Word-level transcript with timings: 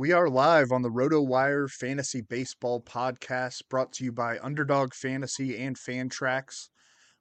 We 0.00 0.12
are 0.12 0.30
live 0.30 0.72
on 0.72 0.80
the 0.80 0.88
RotoWire 0.88 1.70
Fantasy 1.70 2.22
Baseball 2.22 2.80
Podcast, 2.80 3.68
brought 3.68 3.92
to 3.92 4.04
you 4.04 4.12
by 4.12 4.38
Underdog 4.38 4.94
Fantasy 4.94 5.58
and 5.58 5.76
Fantrax. 5.76 6.70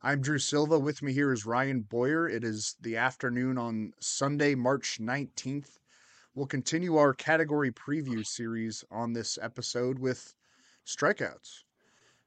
I'm 0.02 0.22
Drew 0.22 0.40
Silva. 0.40 0.80
With 0.80 1.02
me 1.02 1.12
here 1.12 1.34
is 1.34 1.46
Ryan 1.46 1.82
Boyer. 1.82 2.30
It 2.30 2.46
is 2.46 2.78
the 2.80 2.96
afternoon 2.96 3.58
on 3.58 3.92
Sunday, 4.00 4.56
March 4.56 4.98
19th. 5.02 5.78
We'll 6.34 6.46
continue 6.46 6.96
our 6.96 7.14
category 7.14 7.70
preview 7.70 8.26
series 8.26 8.86
on 8.90 9.12
this 9.12 9.38
episode 9.42 10.00
with 10.00 10.34
strikeouts. 10.88 11.64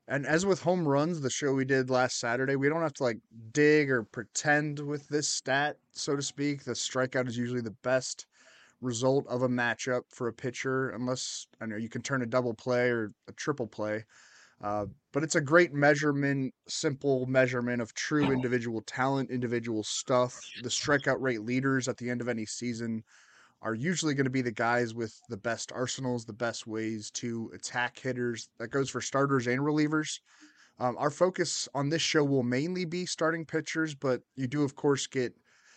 And 0.07 0.27
as 0.27 0.45
with 0.45 0.61
home 0.61 0.87
runs, 0.87 1.23
the 1.23 1.31
show 1.31 1.55
we 1.55 1.65
did 1.65 1.89
last 1.89 2.21
Saturday, 2.21 2.57
we 2.57 2.69
don't 2.69 2.83
have 2.83 2.93
to 2.95 3.05
like 3.05 3.21
dig 3.53 3.91
or 3.91 4.03
pretend 4.03 4.81
with 4.81 5.09
this 5.09 5.31
stat, 5.31 5.79
so 5.93 6.15
to 6.15 6.21
speak. 6.21 6.65
The 6.65 6.73
strikeout 6.73 7.27
is 7.27 7.39
usually 7.39 7.63
the 7.63 7.71
best 7.83 8.27
result 8.83 9.27
of 9.29 9.43
a 9.43 9.49
matchup 9.49 10.03
for 10.11 10.29
a 10.29 10.33
pitcher, 10.33 10.91
unless 10.91 11.47
I 11.61 11.67
know 11.67 11.77
you 11.77 11.89
can 11.89 12.03
turn 12.03 12.23
a 12.23 12.27
double 12.27 12.53
play 12.53 12.91
or 12.91 13.13
a 13.29 13.33
triple 13.33 13.67
play. 13.67 14.05
Uh, 14.63 14.87
but 15.13 15.23
it's 15.25 15.35
a 15.35 15.41
great 15.41 15.73
measurement, 15.73 16.55
simple 16.69 17.27
measurement 17.27 17.83
of 17.83 17.95
true 17.95 18.31
individual 18.31 18.81
talent, 18.83 19.31
individual 19.31 19.83
stuff. 19.83 20.39
The 20.63 20.69
strikeout 20.69 21.21
rate 21.21 21.43
leaders 21.43 21.89
at 21.89 21.97
the 21.97 22.09
end 22.11 22.21
of 22.21 22.29
any 22.29 22.47
season 22.47 23.03
are 23.61 23.75
usually 23.75 24.15
going 24.15 24.25
to 24.25 24.31
be 24.31 24.43
the 24.43 24.53
guys 24.53 24.95
with 24.95 25.21
the 25.29 25.37
best 25.37 25.73
arsenals, 25.73 26.25
the 26.25 26.33
best 26.33 26.67
ways 26.67 27.11
to 27.13 27.51
attack 27.55 27.99
hitters. 27.99 28.49
That 28.59 28.69
goes 28.69 28.91
for 28.91 29.01
starters 29.01 29.47
and 29.47 29.61
relievers. 29.61 30.21
Um, 30.79 30.97
our 30.99 31.11
focus 31.11 31.69
on 31.75 31.89
this 31.89 32.03
show 32.03 32.25
will 32.25 32.43
mainly 32.43 32.85
be 32.85 33.07
starting 33.07 33.45
pitchers, 33.45 33.95
but 33.95 34.23
you 34.37 34.47
do, 34.47 34.63
of 34.63 34.75
course, 34.75 35.07
get 35.07 35.33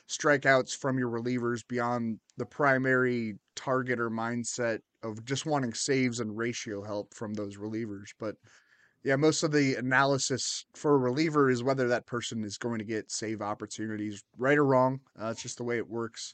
strikeouts 0.10 0.76
from 0.76 0.98
your 0.98 1.10
relievers 1.10 1.68
beyond 1.68 2.20
the 2.38 2.46
primary 2.46 3.36
target 3.56 4.00
or 4.00 4.10
mindset 4.10 4.80
of 5.04 5.24
just 5.26 5.46
wanting 5.46 5.74
saves 5.74 6.20
and 6.20 6.38
ratio 6.38 6.84
help 6.84 7.14
from 7.14 7.34
those 7.34 7.58
relievers. 7.58 8.10
But 8.20 8.36
yeah, 9.04 9.16
most 9.16 9.44
of 9.44 9.52
the 9.52 9.76
analysis 9.76 10.66
for 10.74 10.96
a 10.96 10.98
reliever 10.98 11.50
is 11.50 11.64
whether 11.64 11.88
that 11.88 12.08
person 12.08 12.44
is 12.44 12.58
going 12.58 12.80
to 12.80 12.86
get 12.86 13.12
save 13.12 13.42
opportunities, 13.42 14.24
right 14.38 14.58
or 14.58 14.66
wrong. 14.66 15.00
Uh, 15.22 15.28
it's 15.28 15.44
just 15.44 15.58
the 15.58 15.64
way 15.64 15.78
it 15.78 15.88
works 15.88 16.34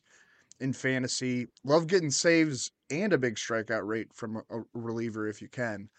in 0.62 0.72
fantasy. 0.72 1.48
Love 1.66 1.88
getting 1.88 2.12
saves 2.12 2.72
and 2.90 3.14
a 3.14 3.18
big 3.18 3.36
strikeout 3.36 3.86
rate 3.86 4.08
from 4.14 4.38
a, 4.50 4.62
reliever 4.74 5.28
if 5.28 5.42
you 5.42 5.50
can. 5.50 5.90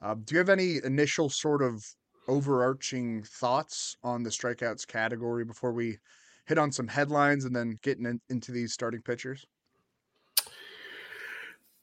Uh, 0.00 0.14
do 0.14 0.34
you 0.34 0.38
have 0.38 0.48
any 0.48 0.78
initial 0.84 1.28
sort 1.28 1.62
of 1.62 1.84
overarching 2.28 3.22
thoughts 3.24 3.96
on 4.02 4.22
the 4.22 4.30
strikeouts 4.30 4.86
category 4.86 5.44
before 5.44 5.72
we 5.72 5.98
hit 6.46 6.58
on 6.58 6.72
some 6.72 6.88
headlines 6.88 7.44
and 7.44 7.54
then 7.54 7.78
getting 7.82 8.06
in, 8.06 8.20
into 8.30 8.52
these 8.52 8.72
starting 8.72 9.02
pitchers? 9.02 9.46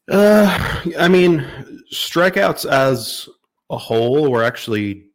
Uh, 0.09 0.81
I 0.97 1.07
mean, 1.07 1.45
strikeouts 1.93 2.69
as 2.69 3.29
a 3.69 3.77
whole 3.77 4.31
were 4.31 4.43
actually 4.43 5.05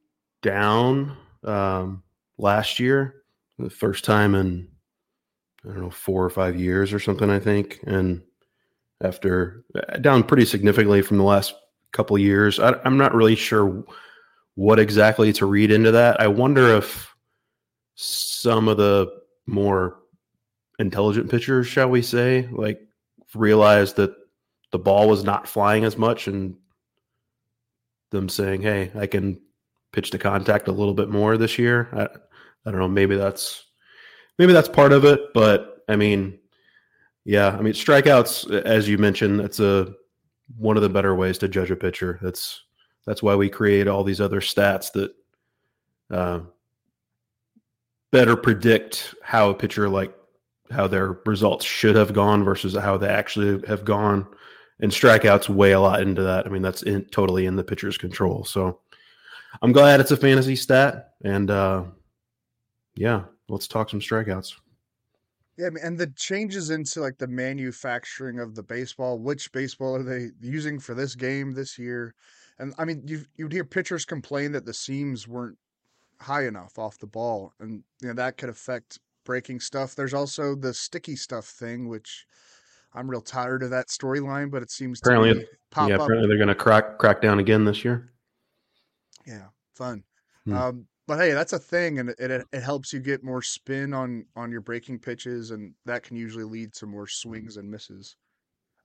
down 0.43 1.17
um, 1.43 2.03
last 2.39 2.79
year, 2.79 3.23
the 3.59 3.71
first 3.71 4.05
time 4.05 4.35
in 4.35 4.69
I 5.65 5.69
don't 5.69 5.81
know 5.81 5.91
four 5.91 6.25
or 6.25 6.31
five 6.31 6.59
years 6.59 6.93
or 6.93 7.01
something. 7.01 7.31
I 7.31 7.41
think, 7.41 7.81
and 7.87 8.23
after 9.03 9.65
uh, 9.75 9.99
down 9.99 10.23
pretty 10.23 10.45
significantly 10.45 11.03
from 11.03 11.19
the 11.19 11.25
last 11.25 11.55
couple 11.95 12.19
years. 12.19 12.59
I, 12.59 12.75
I'm 12.85 12.99
not 12.99 13.15
really 13.15 13.37
sure 13.37 13.85
what 14.57 14.79
exactly 14.79 15.33
to 15.35 15.47
read 15.47 15.71
into 15.71 15.91
that. 15.93 16.21
I 16.21 16.27
wonder 16.27 16.77
if 16.77 17.15
some 17.95 18.69
of 18.69 18.77
the 18.77 19.24
more 19.47 19.99
intelligent 20.79 21.31
pitchers, 21.31 21.67
shall 21.67 21.89
we 21.89 22.03
say, 22.03 22.49
like 22.53 22.81
realized 23.35 23.97
that 23.97 24.15
the 24.71 24.79
ball 24.79 25.09
was 25.09 25.25
not 25.25 25.49
flying 25.49 25.85
as 25.85 25.97
much 25.97 26.27
and 26.27 26.57
them 28.11 28.29
saying, 28.29 28.63
"Hey, 28.63 28.91
I 28.95 29.07
can 29.07 29.41
pitch 29.93 30.11
to 30.11 30.19
contact 30.19 30.69
a 30.69 30.73
little 30.73 30.95
bit 30.95 31.09
more 31.09 31.37
this 31.37 31.59
year." 31.59 31.89
I, 31.93 32.05
I 32.67 32.71
don't 32.71 32.81
know. 32.81 32.89
Maybe 32.89 33.17
that's 33.17 33.65
maybe 34.39 34.53
that's 34.53 34.69
part 34.69 34.93
of 34.93 35.05
it, 35.05 35.33
but 35.33 35.85
I 35.89 35.97
mean, 35.97 36.39
yeah, 37.25 37.49
I 37.49 37.61
mean 37.61 37.73
strikeouts, 37.73 38.51
as 38.65 38.89
you 38.89 38.99
mentioned, 38.99 39.41
that's 39.41 39.61
a 39.61 39.95
one 40.57 40.77
of 40.77 40.83
the 40.83 40.89
better 40.89 41.15
ways 41.15 41.39
to 41.39 41.49
judge 41.49 41.71
a 41.71 41.77
pitcher. 41.77 42.19
That's 42.23 42.63
that's 43.07 43.23
why 43.23 43.35
we 43.35 43.49
create 43.49 43.89
all 43.89 44.05
these 44.05 44.21
other 44.21 44.41
stats 44.41 44.93
that 44.93 45.15
uh, 46.11 46.41
better 48.15 48.37
predict 48.37 49.13
how 49.25 49.51
a 49.51 49.55
pitcher 49.55 49.89
like 49.89 50.15
how 50.71 50.87
their 50.87 51.19
results 51.27 51.65
should 51.65 51.97
have 51.97 52.13
gone 52.13 52.45
versus 52.45 52.73
how 52.73 52.97
they 52.97 53.09
actually 53.09 53.67
have 53.67 53.85
gone. 53.85 54.25
And 54.79 54.93
strikeouts 54.93 55.49
weigh 55.49 55.73
a 55.73 55.81
lot 55.81 56.01
into 56.01 56.23
that. 56.23 56.47
I 56.47 56.49
mean, 56.49 56.63
that's 56.63 56.85
in, 56.85 57.07
totally 57.07 57.47
in 57.47 57.57
the 57.57 57.65
pitcher's 57.65 57.99
control. 57.99 58.45
So 58.45 58.79
I'm 59.63 59.73
glad 59.73 59.99
it's 59.99 60.13
a 60.13 60.17
fantasy 60.17 60.55
stat. 60.55 61.15
And 61.25 61.51
uh, 61.51 61.85
yeah, 62.95 63.25
let's 63.49 63.67
talk 63.67 63.91
some 63.91 63.99
strikeouts. 63.99 64.55
Yeah, 65.59 65.71
and 65.83 65.99
the 65.99 66.13
changes 66.15 66.71
into 66.71 67.01
like 67.01 67.19
the 67.19 67.27
manufacturing 67.27 68.39
of 68.39 68.55
the 68.55 68.63
baseball. 68.63 69.19
Which 69.19 69.51
baseball 69.51 69.97
are 69.97 70.05
they 70.05 70.29
using 70.41 70.79
for 70.79 70.95
this 70.95 71.17
game 71.17 71.53
this 71.53 71.81
year? 71.81 72.15
And 72.61 72.75
I 72.79 72.85
mean, 72.85 73.03
you 73.07 73.25
you'd 73.37 73.53
hear 73.53 73.65
pitchers 73.65 74.05
complain 74.05 74.53
that 74.53 74.65
the 74.65 74.75
seams 74.75 75.27
weren't 75.27 75.59
high 76.25 76.47
enough 76.47 76.79
off 76.79 76.99
the 76.99 77.07
ball, 77.07 77.53
and 77.61 77.83
you 78.01 78.09
know 78.09 78.15
that 78.15 78.37
could 78.37 78.49
affect 78.49 78.99
breaking 79.25 79.61
stuff. 79.61 79.95
There's 79.95 80.15
also 80.15 80.55
the 80.55 80.75
sticky 80.75 81.17
stuff 81.17 81.47
thing, 81.47 81.89
which 81.89 82.27
I'm 82.95 83.11
real 83.11 83.21
tired 83.21 83.63
of 83.63 83.71
that 83.71 83.89
storyline, 83.89 84.51
but 84.51 84.63
it 84.63 84.71
seems 84.71 85.01
apparently, 85.01 85.35
to 85.35 85.47
pop 85.71 85.89
yeah, 85.89 85.97
up. 85.97 86.03
apparently 86.03 86.29
they're 86.29 86.39
going 86.39 86.49
to 86.49 86.55
crack 86.55 86.99
crack 86.99 87.21
down 87.21 87.39
again 87.39 87.65
this 87.65 87.85
year. 87.85 88.13
Yeah, 89.27 89.47
fun. 89.75 90.05
Hmm. 90.45 90.55
Um, 90.55 90.87
but 91.07 91.19
hey, 91.19 91.33
that's 91.33 91.53
a 91.53 91.59
thing, 91.59 91.99
and 91.99 92.11
it, 92.11 92.17
it 92.19 92.47
it 92.53 92.63
helps 92.63 92.93
you 92.93 93.01
get 93.01 93.23
more 93.23 93.43
spin 93.43 93.93
on 93.93 94.25
on 94.37 94.51
your 94.51 94.61
breaking 94.61 94.99
pitches, 95.01 95.51
and 95.51 95.75
that 95.85 96.03
can 96.03 96.17
usually 96.17 96.45
lead 96.45 96.73
to 96.75 96.87
more 96.87 97.07
swings 97.07 97.57
and 97.57 97.71
misses. 97.71 98.17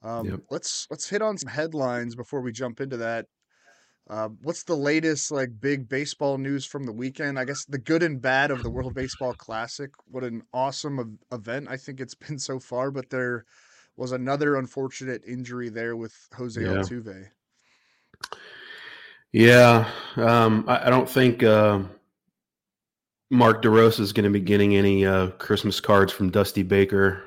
Um, 0.01 0.27
Yep. 0.29 0.39
Let's 0.49 0.87
let's 0.89 1.09
hit 1.09 1.21
on 1.21 1.37
some 1.37 1.49
headlines 1.49 2.15
before 2.15 2.41
we 2.41 2.51
jump 2.51 2.81
into 2.81 2.97
that. 2.97 3.25
Uh, 4.09 4.29
what's 4.41 4.63
the 4.63 4.75
latest 4.75 5.31
like 5.31 5.61
big 5.61 5.87
baseball 5.87 6.39
news 6.39 6.65
from 6.65 6.83
the 6.83 6.91
weekend? 6.91 7.37
I 7.37 7.45
guess 7.45 7.63
the 7.65 7.77
good 7.77 8.01
and 8.01 8.19
bad 8.19 8.49
of 8.49 8.63
the 8.63 8.69
World 8.69 8.95
Baseball 8.95 9.33
Classic. 9.35 9.91
What 10.05 10.23
an 10.23 10.41
awesome 10.51 10.99
ev- 10.99 11.39
event 11.39 11.67
I 11.69 11.77
think 11.77 11.99
it's 11.99 12.15
been 12.15 12.39
so 12.39 12.59
far, 12.59 12.89
but 12.89 13.11
there 13.11 13.45
was 13.97 14.11
another 14.11 14.55
unfortunate 14.55 15.23
injury 15.27 15.69
there 15.69 15.95
with 15.95 16.15
Jose 16.35 16.59
Yeah. 16.59 16.67
Altuve. 16.69 17.27
Yeah, 19.31 19.87
um, 20.15 20.65
I, 20.67 20.87
I 20.87 20.89
don't 20.89 21.07
think 21.07 21.43
uh, 21.43 21.83
Mark 23.29 23.61
DeRosa 23.61 23.99
is 23.99 24.11
going 24.11 24.23
to 24.23 24.31
be 24.31 24.39
getting 24.39 24.75
any 24.75 25.05
uh, 25.05 25.27
Christmas 25.31 25.79
cards 25.79 26.11
from 26.11 26.31
Dusty 26.31 26.63
Baker. 26.63 27.23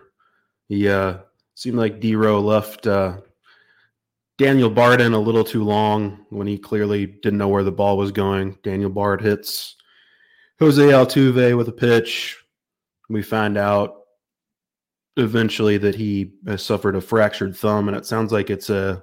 He 0.68 0.88
uh, 0.88 1.18
seemed 1.54 1.76
like 1.76 2.00
D-Row 2.00 2.40
left 2.40 2.88
uh, 2.88 3.18
Daniel 4.42 4.70
Bard 4.70 5.00
in 5.00 5.12
a 5.12 5.20
little 5.20 5.44
too 5.44 5.62
long 5.62 6.26
when 6.30 6.48
he 6.48 6.58
clearly 6.58 7.06
didn't 7.06 7.38
know 7.38 7.46
where 7.46 7.62
the 7.62 7.70
ball 7.70 7.96
was 7.96 8.10
going. 8.10 8.58
Daniel 8.64 8.90
Bard 8.90 9.20
hits 9.20 9.76
Jose 10.58 10.82
Altuve 10.82 11.56
with 11.56 11.68
a 11.68 11.72
pitch. 11.72 12.42
We 13.08 13.22
find 13.22 13.56
out 13.56 13.98
eventually 15.16 15.78
that 15.78 15.94
he 15.94 16.32
has 16.48 16.60
suffered 16.64 16.96
a 16.96 17.00
fractured 17.00 17.54
thumb, 17.54 17.86
and 17.86 17.96
it 17.96 18.04
sounds 18.04 18.32
like 18.32 18.50
it's 18.50 18.68
a, 18.68 19.00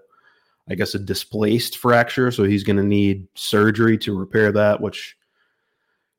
I 0.70 0.76
guess, 0.76 0.94
a 0.94 1.00
displaced 1.00 1.78
fracture. 1.78 2.32
So 2.32 2.44
he's 2.44 2.66
going 2.66 2.76
to 2.76 2.84
need 2.84 3.26
surgery 3.36 3.98
to 4.00 4.20
repair 4.20 4.52
that, 4.52 4.82
which 4.82 5.16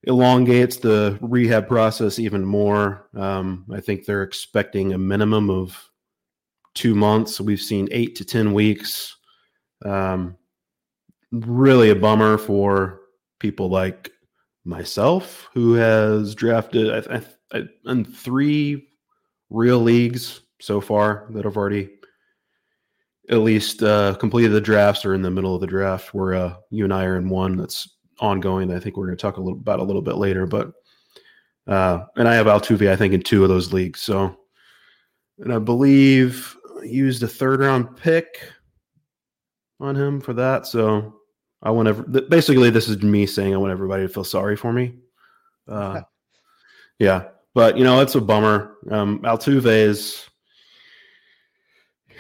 elongates 0.05 0.79
the 0.79 1.19
rehab 1.21 1.69
process 1.69 2.19
even 2.19 2.43
more. 2.43 3.07
Um, 3.15 3.67
I 3.71 3.81
think 3.81 4.07
they're 4.07 4.23
expecting 4.23 4.95
a 4.95 4.99
minimum 4.99 5.51
of 5.51 5.90
two 6.75 6.95
months. 6.95 7.41
We've 7.41 7.61
seen 7.61 7.89
eight 7.91 8.17
to 8.17 8.25
10 8.25 8.53
weeks. 8.53 9.17
Um, 9.85 10.37
really 11.33 11.91
a 11.91 11.95
bummer 11.95 12.39
for 12.39 13.01
people 13.39 13.71
like 13.71 14.11
myself, 14.65 15.49
who 15.55 15.75
has 15.75 16.35
drafted 16.35 17.07
I, 17.09 17.17
I, 17.17 17.59
I, 17.59 17.91
in 17.91 18.05
three 18.05 18.89
real 19.49 19.79
leagues 19.79 20.43
so 20.61 20.81
far 20.81 21.27
that 21.31 21.45
have 21.45 21.57
already 21.57 21.91
at 23.31 23.39
least 23.39 23.83
uh, 23.83 24.15
completed 24.15 24.51
the 24.51 24.61
drafts 24.61 25.05
or 25.05 25.15
in 25.15 25.23
the 25.23 25.31
middle 25.31 25.55
of 25.55 25.61
the 25.61 25.67
draft. 25.67 26.13
Where 26.13 26.35
uh, 26.35 26.55
you 26.71 26.85
and 26.85 26.93
I 26.93 27.05
are 27.05 27.17
in 27.17 27.29
one 27.29 27.57
that's 27.57 27.89
ongoing. 28.19 28.73
I 28.73 28.79
think 28.79 28.97
we're 28.97 29.07
going 29.07 29.17
to 29.17 29.23
talk 29.23 29.39
a 29.39 29.41
little 29.41 29.59
about 29.59 29.81
a 29.81 29.85
little 29.85 30.03
bit 30.03 30.17
later, 30.17 30.47
but 30.47 30.73
uh, 31.67 32.05
and 32.17 32.29
I 32.29 32.35
have 32.35 32.47
Altuve, 32.47 32.91
I 32.91 32.97
think, 32.97 33.15
in 33.15 33.23
two 33.23 33.43
of 33.43 33.49
those 33.49 33.73
leagues. 33.73 34.03
So, 34.03 34.37
and 35.39 35.53
I 35.53 35.59
believe 35.59 36.57
used 36.85 37.23
a 37.23 37.29
third 37.29 37.61
round 37.61 37.97
pick 37.97 38.41
on 39.79 39.97
him 39.97 40.21
for 40.21 40.33
that. 40.35 40.67
So 40.67 41.15
I 41.63 41.71
want 41.71 41.89
to 41.89 42.23
basically 42.23 42.71
this 42.71 42.89
is 42.89 43.03
me 43.03 43.27
saying 43.27 43.55
I 43.55 43.59
want 43.59 43.73
everybody 43.73 44.07
to 44.07 44.13
feel 44.13 44.25
sorry 44.25 44.57
for 44.57 44.73
me. 44.73 44.95
Uh, 45.69 46.03
yeah, 46.99 47.29
but 47.55 47.79
you 47.79 47.85
know 47.85 48.01
it's 48.01 48.17
a 48.17 48.21
bummer. 48.21 48.77
Um, 48.91 49.21
Altuve 49.21 49.67
is 49.67 50.29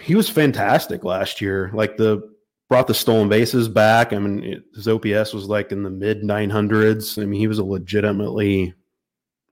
he 0.00 0.14
was 0.14 0.28
fantastic 0.28 1.02
last 1.02 1.40
year. 1.40 1.70
Like 1.74 1.96
the 1.96 2.30
brought 2.68 2.86
the 2.86 2.94
stolen 2.94 3.28
bases 3.28 3.68
back. 3.68 4.12
I 4.12 4.18
mean, 4.18 4.44
it, 4.44 4.62
his 4.74 4.86
OPS 4.86 5.34
was 5.34 5.46
like 5.46 5.72
in 5.72 5.82
the 5.82 5.90
mid 5.90 6.22
900s. 6.22 7.20
I 7.20 7.26
mean, 7.26 7.40
he 7.40 7.48
was 7.48 7.58
a 7.58 7.64
legitimately 7.64 8.72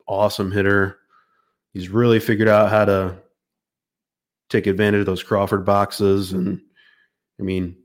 awesome 0.07 0.53
hitter. 0.53 0.99
He's 1.73 1.89
really 1.89 2.21
figured 2.21 2.49
out 2.49 2.71
how 2.71 2.85
to 2.85 3.19
take 4.49 4.67
advantage 4.67 5.01
of 5.01 5.07
those 5.07 5.23
Crawford 5.23 5.65
boxes. 5.65 6.33
And 6.33 6.61
I 7.39 7.43
mean, 7.43 7.77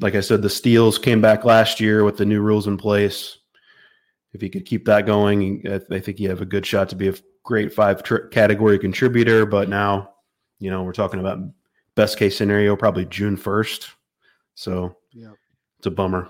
like 0.00 0.14
I 0.14 0.20
said, 0.20 0.42
the 0.42 0.50
steals 0.50 0.98
came 0.98 1.20
back 1.20 1.44
last 1.44 1.80
year 1.80 2.04
with 2.04 2.16
the 2.16 2.26
new 2.26 2.40
rules 2.40 2.66
in 2.66 2.76
place. 2.76 3.38
If 4.32 4.40
he 4.40 4.48
could 4.48 4.64
keep 4.64 4.86
that 4.86 5.06
going, 5.06 5.64
I 5.90 5.98
think 5.98 6.18
you 6.18 6.28
have 6.30 6.40
a 6.40 6.46
good 6.46 6.64
shot 6.64 6.88
to 6.90 6.96
be 6.96 7.08
a 7.08 7.14
great 7.44 7.72
five 7.72 8.02
tr- 8.02 8.28
category 8.28 8.78
contributor. 8.78 9.44
But 9.44 9.68
now, 9.68 10.14
you 10.58 10.70
know, 10.70 10.82
we're 10.82 10.92
talking 10.92 11.20
about 11.20 11.38
best 11.94 12.18
case 12.18 12.36
scenario, 12.36 12.74
probably 12.74 13.04
June 13.04 13.36
1st 13.36 13.90
so 14.54 14.96
yeah, 15.12 15.32
it's 15.78 15.86
a 15.86 15.90
bummer. 15.90 16.28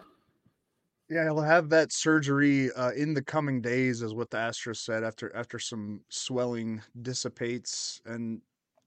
Yeah, 1.08 1.24
he'll 1.24 1.40
have 1.40 1.68
that 1.70 1.92
surgery 1.92 2.72
uh, 2.72 2.92
in 2.92 3.12
the 3.12 3.22
coming 3.22 3.60
days, 3.60 4.00
is 4.02 4.14
what 4.14 4.30
the 4.30 4.38
Astros 4.38 4.78
said 4.78 5.04
after 5.04 5.34
after 5.36 5.58
some 5.58 6.00
swelling 6.08 6.80
dissipates. 7.02 8.00
And 8.06 8.40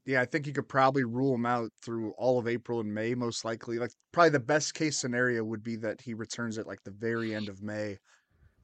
yeah, 0.06 0.22
I 0.22 0.25
think 0.25 0.46
you 0.46 0.54
could 0.54 0.69
probably 0.69 1.04
rule 1.04 1.34
him 1.34 1.46
out 1.46 1.72
through 1.84 2.12
all 2.12 2.38
of 2.38 2.48
April 2.48 2.80
and 2.80 2.94
May, 2.94 3.16
most 3.16 3.44
likely. 3.44 3.80
Like 3.80 3.92
probably 4.12 4.30
the 4.30 4.40
best 4.40 4.74
case 4.75 4.98
scenario 4.98 5.44
would 5.44 5.63
be 5.63 5.75
that 5.78 6.00
he 6.02 6.13
returns 6.13 6.57
at 6.57 6.68
like 6.68 6.84
the 6.84 6.92
very 6.92 7.34
end 7.34 7.50
of 7.50 7.63
May. 7.63 7.98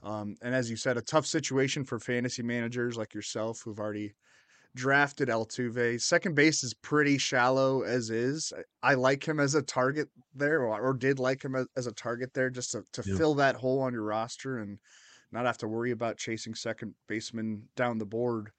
Um, 0.04 0.36
and 0.42 0.54
as 0.54 0.70
you 0.70 0.76
said, 0.76 0.98
a 0.98 1.02
tough 1.02 1.26
situation 1.26 1.84
for 1.84 2.00
fantasy 2.00 2.44
managers 2.44 2.98
like 2.98 3.14
yourself 3.14 3.62
who've 3.64 3.80
already 3.80 4.14
drafted 4.76 5.30
Altuve. 5.30 6.00
Second 6.02 6.36
base 6.36 6.64
is 6.64 6.74
pretty 6.76 7.18
shallow 7.18 7.82
as 7.82 8.10
is. 8.10 8.54
I 8.82 8.94
like 8.94 9.28
him 9.28 9.40
as 9.40 9.56
a 9.56 9.62
target 9.62 10.10
there, 10.34 10.62
or, 10.62 10.80
or 10.80 10.94
did 10.94 11.20
like 11.20 11.44
him 11.44 11.56
as, 11.56 11.68
as, 11.76 11.88
a 11.88 11.92
target 11.92 12.34
there, 12.34 12.50
just 12.50 12.72
to, 12.72 12.84
to 12.94 13.04
yeah. 13.06 13.18
fill 13.18 13.36
that 13.36 13.56
hole 13.56 13.82
on 13.82 13.94
your 13.94 14.04
roster 14.04 14.60
and 14.60 14.80
not 15.32 15.46
have 15.46 15.58
to 15.60 15.68
worry 15.68 15.92
about 15.92 16.18
chasing 16.18 16.56
second 16.56 16.94
baseman 17.08 17.64
down 17.76 17.98
the 17.98 18.06
board. 18.06 18.52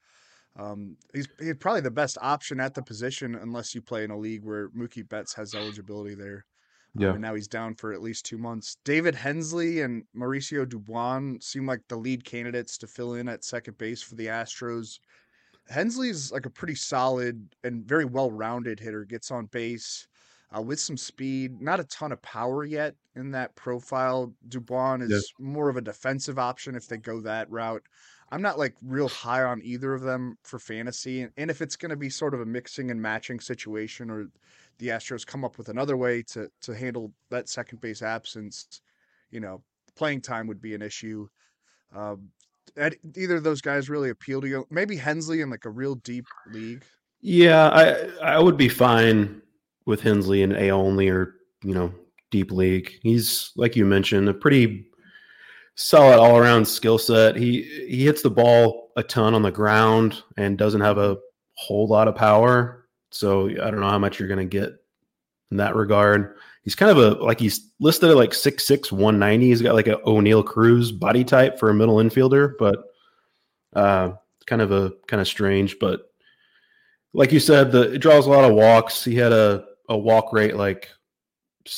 Um, 0.55 0.97
he's, 1.13 1.27
he's 1.39 1.55
probably 1.59 1.81
the 1.81 1.91
best 1.91 2.17
option 2.21 2.59
at 2.59 2.73
the 2.73 2.81
position 2.81 3.35
unless 3.35 3.73
you 3.73 3.81
play 3.81 4.03
in 4.03 4.11
a 4.11 4.17
league 4.17 4.43
where 4.43 4.69
Mookie 4.69 5.07
Betts 5.07 5.33
has 5.33 5.55
eligibility 5.55 6.15
there. 6.15 6.45
Um, 6.95 7.01
yeah. 7.01 7.07
Um, 7.09 7.13
and 7.15 7.21
now 7.23 7.33
he's 7.33 7.47
down 7.47 7.73
for 7.75 7.91
at 7.91 8.01
least 8.01 8.25
two 8.25 8.37
months. 8.37 8.77
David 8.85 9.15
Hensley 9.15 9.81
and 9.81 10.03
Mauricio 10.15 10.65
Dubon 10.65 11.41
seem 11.41 11.65
like 11.65 11.81
the 11.87 11.95
lead 11.95 12.23
candidates 12.23 12.77
to 12.79 12.87
fill 12.87 13.15
in 13.15 13.27
at 13.27 13.43
second 13.43 13.77
base 13.77 14.03
for 14.03 14.15
the 14.15 14.27
Astros. 14.27 14.99
Hensley's 15.69 16.31
like 16.31 16.45
a 16.45 16.51
pretty 16.51 16.75
solid 16.75 17.55
and 17.63 17.85
very 17.85 18.05
well 18.05 18.31
rounded 18.31 18.79
hitter, 18.79 19.05
gets 19.05 19.31
on 19.31 19.47
base 19.47 20.07
uh, 20.55 20.61
with 20.61 20.79
some 20.79 20.97
speed, 20.97 21.61
not 21.61 21.79
a 21.79 21.85
ton 21.85 22.11
of 22.11 22.21
power 22.21 22.63
yet 22.63 22.95
in 23.15 23.31
that 23.31 23.55
profile. 23.55 24.33
Dubon 24.49 25.01
is 25.01 25.33
yeah. 25.39 25.45
more 25.45 25.69
of 25.69 25.77
a 25.77 25.81
defensive 25.81 26.37
option 26.37 26.75
if 26.75 26.87
they 26.87 26.97
go 26.97 27.21
that 27.21 27.49
route. 27.49 27.83
I'm 28.33 28.41
not 28.41 28.57
like 28.57 28.73
real 28.83 29.07
high 29.07 29.43
on 29.43 29.61
either 29.63 29.93
of 29.93 30.01
them 30.01 30.39
for 30.43 30.57
fantasy. 30.57 31.21
And, 31.21 31.31
and 31.37 31.51
if 31.51 31.61
it's 31.61 31.75
going 31.75 31.91
to 31.91 31.95
be 31.95 32.09
sort 32.09 32.33
of 32.33 32.41
a 32.41 32.45
mixing 32.45 32.89
and 32.89 32.99
matching 32.99 33.39
situation 33.39 34.09
or 34.09 34.25
the 34.79 34.87
Astros 34.87 35.23
come 35.23 35.45
up 35.45 35.59
with 35.59 35.69
another 35.69 35.95
way 35.95 36.23
to, 36.23 36.49
to 36.61 36.75
handle 36.75 37.13
that 37.29 37.47
second 37.47 37.79
base 37.79 38.01
absence, 38.01 38.81
you 39.29 39.39
know, 39.39 39.61
playing 39.95 40.21
time 40.21 40.47
would 40.47 40.59
be 40.59 40.73
an 40.73 40.81
issue. 40.81 41.27
Um, 41.95 42.29
either 43.15 43.35
of 43.35 43.43
those 43.43 43.61
guys 43.61 43.87
really 43.87 44.09
appeal 44.09 44.41
to 44.41 44.47
you? 44.47 44.65
Maybe 44.71 44.97
Hensley 44.97 45.41
in 45.41 45.51
like 45.51 45.65
a 45.65 45.69
real 45.69 45.93
deep 45.93 46.25
league. 46.51 46.83
Yeah, 47.21 47.69
I 47.69 48.33
I 48.35 48.39
would 48.39 48.57
be 48.57 48.67
fine 48.67 49.43
with 49.85 50.01
Hensley 50.01 50.41
in 50.41 50.53
A 50.53 50.71
only 50.71 51.07
or 51.07 51.35
you 51.63 51.75
know 51.75 51.93
deep 52.31 52.51
league. 52.51 52.93
He's 53.03 53.51
like 53.55 53.75
you 53.75 53.85
mentioned, 53.85 54.27
a 54.27 54.33
pretty 54.33 54.87
solid 55.75 56.19
all 56.19 56.37
around 56.37 56.65
skill 56.65 56.97
set. 56.97 57.35
He 57.35 57.63
he 57.87 58.05
hits 58.05 58.21
the 58.21 58.29
ball 58.29 58.91
a 58.95 59.03
ton 59.03 59.33
on 59.33 59.41
the 59.41 59.51
ground 59.51 60.21
and 60.37 60.57
doesn't 60.57 60.81
have 60.81 60.97
a 60.97 61.17
whole 61.55 61.87
lot 61.87 62.07
of 62.07 62.15
power. 62.15 62.87
So 63.11 63.49
I 63.49 63.69
don't 63.69 63.79
know 63.79 63.89
how 63.89 63.99
much 63.99 64.19
you're 64.19 64.27
going 64.27 64.47
to 64.49 64.59
get 64.59 64.73
in 65.51 65.57
that 65.57 65.75
regard. 65.75 66.35
He's 66.63 66.75
kind 66.75 66.91
of 66.91 66.97
a 66.97 67.23
like 67.23 67.39
he's 67.39 67.71
listed 67.79 68.09
at 68.09 68.15
like 68.15 68.31
6'6", 68.31 68.91
190. 68.91 69.45
He's 69.45 69.61
got 69.61 69.75
like 69.75 69.87
an 69.87 69.97
Oneil 70.05 70.45
Cruz 70.45 70.91
body 70.91 71.23
type 71.23 71.59
for 71.59 71.69
a 71.69 71.73
middle 71.73 71.97
infielder, 71.97 72.53
but 72.57 72.85
uh, 73.75 74.13
kind 74.45 74.61
of 74.61 74.71
a 74.71 74.93
kind 75.07 75.21
of 75.21 75.27
strange. 75.27 75.77
But 75.79 76.01
like 77.13 77.31
you 77.31 77.39
said, 77.39 77.71
the 77.71 77.93
it 77.93 77.99
draws 77.99 78.27
a 78.27 78.29
lot 78.29 78.49
of 78.49 78.55
walks. 78.55 79.03
He 79.03 79.15
had 79.15 79.33
a 79.33 79.65
a 79.89 79.97
walk 79.97 80.31
rate 80.31 80.55
like 80.55 80.89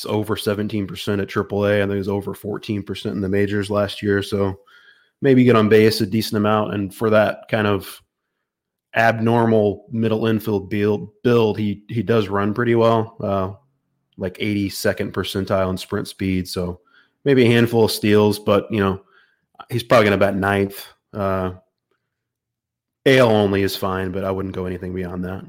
over 0.06 0.36
17% 0.36 0.88
at 1.20 1.28
AAA. 1.28 1.76
I 1.76 1.80
think 1.82 1.92
it 1.92 1.98
was 1.98 2.08
over 2.08 2.34
14% 2.34 3.06
in 3.12 3.20
the 3.20 3.28
majors 3.28 3.70
last 3.70 4.02
year. 4.02 4.22
So 4.22 4.60
maybe 5.20 5.44
get 5.44 5.56
on 5.56 5.68
base 5.68 6.00
a 6.00 6.06
decent 6.06 6.38
amount. 6.38 6.74
And 6.74 6.94
for 6.94 7.10
that 7.10 7.48
kind 7.48 7.66
of 7.66 8.02
abnormal 8.94 9.86
middle 9.90 10.26
infield 10.26 10.70
build, 10.70 11.10
build 11.22 11.58
he 11.58 11.84
he 11.88 12.02
does 12.02 12.28
run 12.28 12.54
pretty 12.54 12.74
well. 12.74 13.16
Uh, 13.20 13.52
like 14.18 14.38
82nd 14.38 15.12
percentile 15.12 15.70
in 15.70 15.76
sprint 15.76 16.08
speed. 16.08 16.48
So 16.48 16.80
maybe 17.24 17.44
a 17.44 17.50
handful 17.50 17.84
of 17.84 17.90
steals, 17.90 18.38
but 18.38 18.66
you 18.70 18.80
know, 18.80 19.02
he's 19.70 19.82
probably 19.82 20.06
going 20.06 20.18
to 20.18 20.24
bat 20.26 20.36
ninth. 20.36 20.86
Uh, 21.12 21.52
AL 23.04 23.30
only 23.30 23.62
is 23.62 23.76
fine, 23.76 24.10
but 24.10 24.24
I 24.24 24.30
wouldn't 24.30 24.54
go 24.54 24.66
anything 24.66 24.94
beyond 24.94 25.24
that. 25.24 25.44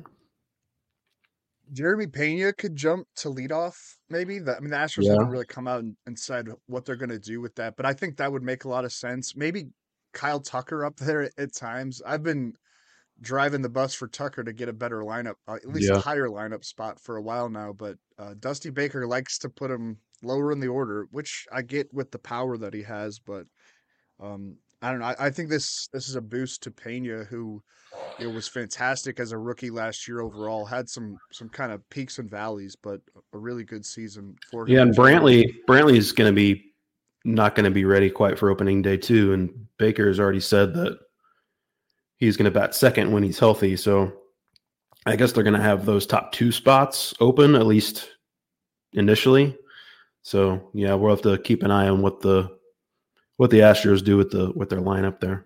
Jeremy 1.74 2.08
Pena 2.08 2.54
could 2.54 2.76
jump 2.76 3.08
to 3.18 3.30
leadoff, 3.30 3.97
maybe. 4.10 4.40
The, 4.40 4.58
I 4.58 4.60
mean, 4.60 4.70
the 4.70 4.78
Astros 4.78 5.04
yeah. 5.04 5.12
haven't 5.12 5.30
really 5.30 5.46
come 5.46 5.68
out 5.68 5.80
and, 5.80 5.96
and 6.06 6.18
said 6.18 6.50
what 6.68 6.86
they're 6.86 6.96
going 6.96 7.10
to 7.10 7.20
do 7.20 7.42
with 7.42 7.56
that, 7.56 7.76
but 7.78 7.86
I 7.86 7.94
think 7.94 8.18
that 8.18 8.32
would 8.32 8.44
make 8.44 8.66
a 8.66 8.70
lot 8.70 8.86
of 8.86 8.92
sense. 8.92 9.36
Maybe 9.36 9.68
Kyle 10.14 10.40
Tucker 10.40 10.86
up 10.86 10.98
there 10.98 11.24
at, 11.24 11.32
at 11.38 11.54
times. 11.54 12.02
I've 12.06 12.24
been 12.24 12.54
driving 13.22 13.62
the 13.62 13.70
bus 13.70 13.94
for 13.94 14.08
Tucker 14.08 14.44
to 14.44 14.54
get 14.54 14.70
a 14.70 14.74
better 14.74 15.02
lineup, 15.02 15.36
uh, 15.48 15.56
at 15.56 15.68
least 15.68 15.90
yeah. 15.90 15.98
a 15.98 16.02
higher 16.02 16.28
lineup 16.28 16.64
spot 16.64 17.00
for 17.00 17.18
a 17.18 17.22
while 17.22 17.50
now. 17.50 17.74
But 17.74 17.98
uh, 18.20 18.36
Dusty 18.40 18.70
Baker 18.70 19.08
likes 19.08 19.38
to 19.40 19.50
put 19.50 19.72
him 19.72 19.98
lower 20.24 20.52
in 20.52 20.60
the 20.60 20.68
order, 20.68 21.08
which 21.12 21.48
I 21.52 21.62
get 21.62 21.94
with 21.94 22.12
the 22.12 22.20
power 22.20 22.58
that 22.58 22.74
he 22.74 22.84
has. 22.84 23.20
But 23.20 23.46
um, 24.20 24.58
I 24.82 24.92
don't 24.92 25.00
know. 25.00 25.06
I, 25.06 25.16
I, 25.20 25.30
think 25.32 25.50
this 25.50 25.90
this 25.92 26.08
is 26.08 26.16
a 26.16 26.22
boost 26.22 26.62
to 26.64 26.72
Pena, 26.72 27.24
who 27.24 27.64
you 28.20 28.28
know, 28.28 28.34
was 28.34 28.48
fantastic 28.48 29.20
as 29.20 29.32
a 29.32 29.38
rookie 29.38 29.72
last 29.72 30.08
year 30.08 30.22
overall. 30.22 30.66
Had 30.66 30.88
some 30.88 31.18
some 31.32 31.50
kind 31.50 31.72
of 31.72 31.88
peaks 31.90 32.20
and 32.20 32.30
valleys, 32.30 32.76
but 32.76 33.02
a 33.34 33.38
really 33.38 33.64
good 33.64 33.86
season 33.86 34.36
for 34.52 34.64
him. 34.64 34.76
Yeah, 34.76 34.82
and 34.84 34.96
Brantley 34.96 35.46
Brantley 35.68 35.98
is 35.98 36.12
going 36.12 36.32
to 36.32 36.36
be 36.36 36.74
not 37.26 37.56
going 37.56 37.66
to 37.66 37.72
be 37.72 37.86
ready 37.86 38.10
quite 38.10 38.38
for 38.38 38.50
opening 38.50 38.82
day 38.82 38.98
too. 38.98 39.34
And 39.34 39.50
Baker 39.78 40.08
has 40.08 40.20
already 40.20 40.40
said 40.40 40.74
that 40.76 40.98
he's 42.18 42.38
going 42.38 42.46
to 42.46 42.60
bat 42.60 42.76
second 42.76 43.12
when 43.12 43.24
he's 43.24 43.40
healthy. 43.40 43.76
So 43.76 44.12
I 45.06 45.16
guess 45.16 45.32
they're 45.32 45.44
going 45.44 45.56
to 45.56 45.62
have 45.62 45.86
those 45.86 46.06
top 46.06 46.32
two 46.32 46.52
spots 46.52 47.14
open 47.20 47.56
at 47.56 47.66
least 47.66 48.10
initially. 48.94 49.58
So 50.22 50.70
yeah, 50.74 50.94
we'll 50.94 51.16
have 51.16 51.22
to 51.24 51.38
keep 51.40 51.64
an 51.64 51.72
eye 51.72 51.88
on 51.88 52.02
what 52.02 52.22
the 52.22 52.57
what 53.38 53.52
the 53.52 53.60
Astros 53.60 54.04
do 54.04 54.18
with 54.18 54.32
the 54.32 54.52
with 54.56 54.70
their 54.70 54.82
lineup 54.82 55.20
there. 55.20 55.46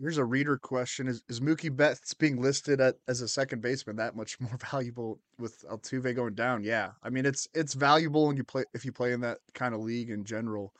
Here's 0.00 0.16
a 0.16 0.24
reader 0.24 0.56
question: 0.56 1.06
Is 1.06 1.22
is 1.28 1.40
Mookie 1.40 1.74
Betts 1.74 2.14
being 2.14 2.40
listed 2.40 2.80
at, 2.80 2.96
as 3.06 3.20
a 3.20 3.28
second 3.28 3.60
baseman 3.60 3.96
that 3.96 4.16
much 4.16 4.40
more 4.40 4.56
valuable 4.70 5.20
with 5.38 5.62
Altuve 5.70 6.14
going 6.16 6.34
down? 6.34 6.64
Yeah, 6.64 6.92
I 7.02 7.10
mean 7.10 7.26
it's 7.26 7.48
it's 7.52 7.74
valuable 7.74 8.26
when 8.26 8.36
you 8.36 8.44
play 8.44 8.64
if 8.72 8.84
you 8.84 8.92
play 8.92 9.12
in 9.12 9.20
that 9.20 9.38
kind 9.52 9.74
of 9.74 9.80
league 9.80 10.10
in 10.10 10.24
general. 10.24 10.72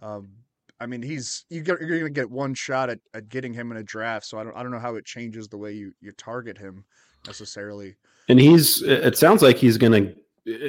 Um, 0.00 0.30
I 0.80 0.86
mean 0.86 1.02
he's 1.02 1.44
you 1.50 1.62
get, 1.62 1.80
you're 1.80 1.98
going 1.98 2.04
to 2.04 2.10
get 2.10 2.30
one 2.30 2.54
shot 2.54 2.90
at, 2.90 3.00
at 3.14 3.28
getting 3.28 3.52
him 3.52 3.70
in 3.72 3.78
a 3.78 3.82
draft, 3.82 4.26
so 4.26 4.38
I 4.38 4.44
don't 4.44 4.56
I 4.56 4.62
don't 4.62 4.72
know 4.72 4.78
how 4.78 4.94
it 4.94 5.04
changes 5.04 5.48
the 5.48 5.58
way 5.58 5.72
you 5.72 5.92
you 6.00 6.12
target 6.12 6.56
him 6.56 6.84
necessarily. 7.26 7.96
And 8.28 8.40
he's 8.40 8.82
it 8.82 9.18
sounds 9.18 9.42
like 9.42 9.56
he's 9.56 9.78
going 9.78 9.92
to 9.92 10.14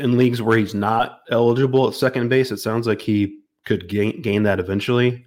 in 0.02 0.18
leagues 0.18 0.42
where 0.42 0.58
he's 0.58 0.74
not 0.74 1.22
eligible 1.30 1.88
at 1.88 1.94
second 1.94 2.30
base. 2.30 2.52
It 2.52 2.58
sounds 2.58 2.88
like 2.88 3.00
he 3.00 3.40
could 3.68 3.88
gain 3.88 4.22
gain 4.22 4.44
that 4.44 4.60
eventually. 4.60 5.26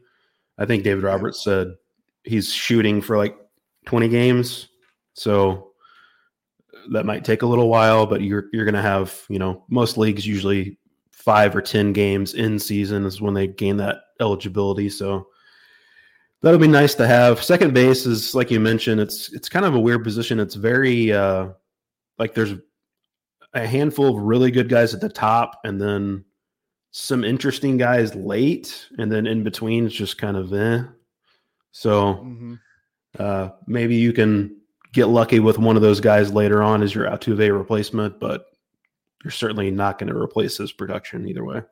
I 0.59 0.67
think 0.67 0.83
David 0.83 1.05
Roberts 1.05 1.45
said 1.45 1.69
he's 2.25 2.53
shooting 2.53 3.01
for 3.01 3.17
like 3.17 3.37
20 3.87 4.09
games. 4.09 4.69
So 5.15 5.73
that 6.93 7.07
might 7.07 7.25
take 7.25 7.43
a 7.43 7.47
little 7.47 7.69
while, 7.69 8.07
but 8.07 8.23
you're 8.23 8.47
you're 8.53 8.65
going 8.65 8.75
to 8.75 8.83
have, 8.83 9.25
you 9.29 9.39
know, 9.39 9.65
most 9.69 9.99
leagues 9.99 10.27
usually 10.27 10.79
5 11.11 11.55
or 11.55 11.63
10 11.63 11.93
games 11.93 12.35
in 12.35 12.59
season 12.59 13.05
is 13.05 13.21
when 13.21 13.35
they 13.35 13.47
gain 13.47 13.77
that 13.77 13.99
eligibility. 14.21 14.89
So 14.89 15.29
that'll 16.41 16.59
be 16.59 16.67
nice 16.67 16.95
to 16.95 17.07
have. 17.07 17.43
Second 17.43 17.75
base 17.75 18.07
is 18.07 18.35
like 18.35 18.51
you 18.51 18.59
mentioned, 18.59 19.01
it's 19.01 19.33
it's 19.33 19.49
kind 19.49 19.67
of 19.67 19.75
a 19.75 19.81
weird 19.81 20.03
position. 20.03 20.41
It's 20.41 20.55
very 20.55 21.13
uh 21.13 21.51
like 22.19 22.35
there's 22.35 22.55
a 23.53 23.67
handful 23.67 24.17
of 24.17 24.23
really 24.23 24.51
good 24.51 24.69
guys 24.69 24.95
at 24.95 25.01
the 25.01 25.09
top 25.09 25.61
and 25.65 25.81
then 25.81 26.25
some 26.93 27.25
interesting 27.25 27.77
guys 27.77 28.15
late 28.15 28.89
and 28.99 29.11
then 29.11 29.27
in 29.27 29.43
between 29.43 29.87
it's 29.87 29.95
just 29.95 30.19
kind 30.19 30.37
of 30.37 30.53
eh. 30.53 30.83
So 31.73 32.15
mm-hmm. 32.15 32.55
uh, 33.19 33.51
maybe 33.67 33.95
you 33.97 34.13
can 34.13 34.57
get 34.93 35.07
lucky 35.07 35.39
with 35.39 35.59
one 35.59 35.77
of 35.77 35.83
those 35.83 36.01
guys 36.01 36.33
later 36.33 36.63
on 36.63 36.83
as 36.83 36.95
your 36.95 37.07
Altuve 37.07 37.57
replacement, 37.57 38.19
but 38.19 38.47
you're 39.23 39.31
certainly 39.31 39.71
not 39.71 39.99
going 39.99 40.13
to 40.13 40.19
replace 40.19 40.57
his 40.57 40.73
production 40.73 41.29
either 41.29 41.45
way. 41.45 41.63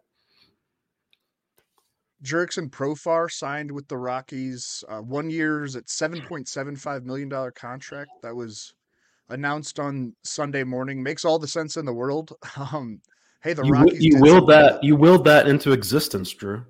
Jurickson 2.23 2.69
Profar 2.69 3.31
signed 3.31 3.71
with 3.71 3.87
the 3.89 3.97
Rockies 3.97 4.83
uh, 4.89 4.99
one 4.99 5.31
year's 5.31 5.77
at 5.77 5.89
seven 5.89 6.21
point 6.23 6.49
seven 6.49 6.75
five 6.75 7.05
million 7.05 7.29
dollar 7.29 7.53
contract 7.53 8.11
that 8.23 8.35
was 8.35 8.75
announced 9.29 9.79
on 9.79 10.15
Sunday 10.25 10.65
morning. 10.65 11.01
Makes 11.01 11.25
all 11.25 11.39
the 11.39 11.47
sense 11.47 11.77
in 11.77 11.85
the 11.85 11.93
world. 11.93 12.33
Um, 12.57 13.01
hey, 13.43 13.53
the 13.53 13.65
you, 13.65 13.73
Rockies. 13.73 14.03
You 14.03 14.21
willed 14.21 14.49
that. 14.49 14.83
You 14.83 14.97
willed 14.97 15.25
that 15.25 15.49
into 15.49 15.73
existence, 15.73 16.33
Drew 16.33 16.65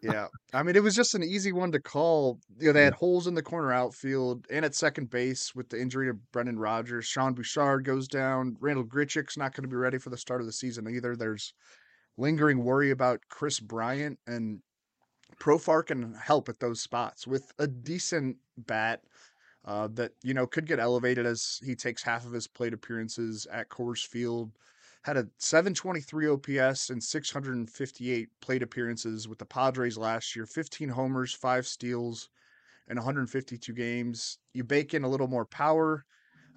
yeah. 0.00 0.28
I 0.52 0.62
mean, 0.62 0.76
it 0.76 0.82
was 0.82 0.94
just 0.94 1.14
an 1.14 1.22
easy 1.22 1.52
one 1.52 1.72
to 1.72 1.80
call. 1.80 2.40
You 2.58 2.68
know, 2.68 2.72
they 2.72 2.84
had 2.84 2.94
holes 2.94 3.26
in 3.26 3.34
the 3.34 3.42
corner 3.42 3.72
outfield 3.72 4.46
and 4.50 4.64
at 4.64 4.74
second 4.74 5.10
base 5.10 5.54
with 5.54 5.68
the 5.68 5.80
injury 5.80 6.08
to 6.08 6.14
Brendan 6.32 6.58
Rodgers. 6.58 7.06
Sean 7.06 7.34
Bouchard 7.34 7.84
goes 7.84 8.08
down. 8.08 8.56
Randal 8.60 8.84
Grichuk's 8.84 9.36
not 9.36 9.54
going 9.54 9.62
to 9.62 9.68
be 9.68 9.76
ready 9.76 9.98
for 9.98 10.10
the 10.10 10.16
start 10.16 10.40
of 10.40 10.46
the 10.46 10.52
season 10.52 10.88
either. 10.88 11.16
There's 11.16 11.54
lingering 12.16 12.62
worry 12.62 12.90
about 12.90 13.20
Kris 13.28 13.60
Bryant 13.60 14.18
and 14.26 14.60
Profar 15.40 15.84
can 15.84 16.14
help 16.14 16.48
at 16.48 16.60
those 16.60 16.80
spots 16.80 17.26
with 17.26 17.50
a 17.58 17.66
decent 17.66 18.36
bat 18.58 19.00
uh, 19.64 19.88
that 19.94 20.12
you 20.22 20.34
know 20.34 20.46
could 20.46 20.66
get 20.66 20.78
elevated 20.78 21.24
as 21.24 21.58
he 21.64 21.74
takes 21.74 22.02
half 22.02 22.26
of 22.26 22.32
his 22.32 22.46
plate 22.46 22.74
appearances 22.74 23.46
at 23.50 23.68
Coors 23.70 24.06
Field 24.06 24.52
had 25.02 25.16
a 25.16 25.26
723 25.38 26.28
OPS 26.28 26.90
and 26.90 27.02
658 27.02 28.28
plate 28.40 28.62
appearances 28.62 29.26
with 29.26 29.38
the 29.38 29.44
Padres 29.44 29.98
last 29.98 30.36
year, 30.36 30.46
15 30.46 30.88
homers, 30.88 31.34
five 31.34 31.66
steals, 31.66 32.28
and 32.88 32.98
152 32.98 33.72
games. 33.72 34.38
You 34.54 34.64
bake 34.64 34.94
in 34.94 35.02
a 35.02 35.08
little 35.08 35.26
more 35.26 35.44
power 35.44 36.04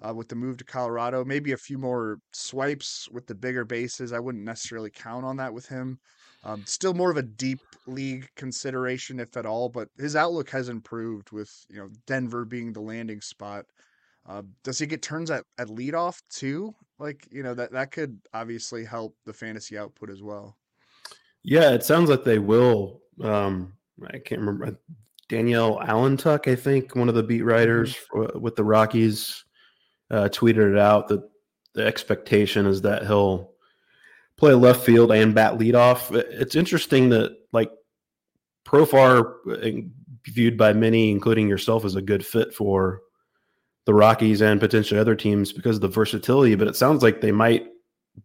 uh, 0.06 0.14
with 0.14 0.28
the 0.28 0.36
move 0.36 0.58
to 0.58 0.64
Colorado, 0.64 1.24
maybe 1.24 1.52
a 1.52 1.56
few 1.56 1.78
more 1.78 2.18
swipes 2.32 3.08
with 3.10 3.26
the 3.26 3.34
bigger 3.34 3.64
bases. 3.64 4.12
I 4.12 4.20
wouldn't 4.20 4.44
necessarily 4.44 4.90
count 4.90 5.24
on 5.24 5.36
that 5.38 5.52
with 5.52 5.66
him. 5.66 5.98
Um, 6.44 6.62
still 6.66 6.94
more 6.94 7.10
of 7.10 7.16
a 7.16 7.22
deep 7.22 7.60
league 7.86 8.28
consideration, 8.36 9.18
if 9.18 9.36
at 9.36 9.46
all, 9.46 9.68
but 9.68 9.88
his 9.98 10.14
outlook 10.14 10.50
has 10.50 10.68
improved 10.68 11.32
with 11.32 11.66
you 11.68 11.78
know 11.78 11.88
Denver 12.06 12.44
being 12.44 12.72
the 12.72 12.80
landing 12.80 13.20
spot. 13.20 13.66
Uh, 14.28 14.42
does 14.64 14.78
he 14.78 14.86
get 14.86 15.02
turns 15.02 15.30
at, 15.30 15.44
at 15.58 15.68
leadoff 15.68 16.20
too? 16.30 16.74
Like, 16.98 17.28
you 17.30 17.42
know, 17.42 17.54
that, 17.54 17.72
that 17.72 17.92
could 17.92 18.18
obviously 18.34 18.84
help 18.84 19.14
the 19.24 19.32
fantasy 19.32 19.78
output 19.78 20.10
as 20.10 20.22
well. 20.22 20.56
Yeah, 21.42 21.70
it 21.70 21.84
sounds 21.84 22.10
like 22.10 22.24
they 22.24 22.38
will. 22.38 23.02
Um, 23.22 23.74
I 24.04 24.18
can't 24.18 24.40
remember. 24.40 24.66
Uh, 24.66 24.94
Danielle 25.28 25.78
Allentuck, 25.78 26.50
I 26.50 26.56
think, 26.56 26.94
one 26.94 27.08
of 27.08 27.14
the 27.14 27.22
beat 27.22 27.42
writers 27.42 27.96
mm-hmm. 28.12 28.40
with 28.40 28.56
the 28.56 28.64
Rockies, 28.64 29.44
uh, 30.10 30.28
tweeted 30.32 30.72
it 30.72 30.78
out 30.78 31.08
that 31.08 31.22
the 31.74 31.84
expectation 31.84 32.66
is 32.66 32.80
that 32.82 33.06
he'll 33.06 33.52
play 34.36 34.54
left 34.54 34.84
field 34.84 35.12
and 35.12 35.34
bat 35.34 35.58
leadoff. 35.58 36.14
It's 36.14 36.56
interesting 36.56 37.10
that, 37.10 37.36
like, 37.52 37.70
Profar, 38.64 39.34
uh, 39.50 39.86
viewed 40.24 40.56
by 40.56 40.72
many, 40.72 41.10
including 41.10 41.48
yourself, 41.48 41.84
as 41.84 41.94
a 41.94 42.02
good 42.02 42.24
fit 42.24 42.54
for 42.54 43.02
the 43.86 43.94
Rockies 43.94 44.42
and 44.42 44.60
potentially 44.60 45.00
other 45.00 45.16
teams 45.16 45.52
because 45.52 45.76
of 45.76 45.82
the 45.82 45.88
versatility. 45.88 46.54
But 46.54 46.68
it 46.68 46.76
sounds 46.76 47.02
like 47.02 47.20
they 47.20 47.32
might 47.32 47.66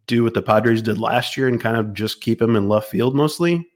do 0.06 0.22
what 0.22 0.34
the 0.34 0.42
Padres 0.42 0.82
did 0.82 0.98
last 0.98 1.36
year 1.36 1.48
and 1.48 1.60
kind 1.60 1.76
of 1.76 1.94
just 1.94 2.20
keep 2.20 2.40
him 2.42 2.56
in 2.56 2.68
left 2.68 2.90
field 2.90 3.14
mostly. 3.14 3.66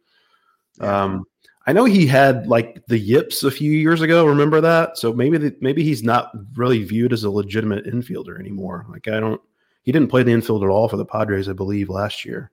Yeah. 0.80 1.04
Um, 1.04 1.24
I 1.66 1.72
know 1.72 1.84
he 1.84 2.06
had 2.06 2.46
like 2.46 2.82
the 2.86 2.98
yips 2.98 3.42
a 3.42 3.50
few 3.50 3.72
years 3.72 4.00
ago. 4.00 4.24
Remember 4.24 4.60
that? 4.60 4.98
So 4.98 5.12
maybe 5.12 5.38
the, 5.38 5.56
maybe 5.60 5.82
he's 5.82 6.02
not 6.02 6.30
really 6.54 6.84
viewed 6.84 7.12
as 7.12 7.24
a 7.24 7.30
legitimate 7.30 7.86
infielder 7.86 8.38
anymore. 8.38 8.86
Like 8.88 9.08
I 9.08 9.18
don't. 9.18 9.40
He 9.82 9.92
didn't 9.92 10.08
play 10.08 10.24
the 10.24 10.32
infield 10.32 10.64
at 10.64 10.68
all 10.68 10.88
for 10.88 10.96
the 10.96 11.04
Padres, 11.04 11.48
I 11.48 11.52
believe, 11.52 11.88
last 11.88 12.24
year. 12.24 12.50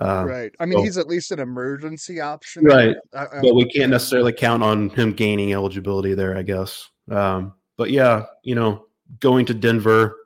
Uh, 0.00 0.24
right. 0.26 0.52
I 0.60 0.66
mean, 0.66 0.78
so, 0.78 0.84
he's 0.84 0.98
at 0.98 1.08
least 1.08 1.32
an 1.32 1.40
emergency 1.40 2.20
option. 2.20 2.64
Right. 2.64 2.96
I, 3.12 3.24
I, 3.24 3.40
but 3.42 3.54
we 3.54 3.68
can't 3.68 3.90
necessarily 3.90 4.32
count 4.32 4.62
on 4.62 4.90
him 4.90 5.12
gaining 5.12 5.52
eligibility 5.52 6.14
there, 6.14 6.36
I 6.36 6.42
guess. 6.42 6.88
Um, 7.10 7.54
but 7.82 7.90
yeah, 7.90 8.26
you 8.44 8.54
know, 8.54 8.86
going 9.18 9.44
to 9.44 9.54
Denver, 9.54 10.16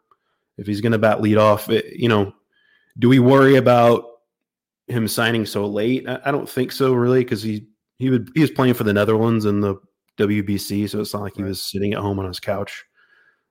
if 0.59 0.67
he's 0.67 0.83
going 0.83 0.93
to 0.93 0.99
bat 0.99 1.21
leadoff, 1.21 1.71
it, 1.71 1.97
you 1.97 2.07
know, 2.07 2.35
do 2.99 3.09
we 3.09 3.19
worry 3.19 3.57
about 3.57 4.05
him 4.89 5.09
signing 5.09 5.47
so 5.47 5.65
late? 5.67 6.07
I, 6.07 6.21
I 6.27 6.31
don't 6.33 6.47
think 6.47 6.71
so, 6.71 6.93
really, 6.93 7.25
because 7.25 7.43
he 7.43 7.67
he 7.99 8.11
would 8.11 8.31
he 8.35 8.43
was 8.43 8.51
playing 8.51 8.75
for 8.75 8.85
the 8.85 8.93
Netherlands 8.93 9.47
in 9.47 9.63
the 9.63 9.77
WBC, 10.19 10.91
so 10.91 11.01
it's 11.01 11.15
not 11.15 11.23
like 11.23 11.35
he 11.35 11.43
was 11.43 11.63
sitting 11.63 11.95
at 11.95 12.01
home 12.01 12.19
on 12.19 12.27
his 12.27 12.41
couch. 12.41 12.85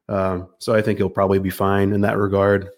Um, 0.07 0.49
so 0.59 0.75
I 0.75 0.83
think 0.83 0.99
he'll 0.99 1.09
probably 1.09 1.39
be 1.39 1.49
fine 1.49 1.91
in 1.91 2.01
that 2.01 2.19
regard. 2.19 2.69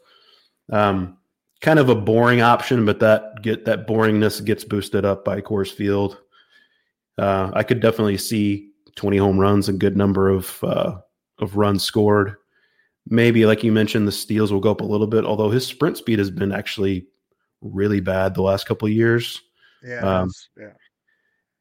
Um, 0.72 1.18
kind 1.60 1.78
of 1.78 1.90
a 1.90 1.96
boring 1.96 2.40
option, 2.40 2.86
but 2.86 3.02
that 3.02 3.42
get 3.42 3.66
that 3.66 3.86
boringness 3.86 4.46
gets 4.46 4.64
boosted 4.64 5.04
up 5.04 5.26
by 5.26 5.42
Coors 5.42 5.74
Field. 5.74 6.22
Uh, 7.18 7.52
I 7.54 7.64
could 7.64 7.82
definitely 7.82 8.18
see 8.18 8.70
20 8.96 9.18
home 9.18 9.38
runs, 9.38 9.68
a 9.68 9.74
good 9.74 9.98
number 9.98 10.30
of 10.30 10.64
uh, 10.64 10.98
of 11.40 11.58
runs 11.58 11.84
scored. 11.84 12.36
Maybe, 13.10 13.46
like 13.46 13.64
you 13.64 13.72
mentioned, 13.72 14.08
the 14.08 14.12
steals 14.12 14.52
will 14.52 14.60
go 14.60 14.72
up 14.72 14.82
a 14.82 14.86
little 14.86 15.08
bit, 15.08 15.26
although 15.26 15.50
his 15.50 15.66
sprint 15.66 15.98
speed 15.98 16.20
has 16.20 16.30
been 16.30 16.52
actually 16.52 17.08
really 17.62 18.00
bad 18.00 18.34
the 18.34 18.42
last 18.42 18.68
couple 18.68 18.88
of 18.88 18.94
years. 18.94 19.42
Yeah. 19.84 20.00
Um, 20.00 20.32
yeah. 20.58 20.74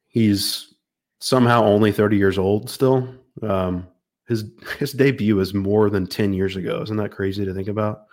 He's 0.08 0.74
somehow 1.20 1.62
only 1.64 1.92
30 1.92 2.16
years 2.16 2.38
old 2.38 2.68
still. 2.70 3.14
Um, 3.42 3.86
his 4.26 4.44
his 4.78 4.92
debut 4.92 5.38
is 5.38 5.54
more 5.54 5.88
than 5.88 6.06
10 6.06 6.32
years 6.32 6.56
ago. 6.56 6.82
Isn't 6.82 6.96
that 6.96 7.12
crazy 7.12 7.44
to 7.44 7.54
think 7.54 7.68
about? 7.68 8.06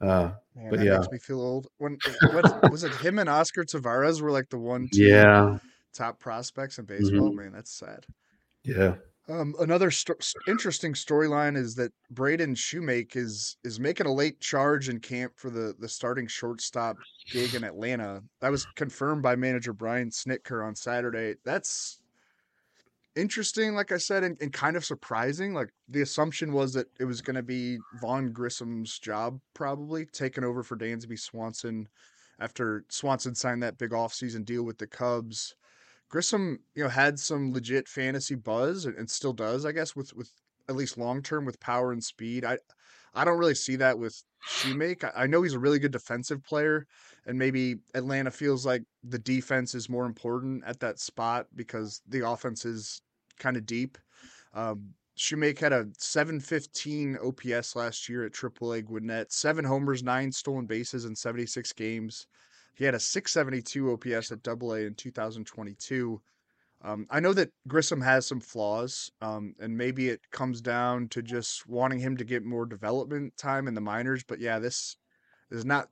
Uh, 0.00 0.32
Man, 0.56 0.70
but 0.70 0.80
yeah, 0.80 0.98
makes 0.98 1.10
me 1.10 1.18
feel 1.18 1.40
old. 1.40 1.68
When 1.78 1.98
what, 2.32 2.70
was 2.70 2.84
it 2.84 2.92
him 2.96 3.18
and 3.18 3.28
Oscar 3.28 3.64
Taveras 3.64 4.20
were 4.20 4.30
like 4.30 4.48
the 4.50 4.58
one, 4.58 4.88
yeah, 4.92 5.58
top 5.92 6.18
prospects 6.18 6.78
in 6.78 6.84
baseball? 6.84 7.28
Mm-hmm. 7.28 7.36
Man, 7.36 7.52
that's 7.52 7.72
sad. 7.72 8.04
Yeah. 8.64 8.94
Um, 9.26 9.54
another 9.58 9.90
st- 9.90 10.34
interesting 10.46 10.92
storyline 10.92 11.56
is 11.56 11.74
that 11.76 11.92
Braden 12.10 12.54
Shewmake 12.54 13.16
is 13.16 13.56
is 13.64 13.80
making 13.80 14.06
a 14.06 14.12
late 14.12 14.38
charge 14.40 14.90
in 14.90 15.00
camp 15.00 15.32
for 15.36 15.48
the 15.48 15.74
the 15.78 15.88
starting 15.88 16.26
shortstop 16.26 16.98
gig 17.30 17.54
in 17.54 17.64
Atlanta. 17.64 18.22
That 18.40 18.50
was 18.50 18.66
confirmed 18.74 19.22
by 19.22 19.34
manager 19.34 19.72
Brian 19.72 20.10
Snitker 20.10 20.66
on 20.66 20.74
Saturday. 20.74 21.36
That's 21.42 22.00
interesting, 23.16 23.74
like 23.74 23.92
I 23.92 23.96
said, 23.96 24.24
and, 24.24 24.36
and 24.42 24.52
kind 24.52 24.76
of 24.76 24.84
surprising. 24.84 25.54
Like 25.54 25.70
the 25.88 26.02
assumption 26.02 26.52
was 26.52 26.74
that 26.74 26.88
it 27.00 27.04
was 27.04 27.22
going 27.22 27.36
to 27.36 27.42
be 27.42 27.78
Vaughn 28.00 28.30
Grissom's 28.30 28.98
job, 28.98 29.40
probably 29.54 30.04
taken 30.04 30.44
over 30.44 30.62
for 30.62 30.76
Dansby 30.76 31.18
Swanson 31.18 31.88
after 32.40 32.84
Swanson 32.88 33.34
signed 33.34 33.62
that 33.62 33.78
big 33.78 33.90
offseason 33.90 34.44
deal 34.44 34.64
with 34.64 34.78
the 34.78 34.86
Cubs. 34.86 35.54
Grissom, 36.08 36.60
you 36.74 36.82
know, 36.84 36.88
had 36.88 37.18
some 37.18 37.52
legit 37.52 37.88
fantasy 37.88 38.34
buzz 38.34 38.84
and, 38.86 39.10
still 39.10 39.32
does, 39.32 39.64
I 39.64 39.72
guess, 39.72 39.96
with 39.96 40.14
with 40.14 40.30
at 40.68 40.76
least 40.76 40.98
long 40.98 41.22
term 41.22 41.44
with 41.44 41.60
power 41.60 41.92
and 41.92 42.02
speed. 42.02 42.44
I 42.44 42.58
I 43.14 43.24
don't 43.24 43.38
really 43.38 43.54
see 43.54 43.76
that 43.76 43.98
with 43.98 44.22
Shewmake. 44.48 45.04
I, 45.04 45.24
I 45.24 45.26
know 45.26 45.42
he's 45.42 45.54
a 45.54 45.58
really 45.58 45.78
good 45.78 45.92
defensive 45.92 46.42
player, 46.42 46.86
and 47.26 47.38
maybe 47.38 47.76
Atlanta 47.94 48.30
feels 48.30 48.66
like 48.66 48.82
the 49.02 49.18
defense 49.18 49.74
is 49.74 49.88
more 49.88 50.06
important 50.06 50.64
at 50.66 50.80
that 50.80 50.98
spot 50.98 51.46
because 51.54 52.00
the 52.08 52.28
offense 52.28 52.64
is 52.64 53.00
kind 53.38 53.56
of 53.56 53.66
deep. 53.66 53.98
Um, 54.52 54.94
Shewmake 55.16 55.58
had 55.58 55.72
a 55.72 55.86
715 55.98 57.18
OPS 57.22 57.76
last 57.76 58.08
year 58.08 58.24
at 58.24 58.32
AAA 58.32 58.84
Gwinnett, 58.84 59.32
seven 59.32 59.64
homers, 59.64 60.02
nine 60.02 60.32
stolen 60.32 60.66
bases 60.66 61.04
in 61.04 61.14
76 61.14 61.72
games. 61.72 62.26
He 62.74 62.84
had 62.84 62.94
a 62.94 63.00
672 63.00 63.92
OPS 63.92 64.32
at 64.32 64.46
AA 64.46 64.86
in 64.86 64.94
2022. 64.94 66.20
Um, 66.82 67.06
I 67.08 67.20
know 67.20 67.32
that 67.32 67.50
Grissom 67.66 68.00
has 68.02 68.26
some 68.26 68.40
flaws, 68.40 69.10
um, 69.22 69.54
and 69.58 69.76
maybe 69.76 70.10
it 70.10 70.20
comes 70.30 70.60
down 70.60 71.08
to 71.08 71.22
just 71.22 71.66
wanting 71.66 71.98
him 71.98 72.16
to 72.18 72.24
get 72.24 72.44
more 72.44 72.66
development 72.66 73.34
time 73.38 73.68
in 73.68 73.74
the 73.74 73.80
minors. 73.80 74.22
But 74.22 74.38
yeah, 74.38 74.58
this 74.58 74.96
is 75.50 75.64
not 75.64 75.88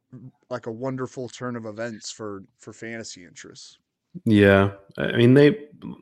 like 0.51 0.67
a 0.67 0.73
wonderful 0.73 1.29
turn 1.29 1.57
of 1.57 1.65
events 1.65 2.11
for 2.11 2.45
for 2.59 2.75
fantasy 2.75 3.25
interests. 3.25 3.79
Yeah, 4.27 4.73
I 4.99 5.17
mean 5.17 5.33
they, 5.33 5.57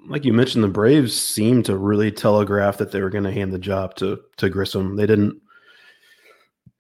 like 0.08 0.24
you 0.24 0.32
mentioned, 0.32 0.64
the 0.64 0.68
Braves 0.68 1.16
seemed 1.16 1.66
to 1.66 1.76
really 1.76 2.10
telegraph 2.10 2.78
that 2.78 2.90
they 2.90 3.00
were 3.00 3.10
going 3.10 3.24
to 3.24 3.30
hand 3.30 3.52
the 3.52 3.58
job 3.58 3.94
to 3.96 4.20
to 4.38 4.48
Grissom. 4.48 4.96
They 4.96 5.06
didn't 5.06 5.40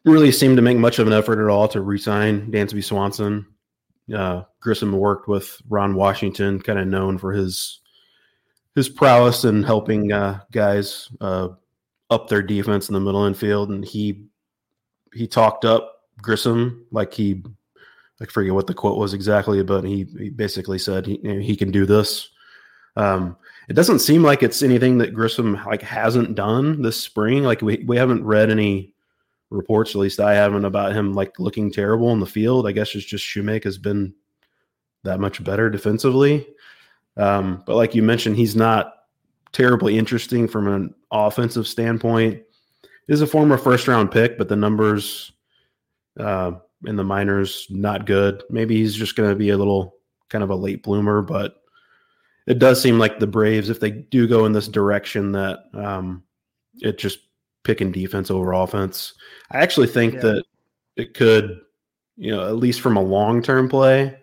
really 0.04 0.32
seem 0.32 0.56
to 0.56 0.62
make 0.62 0.78
much 0.78 0.98
of 0.98 1.06
an 1.06 1.12
effort 1.12 1.40
at 1.40 1.48
all 1.48 1.68
to 1.68 1.80
resign 1.80 2.50
Dansby 2.50 2.82
Swanson. 2.82 3.46
Uh, 4.12 4.44
Grissom 4.60 4.92
worked 4.92 5.28
with 5.28 5.60
Ron 5.68 5.94
Washington, 5.94 6.60
kind 6.60 6.78
of 6.78 6.86
known 6.86 7.18
for 7.18 7.32
his 7.32 7.80
his 8.74 8.88
prowess 8.88 9.44
in 9.44 9.62
helping 9.62 10.12
uh, 10.12 10.40
guys 10.52 11.08
uh, 11.20 11.48
up 12.10 12.28
their 12.28 12.42
defense 12.42 12.88
in 12.88 12.94
the 12.94 13.00
middle 13.00 13.24
infield, 13.24 13.70
and 13.70 13.84
he 13.84 14.26
he 15.14 15.26
talked 15.26 15.64
up 15.64 16.04
Grissom 16.22 16.86
like 16.90 17.12
he 17.12 17.42
I 18.20 18.26
forget 18.26 18.54
what 18.54 18.66
the 18.66 18.74
quote 18.74 18.98
was 18.98 19.14
exactly, 19.14 19.62
but 19.62 19.82
he, 19.84 20.06
he 20.18 20.28
basically 20.28 20.78
said 20.78 21.06
he 21.06 21.18
he 21.42 21.56
can 21.56 21.70
do 21.70 21.86
this. 21.86 22.28
Um, 22.96 23.36
it 23.68 23.74
doesn't 23.74 24.00
seem 24.00 24.22
like 24.22 24.42
it's 24.42 24.62
anything 24.62 24.98
that 24.98 25.14
Grissom 25.14 25.54
like 25.64 25.82
hasn't 25.82 26.34
done 26.34 26.82
this 26.82 27.00
spring. 27.00 27.44
Like 27.44 27.62
we 27.62 27.84
we 27.86 27.96
haven't 27.96 28.24
read 28.24 28.50
any 28.50 28.92
reports, 29.50 29.94
at 29.94 30.00
least 30.00 30.20
I 30.20 30.34
haven't, 30.34 30.64
about 30.64 30.94
him 30.94 31.12
like 31.12 31.38
looking 31.38 31.72
terrible 31.72 32.12
in 32.12 32.20
the 32.20 32.26
field. 32.26 32.66
I 32.66 32.72
guess 32.72 32.94
it's 32.94 33.04
just 33.04 33.24
Shewmake 33.24 33.64
has 33.64 33.78
been 33.78 34.14
that 35.04 35.20
much 35.20 35.42
better 35.42 35.68
defensively. 35.68 36.46
Um, 37.16 37.62
but 37.66 37.76
like 37.76 37.94
you 37.94 38.02
mentioned, 38.02 38.36
he's 38.36 38.56
not 38.56 38.94
terribly 39.52 39.98
interesting 39.98 40.46
from 40.46 40.68
an 40.68 40.94
offensive 41.10 41.66
standpoint. 41.66 42.42
Is 43.08 43.22
a 43.22 43.26
former 43.26 43.58
first 43.58 43.88
round 43.88 44.12
pick, 44.12 44.38
but 44.38 44.48
the 44.48 44.54
numbers 44.54 45.32
uh, 46.18 46.52
in 46.86 46.94
the 46.94 47.02
minors 47.02 47.66
not 47.68 48.06
good. 48.06 48.44
Maybe 48.50 48.76
he's 48.76 48.94
just 48.94 49.16
going 49.16 49.30
to 49.30 49.34
be 49.34 49.50
a 49.50 49.58
little 49.58 49.96
kind 50.28 50.44
of 50.44 50.50
a 50.50 50.54
late 50.54 50.84
bloomer, 50.84 51.20
but 51.20 51.56
it 52.46 52.60
does 52.60 52.80
seem 52.80 52.98
like 52.98 53.18
the 53.18 53.26
Braves, 53.26 53.68
if 53.68 53.80
they 53.80 53.90
do 53.90 54.28
go 54.28 54.46
in 54.46 54.52
this 54.52 54.68
direction, 54.68 55.32
that 55.32 55.64
um, 55.74 56.22
it 56.80 56.98
just 56.98 57.18
picking 57.64 57.92
defense 57.92 58.30
over 58.30 58.52
offense. 58.52 59.14
I 59.50 59.58
actually 59.58 59.88
think 59.88 60.14
yeah. 60.14 60.20
that 60.20 60.44
it 60.96 61.14
could, 61.14 61.60
you 62.16 62.30
know, 62.30 62.46
at 62.46 62.56
least 62.56 62.80
from 62.80 62.96
a 62.96 63.02
long 63.02 63.42
term 63.42 63.68
play. 63.68 64.16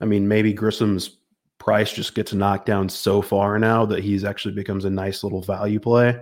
I 0.00 0.04
mean, 0.04 0.26
maybe 0.26 0.54
Grissom's 0.54 1.18
price 1.58 1.92
just 1.92 2.14
gets 2.14 2.32
knocked 2.32 2.66
down 2.66 2.88
so 2.88 3.22
far 3.22 3.58
now 3.58 3.86
that 3.86 4.02
he's 4.02 4.24
actually 4.24 4.54
becomes 4.54 4.84
a 4.84 4.90
nice 4.90 5.22
little 5.22 5.42
value 5.42 5.78
play. 5.78 6.20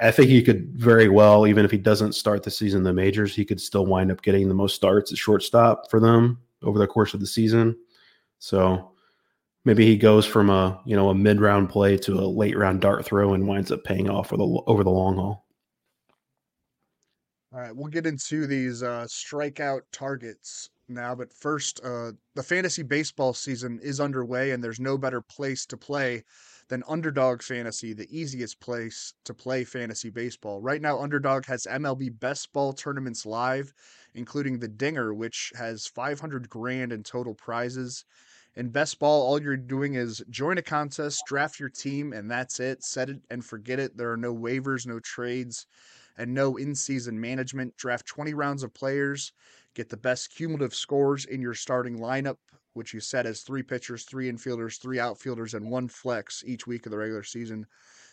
I 0.00 0.10
think 0.10 0.28
he 0.28 0.42
could 0.42 0.68
very 0.74 1.08
well, 1.08 1.46
even 1.46 1.64
if 1.64 1.70
he 1.70 1.78
doesn't 1.78 2.14
start 2.14 2.42
the 2.42 2.50
season 2.50 2.78
in 2.78 2.84
the 2.84 2.92
majors, 2.92 3.34
he 3.34 3.46
could 3.46 3.60
still 3.60 3.86
wind 3.86 4.12
up 4.12 4.20
getting 4.22 4.46
the 4.46 4.54
most 4.54 4.74
starts 4.74 5.10
at 5.10 5.18
shortstop 5.18 5.90
for 5.90 5.98
them 6.00 6.38
over 6.62 6.78
the 6.78 6.86
course 6.86 7.14
of 7.14 7.20
the 7.20 7.26
season. 7.26 7.76
So 8.38 8.92
maybe 9.64 9.86
he 9.86 9.96
goes 9.96 10.26
from 10.26 10.50
a 10.50 10.80
you 10.84 10.96
know 10.96 11.08
a 11.08 11.14
mid 11.14 11.40
round 11.40 11.70
play 11.70 11.96
to 11.98 12.14
a 12.14 12.26
late 12.26 12.56
round 12.56 12.82
dart 12.82 13.04
throw 13.04 13.34
and 13.34 13.48
winds 13.48 13.72
up 13.72 13.84
paying 13.84 14.10
off 14.10 14.28
for 14.28 14.36
the 14.36 14.44
over 14.66 14.84
the 14.84 14.90
long 14.90 15.16
haul. 15.16 15.46
All 17.52 17.60
right, 17.60 17.74
we'll 17.74 17.88
get 17.88 18.06
into 18.06 18.46
these 18.46 18.82
uh, 18.82 19.06
strikeout 19.08 19.80
targets 19.90 20.70
now, 20.88 21.16
but 21.16 21.32
first, 21.32 21.80
uh, 21.84 22.12
the 22.34 22.44
fantasy 22.44 22.84
baseball 22.84 23.34
season 23.34 23.80
is 23.82 23.98
underway, 24.00 24.52
and 24.52 24.62
there's 24.62 24.78
no 24.78 24.96
better 24.96 25.20
place 25.20 25.66
to 25.66 25.76
play 25.76 26.22
than 26.68 26.84
Underdog 26.86 27.42
Fantasy, 27.42 27.92
the 27.92 28.06
easiest 28.16 28.60
place 28.60 29.14
to 29.24 29.34
play 29.34 29.64
fantasy 29.64 30.10
baseball. 30.10 30.60
Right 30.60 30.80
now, 30.80 31.00
Underdog 31.00 31.44
has 31.46 31.66
MLB 31.66 32.08
best 32.10 32.52
ball 32.52 32.72
tournaments 32.72 33.26
live, 33.26 33.74
including 34.14 34.60
the 34.60 34.68
Dinger, 34.68 35.12
which 35.12 35.52
has 35.56 35.88
500 35.88 36.48
grand 36.48 36.92
in 36.92 37.02
total 37.02 37.34
prizes. 37.34 38.04
In 38.54 38.70
best 38.70 39.00
ball, 39.00 39.22
all 39.26 39.42
you're 39.42 39.56
doing 39.56 39.94
is 39.94 40.22
join 40.30 40.58
a 40.58 40.62
contest, 40.62 41.24
draft 41.26 41.58
your 41.58 41.68
team, 41.68 42.12
and 42.12 42.30
that's 42.30 42.60
it. 42.60 42.84
Set 42.84 43.10
it 43.10 43.20
and 43.28 43.44
forget 43.44 43.80
it. 43.80 43.96
There 43.96 44.12
are 44.12 44.16
no 44.16 44.34
waivers, 44.34 44.86
no 44.86 45.00
trades, 45.00 45.66
and 46.20 46.32
no 46.34 46.56
in 46.56 46.74
season 46.74 47.20
management. 47.20 47.76
Draft 47.76 48.06
20 48.06 48.34
rounds 48.34 48.62
of 48.62 48.74
players, 48.74 49.32
get 49.74 49.88
the 49.88 49.96
best 49.96 50.34
cumulative 50.34 50.74
scores 50.74 51.24
in 51.24 51.40
your 51.40 51.54
starting 51.54 51.98
lineup 51.98 52.36
which 52.72 52.94
you 52.94 53.00
set 53.00 53.26
as 53.26 53.42
three 53.42 53.62
pitchers, 53.62 54.04
three 54.04 54.30
infielders, 54.30 54.80
three 54.80 55.00
outfielders, 55.00 55.54
and 55.54 55.70
one 55.70 55.88
flex 55.88 56.42
each 56.46 56.66
week 56.66 56.86
of 56.86 56.92
the 56.92 56.98
regular 56.98 57.22
season. 57.22 57.66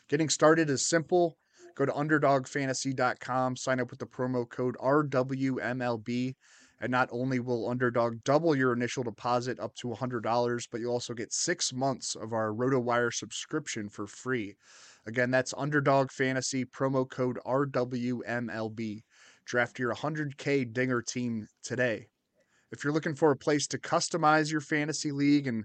Getting 0.09 0.29
started 0.29 0.69
is 0.69 0.87
simple. 0.87 1.37
Go 1.75 1.85
to 1.85 1.91
underdogfantasy.com, 1.91 3.55
sign 3.55 3.79
up 3.79 3.91
with 3.91 3.99
the 3.99 4.07
promo 4.07 4.49
code 4.49 4.75
RWMLB, 4.81 6.35
and 6.79 6.91
not 6.91 7.09
only 7.11 7.39
will 7.39 7.69
Underdog 7.69 8.23
double 8.23 8.55
your 8.55 8.73
initial 8.73 9.03
deposit 9.03 9.59
up 9.59 9.75
to 9.75 9.89
$100, 9.89 10.67
but 10.71 10.81
you'll 10.81 10.93
also 10.93 11.13
get 11.13 11.33
six 11.33 11.73
months 11.73 12.15
of 12.15 12.33
our 12.33 12.51
RotoWire 12.51 13.13
subscription 13.13 13.89
for 13.89 14.07
free. 14.07 14.55
Again, 15.07 15.31
that's 15.31 15.53
Underdog 15.55 16.11
Fantasy, 16.11 16.65
promo 16.65 17.09
code 17.09 17.39
RWMLB. 17.45 19.03
Draft 19.45 19.79
your 19.79 19.95
100K 19.95 20.73
Dinger 20.73 21.01
team 21.01 21.47
today. 21.63 22.07
If 22.73 22.83
you're 22.83 22.91
looking 22.91 23.15
for 23.15 23.31
a 23.31 23.37
place 23.37 23.67
to 23.67 23.77
customize 23.77 24.51
your 24.51 24.59
fantasy 24.59 25.13
league 25.13 25.47
and 25.47 25.63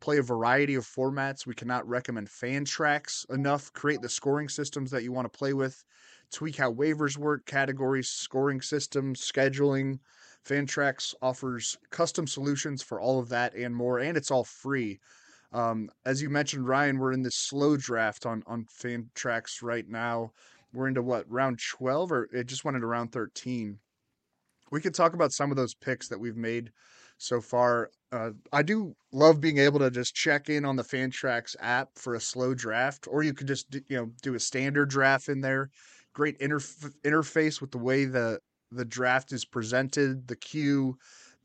play 0.00 0.18
a 0.18 0.22
variety 0.22 0.76
of 0.76 0.86
formats, 0.86 1.44
we 1.44 1.54
cannot 1.54 1.88
recommend 1.88 2.28
Fantrax 2.28 3.28
enough. 3.30 3.72
Create 3.72 4.00
the 4.00 4.08
scoring 4.08 4.48
systems 4.48 4.92
that 4.92 5.02
you 5.02 5.10
want 5.10 5.24
to 5.24 5.38
play 5.38 5.54
with, 5.54 5.82
tweak 6.32 6.54
how 6.54 6.72
waivers 6.72 7.16
work, 7.16 7.44
categories, 7.46 8.08
scoring 8.08 8.60
systems, 8.60 9.20
scheduling. 9.20 9.98
Fantrax 10.46 11.14
offers 11.20 11.76
custom 11.90 12.28
solutions 12.28 12.80
for 12.80 13.00
all 13.00 13.18
of 13.18 13.28
that 13.30 13.56
and 13.56 13.74
more, 13.74 13.98
and 13.98 14.16
it's 14.16 14.30
all 14.30 14.44
free. 14.44 15.00
Um, 15.54 15.88
as 16.04 16.20
you 16.20 16.28
mentioned, 16.30 16.68
Ryan, 16.68 16.98
we're 16.98 17.12
in 17.12 17.22
this 17.22 17.36
slow 17.36 17.78
draft 17.78 18.26
on 18.26 18.42
on 18.46 18.66
Fantrax 18.66 19.62
right 19.62 19.88
now. 19.88 20.32
We're 20.74 20.88
into 20.88 21.02
what 21.02 21.30
round 21.30 21.60
twelve, 21.60 22.12
or 22.12 22.28
it 22.32 22.46
just 22.46 22.64
went 22.64 22.76
into 22.76 22.88
round 22.88 23.12
thirteen 23.12 23.78
we 24.70 24.80
could 24.80 24.94
talk 24.94 25.14
about 25.14 25.32
some 25.32 25.50
of 25.52 25.56
those 25.56 25.74
picks 25.74 26.08
that 26.08 26.18
we've 26.18 26.36
made 26.36 26.72
so 27.18 27.40
far. 27.40 27.90
Uh, 28.12 28.30
I 28.52 28.62
do 28.62 28.94
love 29.12 29.40
being 29.40 29.58
able 29.58 29.78
to 29.80 29.90
just 29.90 30.14
check 30.14 30.48
in 30.48 30.64
on 30.64 30.76
the 30.76 30.82
Fantrax 30.82 31.54
app 31.60 31.90
for 31.94 32.14
a 32.14 32.20
slow 32.20 32.54
draft, 32.54 33.06
or 33.08 33.22
you 33.22 33.34
could 33.34 33.46
just 33.46 33.70
do, 33.70 33.80
you 33.88 33.96
know 33.96 34.10
do 34.22 34.34
a 34.34 34.40
standard 34.40 34.90
draft 34.90 35.28
in 35.28 35.40
there. 35.40 35.70
Great 36.12 36.38
interf- 36.40 36.92
interface 37.04 37.60
with 37.60 37.70
the 37.70 37.78
way 37.78 38.04
the 38.04 38.40
the 38.72 38.84
draft 38.84 39.32
is 39.32 39.44
presented, 39.44 40.26
the 40.26 40.36
queue, 40.36 40.96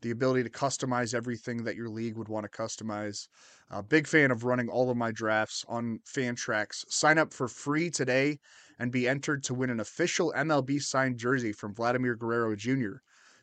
the 0.02 0.10
ability 0.10 0.42
to 0.42 0.50
customize 0.50 1.14
everything 1.14 1.62
that 1.64 1.76
your 1.76 1.88
league 1.88 2.16
would 2.16 2.28
want 2.28 2.50
to 2.50 2.62
customize. 2.62 3.28
Uh, 3.70 3.82
big 3.82 4.06
fan 4.06 4.30
of 4.30 4.44
running 4.44 4.68
all 4.68 4.90
of 4.90 4.96
my 4.96 5.12
drafts 5.12 5.64
on 5.68 6.00
Fantrax. 6.04 6.84
Sign 6.88 7.18
up 7.18 7.32
for 7.32 7.46
free 7.46 7.90
today 7.90 8.38
and 8.78 8.90
be 8.90 9.08
entered 9.08 9.44
to 9.44 9.54
win 9.54 9.70
an 9.70 9.80
official 9.80 10.32
MLB 10.36 10.82
signed 10.82 11.18
jersey 11.18 11.52
from 11.52 11.74
Vladimir 11.74 12.16
Guerrero 12.16 12.56
Jr. 12.56 12.94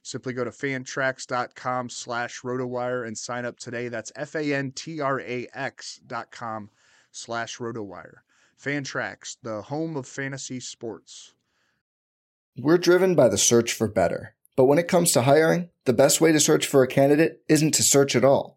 Simply 0.04 0.34
go 0.34 0.44
to 0.44 0.52
fantrax.com 0.52 1.90
slash 1.90 2.42
rotowire 2.42 3.06
and 3.06 3.18
sign 3.18 3.46
up 3.46 3.60
today. 3.60 3.88
That's 3.88 4.12
F-A-N-T-R-A-X 4.16 6.00
dot 6.08 6.32
com 6.32 6.70
slash 7.12 7.58
rotowire. 7.58 8.16
Fantrax, 8.62 9.38
the 9.44 9.62
home 9.62 9.96
of 9.96 10.08
fantasy 10.08 10.60
sports. 10.60 11.34
We're 12.58 12.78
driven 12.78 13.16
by 13.16 13.30
the 13.30 13.38
search 13.38 13.74
for 13.74 13.88
better. 13.88 14.34
But 14.56 14.66
when 14.66 14.80
it 14.80 14.88
comes 14.88 15.12
to 15.12 15.22
hiring, 15.22 15.70
the 15.86 15.94
best 15.94 16.20
way 16.20 16.32
to 16.32 16.40
search 16.40 16.66
for 16.66 16.82
a 16.82 16.88
candidate 16.88 17.44
isn't 17.48 17.76
to 17.76 17.84
search 17.84 18.16
at 18.16 18.26
all. 18.26 18.57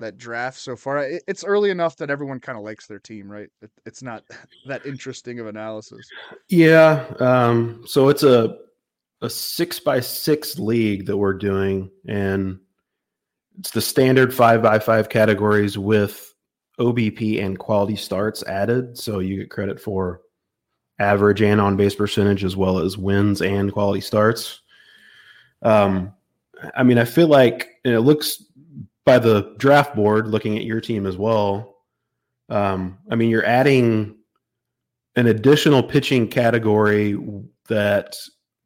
that 0.00 0.18
draft 0.18 0.58
so 0.58 0.76
far? 0.76 0.98
It, 0.98 1.22
it's 1.26 1.44
early 1.44 1.70
enough 1.70 1.96
that 1.96 2.10
everyone 2.10 2.40
kind 2.40 2.58
of 2.58 2.64
likes 2.64 2.86
their 2.86 2.98
team, 2.98 3.30
right? 3.30 3.48
It, 3.62 3.70
it's 3.86 4.02
not 4.02 4.24
that 4.66 4.84
interesting 4.84 5.40
of 5.40 5.46
analysis. 5.46 6.08
Yeah. 6.48 7.06
Um, 7.20 7.84
so 7.86 8.08
it's 8.08 8.22
a 8.22 8.58
a 9.22 9.28
six 9.28 9.78
by 9.78 10.00
six 10.00 10.58
league 10.58 11.06
that 11.06 11.16
we're 11.16 11.34
doing, 11.34 11.90
and 12.08 12.58
it's 13.58 13.70
the 13.70 13.80
standard 13.80 14.32
five 14.32 14.62
by 14.62 14.78
five 14.78 15.08
categories 15.08 15.76
with 15.76 16.34
OBP 16.78 17.42
and 17.42 17.58
quality 17.58 17.96
starts 17.96 18.42
added. 18.44 18.96
So 18.96 19.18
you 19.18 19.36
get 19.36 19.50
credit 19.50 19.78
for 19.80 20.22
average 20.98 21.42
and 21.42 21.60
on 21.60 21.76
base 21.76 21.94
percentage 21.94 22.44
as 22.44 22.56
well 22.56 22.78
as 22.78 22.96
wins 22.96 23.42
and 23.42 23.72
quality 23.72 24.00
starts. 24.00 24.60
Um, 25.62 26.14
I 26.74 26.82
mean, 26.82 26.98
I 26.98 27.04
feel 27.04 27.28
like 27.28 27.68
it 27.84 27.98
looks 27.98 28.42
by 29.04 29.18
the 29.18 29.54
draft 29.58 29.94
board, 29.94 30.28
looking 30.28 30.56
at 30.56 30.64
your 30.64 30.80
team 30.80 31.06
as 31.06 31.16
well. 31.16 31.76
Um, 32.48 32.98
I 33.10 33.14
mean, 33.14 33.30
you're 33.30 33.46
adding 33.46 34.16
an 35.16 35.26
additional 35.26 35.82
pitching 35.82 36.28
category 36.28 37.18
that 37.68 38.16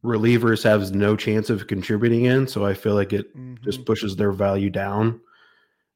relievers 0.05 0.63
have 0.63 0.95
no 0.95 1.17
chance 1.17 1.51
of 1.51 1.67
contributing 1.67 2.27
in. 2.27 2.47
So 2.47 2.65
I 2.65 2.75
feel 2.75 2.95
like 2.95 3.13
it 3.13 3.35
mm-hmm. 3.37 3.63
just 3.65 3.85
pushes 3.87 4.17
their 4.17 4.33
value 4.33 4.71
down. 4.71 5.21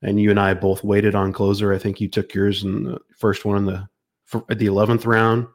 And 0.02 0.20
you 0.20 0.30
and 0.30 0.38
I 0.38 0.54
both 0.54 0.84
waited 0.84 1.14
on 1.14 1.32
closer. 1.32 1.72
I 1.72 1.78
think 1.78 2.00
you 2.00 2.08
took 2.08 2.32
yours 2.32 2.62
in 2.62 2.84
the 2.84 2.98
first 3.16 3.44
one 3.44 3.56
in 3.56 3.66
the 3.66 3.88
the 4.54 4.66
eleventh 4.66 5.06
round. 5.06 5.46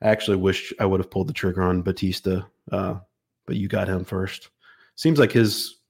I 0.00 0.08
actually 0.08 0.36
wish 0.36 0.72
I 0.78 0.86
would 0.86 1.00
have 1.00 1.10
pulled 1.10 1.28
the 1.28 1.32
trigger 1.32 1.62
on 1.62 1.82
Bautista, 1.82 2.46
uh, 2.70 2.96
but 3.46 3.56
you 3.56 3.68
got 3.68 3.88
him 3.88 4.04
first. 4.04 4.50
Seems 4.94 5.18
like 5.18 5.32
his 5.32 5.80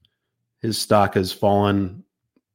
his 0.61 0.79
stock 0.79 1.15
has 1.15 1.33
fallen 1.33 2.03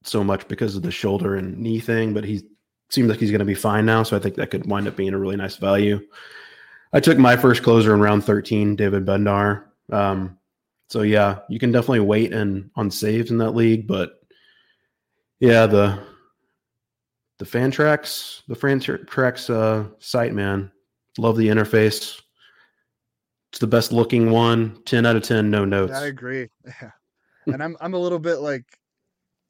so 0.08 0.24
much 0.24 0.48
because 0.48 0.76
of 0.76 0.84
the 0.84 0.91
shoulder 0.91 1.36
and 1.36 1.58
knee 1.58 1.80
thing, 1.80 2.13
but 2.13 2.24
he 2.24 2.41
seems 2.89 3.10
like 3.10 3.20
he's 3.20 3.32
going 3.32 3.39
to 3.39 3.46
be 3.46 3.54
fine 3.54 3.86
now. 3.86 4.04
So 4.04 4.15
I 4.15 4.20
think 4.20 4.36
that 4.36 4.52
could 4.52 4.65
wind 4.65 4.88
up 4.88 4.96
being 4.96 5.13
a 5.13 5.17
really 5.17 5.36
nice 5.36 5.58
value. 5.58 6.00
I 6.93 7.00
took 7.00 7.17
my 7.17 7.36
first 7.36 7.63
closer 7.63 7.93
in 7.93 8.00
round 8.00 8.24
13, 8.24 8.76
David 8.76 9.06
Bednar. 9.06 9.65
Um, 9.91 10.38
so 10.89 11.02
yeah, 11.02 11.39
you 11.50 11.60
can 11.60 11.72
definitely 11.72 12.00
wait 12.02 12.34
and 12.34 12.70
on 12.76 12.89
saves 12.89 13.30
in 13.30 13.38
that 13.39 13.52
league, 13.52 13.88
but 13.88 14.22
yeah, 15.39 15.67
the 15.67 16.00
the 17.39 17.46
Fantrax, 17.46 18.41
the 18.48 18.56
Fantrax 18.56 19.50
uh, 19.54 19.89
site, 20.00 20.34
man, 20.34 20.72
love 21.20 21.38
the 21.38 21.50
interface. 21.50 22.20
It's 23.52 23.60
the 23.60 23.67
best 23.67 23.91
looking 23.91 24.32
one. 24.32 24.82
Ten 24.86 25.06
out 25.06 25.15
of 25.15 25.22
ten, 25.24 25.52
no 25.52 25.63
notes. 25.63 25.93
I 25.93 26.08
agree. 26.08 26.50
Yeah 26.65 26.91
and 27.54 27.63
I'm 27.63 27.78
I'm 27.80 27.93
a 27.93 28.00
little 28.00 28.20
bit 28.20 28.38
like 28.38 28.65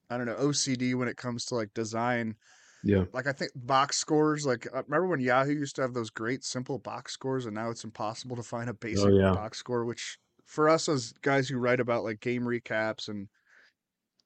I 0.09 0.17
don't 0.17 0.25
know 0.25 0.35
OCD 0.35 0.95
when 0.95 1.07
it 1.07 1.17
comes 1.17 1.45
to 1.45 1.55
like 1.55 1.73
design. 1.73 2.35
Yeah. 2.83 3.05
Like 3.13 3.27
I 3.27 3.31
think 3.31 3.51
box 3.55 3.97
scores. 3.97 4.45
Like 4.45 4.67
uh, 4.67 4.83
remember 4.87 5.07
when 5.07 5.19
Yahoo 5.19 5.53
used 5.53 5.75
to 5.77 5.81
have 5.81 5.93
those 5.93 6.09
great 6.09 6.43
simple 6.43 6.79
box 6.79 7.13
scores, 7.13 7.45
and 7.45 7.55
now 7.55 7.69
it's 7.69 7.83
impossible 7.83 8.35
to 8.35 8.43
find 8.43 8.69
a 8.69 8.73
oh, 8.73 8.77
basic 8.79 9.05
oh, 9.05 9.17
yeah. 9.17 9.33
box 9.33 9.57
score. 9.57 9.85
Which 9.85 10.17
for 10.45 10.69
us 10.69 10.87
as 10.87 11.13
guys 11.21 11.49
who 11.49 11.57
write 11.57 11.79
about 11.79 12.03
like 12.03 12.21
game 12.21 12.43
recaps 12.43 13.09
and 13.09 13.27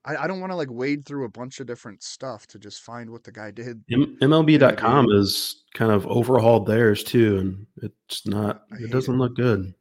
I, 0.05 0.15
I 0.17 0.27
don't 0.27 0.39
want 0.39 0.51
to 0.51 0.55
like 0.55 0.69
wade 0.71 1.05
through 1.05 1.25
a 1.25 1.29
bunch 1.29 1.59
of 1.59 1.67
different 1.67 2.03
stuff 2.03 2.47
to 2.47 2.59
just 2.59 2.81
find 2.81 3.09
what 3.09 3.23
the 3.23 3.31
guy 3.31 3.51
did. 3.51 3.83
M- 3.91 4.17
MLB.com 4.21 5.07
is 5.11 5.63
kind 5.73 5.91
of 5.91 6.07
overhauled 6.07 6.65
theirs 6.65 7.03
too, 7.03 7.37
and 7.37 7.67
it's 7.83 8.25
not. 8.25 8.63
It 8.79 8.91
doesn't 8.91 9.13
it. 9.13 9.17
look 9.17 9.35
good. 9.35 9.73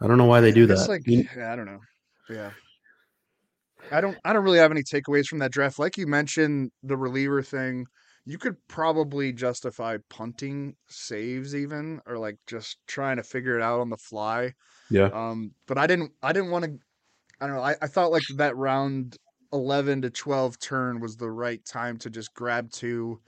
I 0.00 0.06
don't 0.06 0.18
know 0.18 0.26
why 0.26 0.40
they 0.40 0.52
do 0.52 0.66
that. 0.66 0.88
Like, 0.88 1.02
yeah, 1.06 1.52
I 1.52 1.56
don't 1.56 1.66
know. 1.66 1.80
Yeah. 2.30 2.50
I 3.92 4.00
don't 4.00 4.18
I 4.24 4.32
don't 4.32 4.44
really 4.44 4.58
have 4.58 4.70
any 4.70 4.82
takeaways 4.82 5.26
from 5.26 5.38
that 5.40 5.52
draft. 5.52 5.78
Like 5.78 5.96
you 5.96 6.06
mentioned, 6.06 6.70
the 6.82 6.96
reliever 6.96 7.42
thing, 7.42 7.86
you 8.24 8.38
could 8.38 8.56
probably 8.68 9.32
justify 9.32 9.96
punting 10.10 10.76
saves 10.88 11.54
even 11.54 12.00
or 12.06 12.18
like 12.18 12.36
just 12.46 12.78
trying 12.86 13.16
to 13.16 13.22
figure 13.22 13.56
it 13.56 13.62
out 13.62 13.80
on 13.80 13.90
the 13.90 13.96
fly. 13.96 14.52
Yeah. 14.90 15.10
Um, 15.12 15.52
but 15.66 15.78
I 15.78 15.86
didn't 15.86 16.12
I 16.22 16.32
didn't 16.32 16.50
want 16.50 16.64
to 16.64 16.78
I 17.40 17.46
don't 17.46 17.56
know, 17.56 17.62
I, 17.62 17.76
I 17.80 17.86
thought 17.86 18.12
like 18.12 18.22
that 18.36 18.56
round 18.56 19.16
eleven 19.52 20.02
to 20.02 20.10
twelve 20.10 20.58
turn 20.58 21.00
was 21.00 21.16
the 21.16 21.30
right 21.30 21.64
time 21.64 21.96
to 21.98 22.10
just 22.10 22.34
grab 22.34 22.70
two 22.70 23.20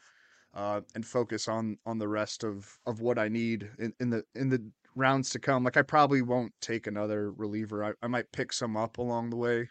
uh, 0.55 0.81
and 0.94 1.07
focus 1.07 1.49
on 1.49 1.79
on 1.87 1.99
the 1.99 2.09
rest 2.09 2.44
of 2.44 2.79
of 2.87 3.01
what 3.01 3.18
I 3.18 3.29
need 3.29 3.70
in, 3.79 3.92
in 4.01 4.11
the 4.11 4.25
in 4.35 4.49
the 4.49 4.62
rounds 4.96 5.31
to 5.31 5.38
come. 5.38 5.64
Like 5.64 5.77
I 5.77 5.83
probably 5.83 6.23
won't 6.23 6.53
take 6.61 6.87
another 6.87 7.31
reliever. 7.33 7.85
I, 7.85 7.92
I 8.03 8.09
might 8.09 8.33
pick 8.33 8.53
some 8.53 8.77
up 8.77 8.99
along 8.99 9.31
the 9.31 9.37
way 9.37 9.68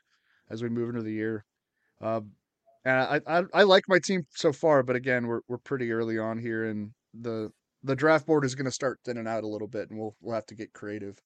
as 0.49 0.63
we 0.63 0.69
move 0.69 0.89
into 0.89 1.01
the 1.01 1.13
year. 1.13 1.45
Uh, 2.01 2.21
and 2.85 2.95
I, 2.95 3.39
I, 3.39 3.43
I 3.53 3.63
like 3.63 3.83
my 3.87 3.99
team 3.99 4.25
so 4.29 4.53
far, 4.53 4.83
but 4.83 4.95
again, 4.95 5.27
we're 5.27 5.41
we're 5.47 5.57
pretty 5.57 5.91
early 5.91 6.17
on 6.17 6.37
here, 6.37 6.65
and 6.65 6.91
the 7.13 7.51
the 7.83 7.95
draft 7.95 8.25
board 8.25 8.45
is 8.45 8.55
going 8.55 8.65
to 8.65 8.71
start 8.71 8.99
thinning 9.05 9.27
out 9.27 9.43
a 9.43 9.47
little 9.47 9.67
bit, 9.67 9.89
and 9.89 9.99
we'll 9.99 10.15
we'll 10.21 10.35
have 10.35 10.45
to 10.47 10.55
get 10.55 10.73
creative. 10.73 11.17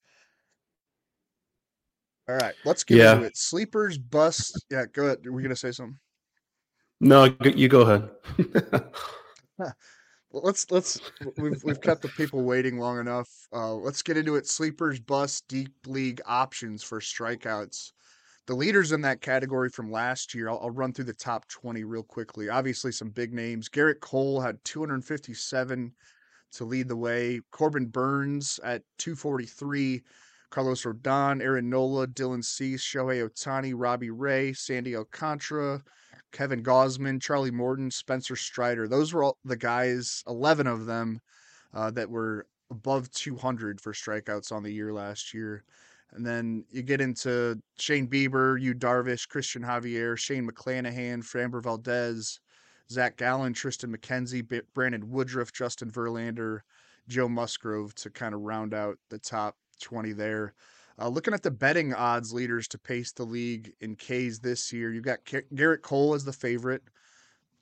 All 2.28 2.36
right, 2.36 2.56
let's 2.66 2.84
get 2.84 2.98
yeah. 2.98 3.14
into 3.14 3.26
it. 3.26 3.38
Sleepers, 3.38 3.98
bust. 3.98 4.66
Yeah, 4.72 4.86
go 4.92 5.06
ahead. 5.06 5.26
Are 5.26 5.32
we 5.32 5.42
going 5.42 5.50
to 5.50 5.56
say 5.56 5.72
something? 5.72 6.00
No, 7.02 7.36
you 7.44 7.68
go 7.68 7.82
ahead. 7.82 8.10
let's 10.32 10.72
let's 10.72 11.02
we've 11.38 11.62
we've 11.64 11.82
kept 11.82 12.02
the 12.02 12.08
people 12.10 12.44
waiting 12.44 12.80
long 12.80 13.00
enough. 13.00 13.30
Uh, 13.54 13.74
let's 13.74 14.02
get 14.02 14.18
into 14.18 14.36
it. 14.38 14.48
Sleepers, 14.48 15.00
bust, 15.00 15.44
deep 15.48 15.74
league 15.86 16.22
options 16.26 16.82
for 16.82 17.00
strikeouts 17.00 17.92
the 18.46 18.56
leaders 18.56 18.92
in 18.92 19.02
that 19.02 19.22
category 19.22 19.70
from 19.70 19.92
last 19.92 20.34
year, 20.34 20.50
I'll, 20.50 20.60
I'll, 20.62 20.70
run 20.70 20.94
through 20.94 21.06
the 21.06 21.14
top 21.14 21.48
20 21.48 21.84
real 21.84 22.04
quickly. 22.04 22.50
Obviously, 22.50 22.92
some 22.92 23.10
big 23.10 23.34
names. 23.34 23.70
Gerrit 23.70 24.02
Cole 24.02 24.42
had 24.42 24.64
257 24.66 25.94
to 26.54 26.66
lead 26.66 26.88
the 26.88 26.96
way. 26.96 27.40
Corbin 27.52 27.86
Burnes 27.86 28.60
at 28.64 28.82
243. 28.98 30.04
Carlos 30.50 30.84
Rodon, 30.84 31.42
Aaron 31.42 31.68
Nola, 31.68 32.06
Dylan 32.06 32.46
Cease, 32.46 32.84
Shohei 32.84 33.28
Ohtani, 33.28 33.74
Robbie 33.76 34.12
Ray, 34.12 34.54
Sandy 34.54 34.96
Alcantara, 34.96 35.82
Kevin 36.32 36.62
Gausman, 36.62 37.20
Charlie 37.20 37.50
Morton, 37.50 37.90
Spencer 37.90 38.36
Strider. 38.36 38.88
Those 38.88 39.14
were 39.14 39.24
all 39.24 39.38
the 39.44 39.58
guys, 39.58 40.24
11 40.28 40.68
of 40.68 40.86
them, 40.86 41.20
uh, 41.74 41.90
that 41.92 42.08
were 42.08 42.46
above 42.70 43.10
200 43.12 43.82
for 43.82 43.94
strikeouts 43.94 44.52
on 44.52 44.62
the 44.62 44.72
year 44.72 44.94
last 44.94 45.34
year. 45.34 45.64
And 46.14 46.26
then 46.26 46.66
you 46.70 46.84
get 46.84 47.02
into 47.02 47.60
Shane 47.78 48.08
Bieber, 48.08 48.62
Yu 48.62 48.76
Darvish, 48.76 49.28
Cristian 49.28 49.66
Javier, 49.66 50.18
Shane 50.18 50.48
McClanahan, 50.48 51.24
Framber 51.24 51.62
Valdez, 51.62 52.40
Zach 52.92 53.18
Gallen, 53.18 53.54
Triston 53.54 53.96
McKenzie, 53.96 54.62
Brandon 54.74 55.10
Woodruff, 55.10 55.52
Justin 55.52 55.90
Verlander, 55.90 56.60
Joe 57.08 57.28
Musgrove 57.28 57.96
to 57.96 58.10
kind 58.10 58.36
of 58.36 58.42
round 58.42 58.74
out 58.74 58.98
the 59.10 59.20
top 59.20 59.58
20 59.82 60.14
there. 60.14 60.54
Uh, 61.00 61.08
looking 61.08 61.34
at 61.34 61.42
the 61.42 61.52
betting 61.52 61.94
odds 61.94 62.32
leaders 62.34 62.68
to 62.68 62.78
pace 62.78 63.12
the 63.12 63.24
league 63.24 63.74
in 63.82 63.96
Ks 63.96 64.40
this 64.40 64.72
year, 64.72 64.94
you've 64.94 65.04
got 65.04 65.26
Gerrit 65.26 65.82
Cole 65.82 66.14
as 66.14 66.24
the 66.24 66.34
favorite. 66.34 66.84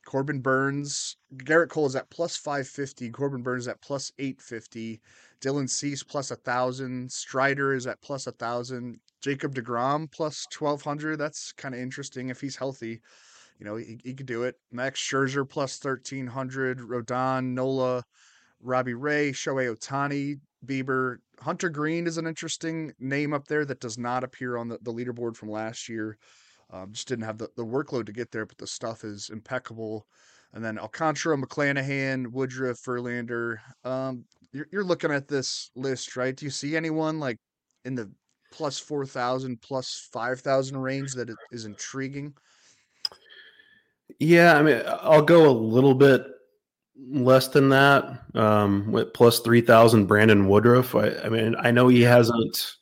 Corbin 0.05 0.41
Burnes, 0.41 1.15
Gerrit 1.37 1.69
Cole 1.69 1.85
is 1.85 1.95
at 1.95 2.09
plus 2.09 2.35
550. 2.35 3.09
Corbin 3.11 3.43
Burnes 3.43 3.67
at 3.67 3.81
plus 3.81 4.11
850. 4.19 4.99
Dylan 5.41 5.69
Cease 5.69 6.03
plus 6.03 6.31
a 6.31 6.35
1,000. 6.35 7.11
Strider 7.11 7.73
is 7.73 7.87
at 7.87 8.01
plus 8.01 8.27
a 8.27 8.31
1,000. 8.31 8.99
Jacob 9.21 9.53
DeGrom 9.55 10.11
plus 10.11 10.47
1,200. 10.57 11.17
That's 11.17 11.51
kind 11.53 11.75
of 11.75 11.81
interesting 11.81 12.29
if 12.29 12.39
he's 12.39 12.55
healthy. 12.55 13.01
You 13.59 13.65
know, 13.65 13.75
he, 13.75 13.99
he 14.03 14.13
could 14.13 14.25
do 14.25 14.43
it. 14.43 14.55
Max 14.71 14.99
Scherzer 14.99 15.47
plus 15.47 15.83
1,300. 15.83 16.79
Rodon, 16.79 17.53
Nola, 17.53 18.03
Robbie 18.61 18.93
Ray, 18.93 19.31
Shohei 19.31 19.75
Ohtani, 19.75 20.39
Bieber. 20.65 21.17
Hunter 21.39 21.69
Greene 21.69 22.07
is 22.07 22.17
an 22.17 22.27
interesting 22.27 22.93
name 22.99 23.33
up 23.33 23.47
there 23.47 23.65
that 23.65 23.79
does 23.79 23.97
not 23.97 24.23
appear 24.23 24.57
on 24.57 24.67
the, 24.67 24.77
the 24.81 24.93
leaderboard 24.93 25.35
from 25.35 25.49
last 25.49 25.89
year. 25.89 26.17
Um, 26.71 26.93
just 26.93 27.07
didn't 27.07 27.25
have 27.25 27.37
the, 27.37 27.49
the 27.55 27.65
workload 27.65 28.05
to 28.05 28.13
get 28.13 28.31
there, 28.31 28.45
but 28.45 28.57
the 28.57 28.67
stuff 28.67 29.03
is 29.03 29.29
impeccable. 29.29 30.07
And 30.53 30.63
then 30.63 30.77
Alcantara, 30.77 31.37
McClanahan, 31.37 32.27
Woodruff, 32.27 32.81
Verlander. 32.81 33.57
Um, 33.83 34.25
you're, 34.53 34.67
you're 34.71 34.83
looking 34.83 35.11
at 35.11 35.27
this 35.27 35.71
list, 35.75 36.15
right? 36.15 36.35
Do 36.35 36.45
you 36.45 36.51
see 36.51 36.75
anyone 36.75 37.19
like 37.19 37.37
in 37.85 37.95
the 37.95 38.11
plus 38.51 38.79
4,000, 38.79 39.61
plus 39.61 40.09
5,000 40.11 40.77
range 40.77 41.13
that 41.13 41.33
is 41.51 41.65
intriguing? 41.65 42.33
Yeah, 44.19 44.57
I 44.57 44.61
mean, 44.61 44.81
I'll 44.85 45.21
go 45.21 45.49
a 45.49 45.51
little 45.51 45.95
bit 45.95 46.25
less 47.09 47.47
than 47.47 47.69
that. 47.69 48.21
Um, 48.35 48.91
with 48.91 49.13
plus 49.13 49.39
3,000 49.39 50.05
Brandon 50.05 50.47
Woodruff. 50.47 50.95
I, 50.95 51.09
I, 51.23 51.29
mean, 51.29 51.55
I 51.57 51.71
know 51.71 51.87
he 51.87 52.01
hasn't 52.01 52.75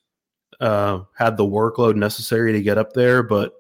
uh, 0.60 1.02
had 1.18 1.38
the 1.38 1.46
workload 1.46 1.96
necessary 1.96 2.52
to 2.52 2.62
get 2.62 2.78
up 2.78 2.94
there, 2.94 3.24
but 3.24 3.54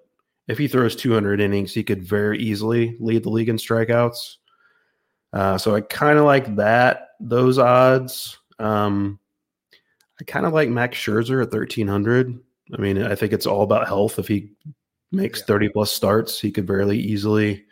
if 0.48 0.58
he 0.58 0.67
throws 0.67 0.95
200 0.95 1.39
innings, 1.39 1.74
he 1.74 1.84
could 1.84 2.04
very 2.04 2.39
easily 2.39 2.98
lead 3.00 3.24
the 3.24 3.30
league 3.30 3.50
in 3.50 3.58
strikeouts. 3.58 4.38
Uh, 5.32 5.58
so 5.58 5.76
I 5.76 5.82
kind 5.82 6.17
of 6.17 6.26
like 6.26 6.56
that, 6.56 7.09
those 7.19 7.58
odds. 7.58 8.38
Um, 8.60 9.19
I 10.19 10.23
kind 10.25 10.45
of 10.45 10.53
like 10.53 10.69
Max 10.69 10.97
Scherzer 10.97 11.41
at 11.41 11.51
1300. 11.51 12.39
I 12.77 12.82
mean, 12.82 13.01
I 13.01 13.15
think 13.15 13.34
it's 13.34 13.45
all 13.45 13.63
about 13.63 13.88
health. 13.88 14.19
If 14.19 14.27
he 14.27 14.51
makes 15.12 15.39
yeah. 15.39 15.45
30 15.45 15.69
plus 15.69 15.91
starts, 15.91 16.39
he 16.39 16.51
could 16.51 16.67
very 16.67 16.97
easily 16.97 17.65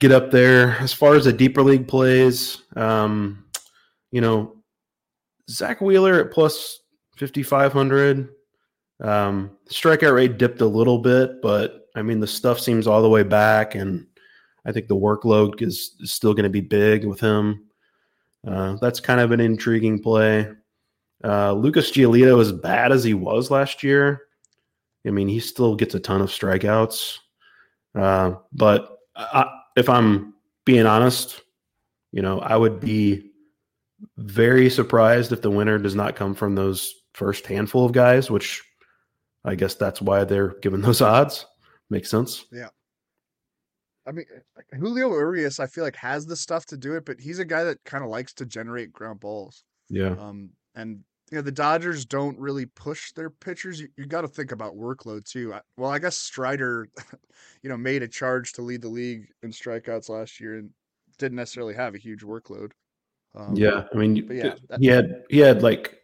get 0.00 0.12
up 0.12 0.30
there. 0.30 0.76
As 0.80 0.92
far 0.92 1.14
as 1.14 1.24
the 1.24 1.32
deeper 1.32 1.62
league 1.62 1.86
plays, 1.86 2.62
um, 2.74 3.44
you 4.10 4.20
know, 4.20 4.56
Zack 5.48 5.80
Wheeler 5.80 6.20
at 6.20 6.32
plus 6.32 6.80
5,500. 7.16 8.28
Um, 9.00 9.50
strikeout 9.68 10.14
rate 10.14 10.38
dipped 10.38 10.60
a 10.60 10.66
little 10.66 10.98
bit, 10.98 11.42
but 11.42 11.88
I 11.94 12.02
mean, 12.02 12.20
the 12.20 12.26
stuff 12.26 12.60
seems 12.60 12.86
all 12.86 13.02
the 13.02 13.08
way 13.08 13.22
back, 13.22 13.74
and 13.74 14.06
I 14.64 14.72
think 14.72 14.88
the 14.88 14.96
workload 14.96 15.60
is, 15.60 15.96
is 16.00 16.12
still 16.12 16.34
going 16.34 16.44
to 16.44 16.50
be 16.50 16.60
big 16.60 17.04
with 17.04 17.20
him. 17.20 17.66
Uh, 18.46 18.76
that's 18.80 19.00
kind 19.00 19.20
of 19.20 19.30
an 19.30 19.40
intriguing 19.40 20.02
play. 20.02 20.50
Uh, 21.24 21.52
Lucas 21.52 21.92
Giolito, 21.92 22.40
as 22.40 22.52
bad 22.52 22.90
as 22.90 23.04
he 23.04 23.14
was 23.14 23.50
last 23.50 23.82
year, 23.82 24.22
I 25.06 25.10
mean, 25.10 25.28
he 25.28 25.40
still 25.40 25.74
gets 25.74 25.94
a 25.94 26.00
ton 26.00 26.20
of 26.20 26.28
strikeouts. 26.30 27.18
Uh, 27.94 28.34
but 28.52 28.98
I, 29.14 29.46
if 29.76 29.88
I'm 29.88 30.34
being 30.64 30.86
honest, 30.86 31.42
you 32.12 32.22
know, 32.22 32.40
I 32.40 32.56
would 32.56 32.80
be 32.80 33.30
very 34.18 34.68
surprised 34.70 35.32
if 35.32 35.42
the 35.42 35.50
winner 35.50 35.78
does 35.78 35.94
not 35.94 36.16
come 36.16 36.34
from 36.34 36.54
those 36.54 36.94
first 37.14 37.46
handful 37.46 37.84
of 37.84 37.92
guys, 37.92 38.30
which 38.30 38.62
I 39.44 39.54
guess 39.54 39.74
that's 39.74 40.00
why 40.00 40.24
they're 40.24 40.54
given 40.60 40.80
those 40.80 41.00
odds. 41.02 41.46
Makes 41.90 42.10
sense. 42.10 42.46
Yeah. 42.52 42.68
I 44.06 44.12
mean, 44.12 44.26
Julio 44.78 45.10
Urias, 45.10 45.60
I 45.60 45.66
feel 45.66 45.84
like 45.84 45.96
has 45.96 46.26
the 46.26 46.36
stuff 46.36 46.66
to 46.66 46.76
do 46.76 46.94
it, 46.94 47.04
but 47.04 47.20
he's 47.20 47.38
a 47.38 47.44
guy 47.44 47.64
that 47.64 47.82
kind 47.84 48.02
of 48.02 48.10
likes 48.10 48.32
to 48.34 48.46
generate 48.46 48.92
ground 48.92 49.20
balls. 49.20 49.64
Yeah. 49.88 50.16
Um, 50.18 50.50
and 50.74 51.00
you 51.30 51.38
know 51.38 51.42
the 51.42 51.52
Dodgers 51.52 52.04
don't 52.04 52.38
really 52.38 52.66
push 52.66 53.12
their 53.12 53.30
pitchers. 53.30 53.80
You, 53.80 53.88
you 53.96 54.06
got 54.06 54.20
to 54.20 54.28
think 54.28 54.52
about 54.52 54.76
workload 54.76 55.24
too. 55.24 55.54
I, 55.54 55.60
well, 55.76 55.90
I 55.90 55.98
guess 55.98 56.16
Strider, 56.16 56.88
you 57.62 57.70
know, 57.70 57.76
made 57.76 58.02
a 58.02 58.08
charge 58.08 58.52
to 58.54 58.62
lead 58.62 58.82
the 58.82 58.88
league 58.88 59.28
in 59.42 59.50
strikeouts 59.50 60.10
last 60.10 60.40
year 60.40 60.58
and 60.58 60.70
didn't 61.18 61.36
necessarily 61.36 61.74
have 61.74 61.94
a 61.94 61.98
huge 61.98 62.20
workload. 62.20 62.72
Um, 63.34 63.54
yeah, 63.56 63.84
I 63.92 63.96
mean, 63.96 64.28
yeah, 64.30 64.56
he 64.78 64.86
had 64.86 65.22
he 65.30 65.38
had 65.38 65.62
like 65.62 66.00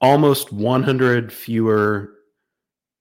almost 0.00 0.52
100 0.52 1.30
fewer 1.30 2.14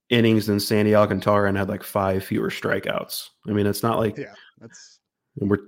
innings 0.09 0.47
than 0.47 0.59
Sandy 0.59 0.95
Alcantara 0.95 1.47
and 1.47 1.57
had 1.57 1.69
like 1.69 1.83
five 1.83 2.23
fewer 2.23 2.49
strikeouts. 2.49 3.29
I 3.47 3.51
mean, 3.51 3.67
it's 3.67 3.83
not 3.83 3.99
like 3.99 4.17
yeah, 4.17 4.33
that's 4.59 4.99
we're 5.35 5.59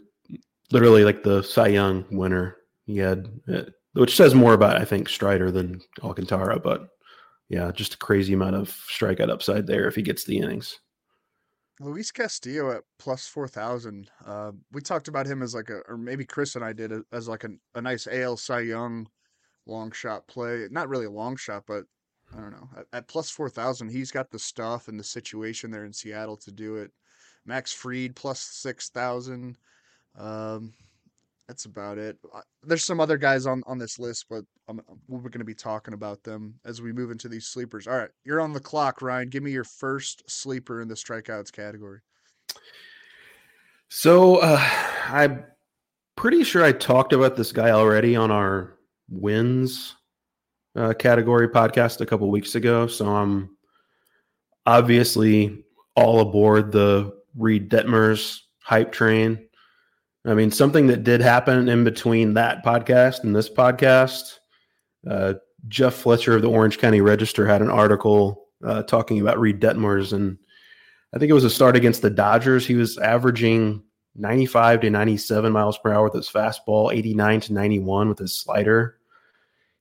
literally 0.71 1.03
like 1.03 1.23
the 1.23 1.41
Cy 1.41 1.67
Young 1.67 2.05
winner. 2.11 2.57
He 2.85 2.97
had, 2.97 3.29
uh, 3.51 3.63
which 3.93 4.15
says 4.15 4.33
more 4.35 4.53
about 4.53 4.81
I 4.81 4.85
think 4.85 5.07
Strider 5.07 5.51
than 5.51 5.81
Alcantara, 6.03 6.59
but 6.59 6.89
yeah, 7.49 7.71
just 7.71 7.95
a 7.95 7.97
crazy 7.97 8.33
amount 8.33 8.55
of 8.55 8.69
strikeout 8.69 9.29
upside 9.29 9.67
there 9.67 9.87
if 9.87 9.95
he 9.95 10.01
gets 10.01 10.23
the 10.23 10.37
innings. 10.37 10.79
Luis 11.79 12.11
Castillo 12.11 12.71
at 12.71 12.83
plus 12.99 13.27
four 13.27 13.47
thousand. 13.47 14.09
Uh, 14.25 14.51
we 14.71 14.81
talked 14.81 15.07
about 15.07 15.25
him 15.25 15.41
as 15.41 15.55
like 15.55 15.69
a, 15.69 15.79
or 15.87 15.97
maybe 15.97 16.25
Chris 16.25 16.55
and 16.55 16.63
I 16.63 16.73
did 16.73 16.93
as 17.11 17.27
like 17.27 17.43
a, 17.43 17.49
a 17.75 17.81
nice 17.81 18.07
AL 18.07 18.37
Cy 18.37 18.61
Young 18.61 19.07
long 19.65 19.91
shot 19.91 20.27
play. 20.27 20.67
Not 20.71 20.89
really 20.89 21.05
a 21.05 21.11
long 21.11 21.35
shot, 21.35 21.63
but 21.67 21.85
I 22.35 22.41
don't 22.41 22.51
know. 22.51 22.69
At, 22.77 22.85
at 22.93 23.07
plus 23.07 23.29
4,000, 23.29 23.89
he's 23.89 24.11
got 24.11 24.31
the 24.31 24.39
stuff 24.39 24.87
and 24.87 24.99
the 24.99 25.03
situation 25.03 25.71
there 25.71 25.85
in 25.85 25.93
Seattle 25.93 26.37
to 26.37 26.51
do 26.51 26.77
it. 26.77 26.91
Max 27.45 27.73
Fried 27.73 28.15
plus 28.15 28.39
6,000. 28.39 29.57
Um, 30.17 30.73
that's 31.47 31.65
about 31.65 31.97
it. 31.97 32.17
There's 32.63 32.83
some 32.83 33.01
other 33.01 33.17
guys 33.17 33.45
on, 33.45 33.61
on 33.67 33.77
this 33.77 33.99
list, 33.99 34.27
but 34.29 34.45
I'm, 34.69 34.81
we're 35.09 35.19
going 35.19 35.39
to 35.39 35.45
be 35.45 35.53
talking 35.53 35.93
about 35.93 36.23
them 36.23 36.55
as 36.63 36.81
we 36.81 36.93
move 36.93 37.11
into 37.11 37.27
these 37.27 37.47
sleepers. 37.47 37.87
All 37.87 37.97
right, 37.97 38.09
you're 38.23 38.39
on 38.39 38.53
the 38.53 38.59
clock, 38.59 39.01
Ryan. 39.01 39.27
Give 39.27 39.43
me 39.43 39.51
your 39.51 39.65
first 39.65 40.23
sleeper 40.29 40.81
in 40.81 40.87
the 40.87 40.95
strikeouts 40.95 41.51
category. 41.51 41.99
So 43.89 44.37
uh, 44.37 44.65
I'm 45.09 45.43
pretty 46.15 46.45
sure 46.45 46.63
I 46.63 46.71
talked 46.71 47.11
about 47.11 47.35
this 47.35 47.51
guy 47.51 47.71
already 47.71 48.15
on 48.15 48.31
our 48.31 48.77
wins 49.09 49.95
uh, 50.75 50.93
category 50.93 51.49
podcast 51.49 52.01
a 52.01 52.05
couple 52.05 52.29
weeks 52.29 52.55
ago. 52.55 52.87
So 52.87 53.07
I'm 53.07 53.55
obviously 54.65 55.63
all 55.95 56.19
aboard 56.21 56.71
the 56.71 57.13
Reid 57.35 57.69
Detmers 57.69 58.39
hype 58.59 58.91
train. 58.91 59.47
I 60.25 60.33
mean, 60.33 60.51
something 60.51 60.87
that 60.87 61.03
did 61.03 61.21
happen 61.21 61.67
in 61.67 61.83
between 61.83 62.35
that 62.35 62.63
podcast 62.63 63.23
and 63.23 63.35
this 63.35 63.49
podcast. 63.49 64.39
Uh, 65.09 65.33
Jeff 65.67 65.95
Fletcher 65.95 66.35
of 66.35 66.41
the 66.41 66.49
Orange 66.49 66.77
County 66.77 67.01
Register 67.01 67.47
had 67.47 67.61
an 67.61 67.69
article 67.69 68.47
uh, 68.63 68.83
talking 68.83 69.19
about 69.19 69.39
Reid 69.39 69.59
Detmers, 69.59 70.13
and 70.13 70.37
I 71.13 71.17
think 71.17 71.29
it 71.29 71.35
was 71.35 71.43
a 71.43 71.49
start 71.49 71.75
against 71.75 72.01
the 72.01 72.09
Dodgers. 72.09 72.65
He 72.67 72.75
was 72.75 72.97
averaging 72.99 73.83
95 74.15 74.81
to 74.81 74.89
97 74.89 75.51
miles 75.51 75.77
per 75.77 75.91
hour 75.91 76.03
with 76.03 76.13
his 76.13 76.29
fastball, 76.29 76.93
89 76.93 77.41
to 77.41 77.53
91 77.53 78.09
with 78.09 78.19
his 78.19 78.39
slider. 78.39 78.97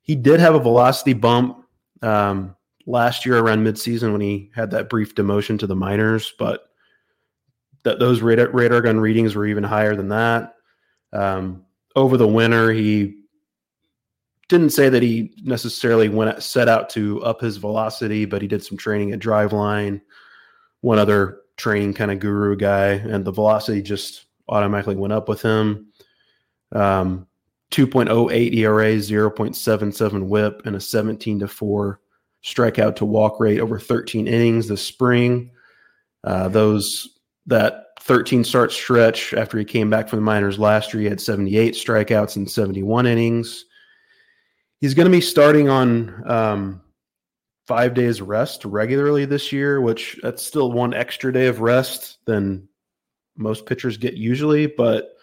He 0.03 0.17
did 0.17 0.41
have 0.41 0.55
a 0.55 0.61
velocity 0.61 1.13
bump 1.13 1.65
um, 2.03 2.57
last 2.87 3.25
year 3.25 3.39
around 3.39 3.65
midseason 3.65 4.13
when 4.13 4.21
he 4.21 4.51
had 4.55 4.71
that 4.73 4.89
brief 4.89 5.15
demotion 5.15 5.59
to 5.59 5.67
the 5.67 5.77
minors, 5.77 6.33
but 6.39 6.65
that 7.83 7.99
those 7.99 8.21
radar, 8.21 8.51
radar 8.51 8.81
gun 8.81 9.01
readings 9.01 9.35
were 9.35 9.47
even 9.47 9.65
higher 9.65 9.95
than 9.95 10.09
that. 10.09 10.55
Um, 11.13 11.65
over 11.97 12.17
the 12.17 12.27
winter, 12.27 12.73
he 12.73 13.21
didn't 14.49 14.71
say 14.71 14.89
that 14.89 15.03
he 15.03 15.33
necessarily 15.43 16.09
went 16.09 16.43
set 16.43 16.69
out 16.69 16.91
to 16.91 17.23
up 17.23 17.41
his 17.41 17.57
velocity, 17.57 18.25
but 18.25 18.43
he 18.43 18.49
did 18.49 18.65
some 18.65 18.77
training 18.77 19.13
at 19.13 19.21
Driveline, 19.21 20.01
one 20.81 20.99
other 20.99 21.39
training 21.57 21.95
kind 21.95 22.11
of 22.11 22.19
guru 22.19 22.57
guy, 22.57 22.89
and 22.89 23.25
the 23.25 23.33
velocity 23.33 23.81
just 23.81 24.27
automatically 24.49 24.97
went 24.97 25.13
up 25.13 25.29
with 25.29 25.41
him. 25.41 25.93
Um, 26.73 27.27
2.08 27.71 28.55
ERA, 28.55 28.93
0.77 28.95 30.27
whip, 30.27 30.63
and 30.65 30.77
a 30.77 30.81
17 30.81 31.41
to 31.41 31.49
4 31.49 32.01
strikeout 32.45 32.97
to 32.97 33.05
walk 33.05 33.39
rate 33.39 33.61
over 33.61 33.79
13 33.79 34.27
innings 34.27 34.69
this 34.69 34.83
spring. 34.83 35.51
Uh, 36.25 36.49
those 36.49 37.19
that 37.47 37.87
13 38.01 38.45
start 38.45 38.73
stretch 38.73 39.35
after 39.35 39.59
he 39.59 39.65
came 39.65 39.91
back 39.91 40.09
from 40.09 40.19
the 40.19 40.25
minors 40.25 40.59
last 40.59 40.93
year, 40.93 41.03
he 41.03 41.09
had 41.09 41.21
78 41.21 41.75
strikeouts 41.75 42.37
in 42.37 42.47
71 42.47 43.07
innings. 43.07 43.67
He's 44.81 44.95
going 44.95 45.07
to 45.07 45.13
be 45.13 45.21
starting 45.21 45.69
on 45.69 46.31
um, 46.31 46.81
five 47.67 47.95
days 47.95 48.23
rest 48.23 48.65
regularly 48.65 49.27
this 49.27 49.53
year, 49.53 49.81
which 49.81 50.19
that's 50.23 50.43
still 50.43 50.73
one 50.73 50.95
extra 50.95 51.33
day 51.33 51.47
of 51.47 51.61
rest 51.61 52.19
than 52.25 52.69
most 53.37 53.67
pitchers 53.67 53.97
get 53.97 54.15
usually. 54.15 54.67
But 54.67 55.17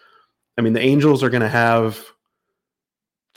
I 0.56 0.60
mean, 0.60 0.72
the 0.72 0.80
Angels 0.80 1.22
are 1.22 1.30
going 1.30 1.42
to 1.42 1.48
have 1.48 2.04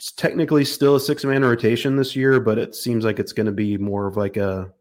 it's 0.02 0.10
technically 0.10 0.64
still 0.64 0.96
a 0.96 1.00
six 1.00 1.24
man 1.24 1.44
rotation 1.44 1.94
this 1.94 2.16
year, 2.16 2.40
but 2.40 2.58
it 2.58 2.74
seems 2.74 3.04
like 3.04 3.20
it's 3.20 3.32
going 3.32 3.46
to 3.46 3.52
be 3.52 3.78
more 3.78 4.08
of 4.08 4.16
like 4.16 4.36
a 4.36 4.72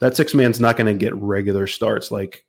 that 0.00 0.14
six 0.14 0.34
man's 0.34 0.60
not 0.60 0.76
going 0.76 0.86
to 0.86 0.92
get 0.92 1.14
regular 1.14 1.66
starts 1.66 2.10
like 2.10 2.44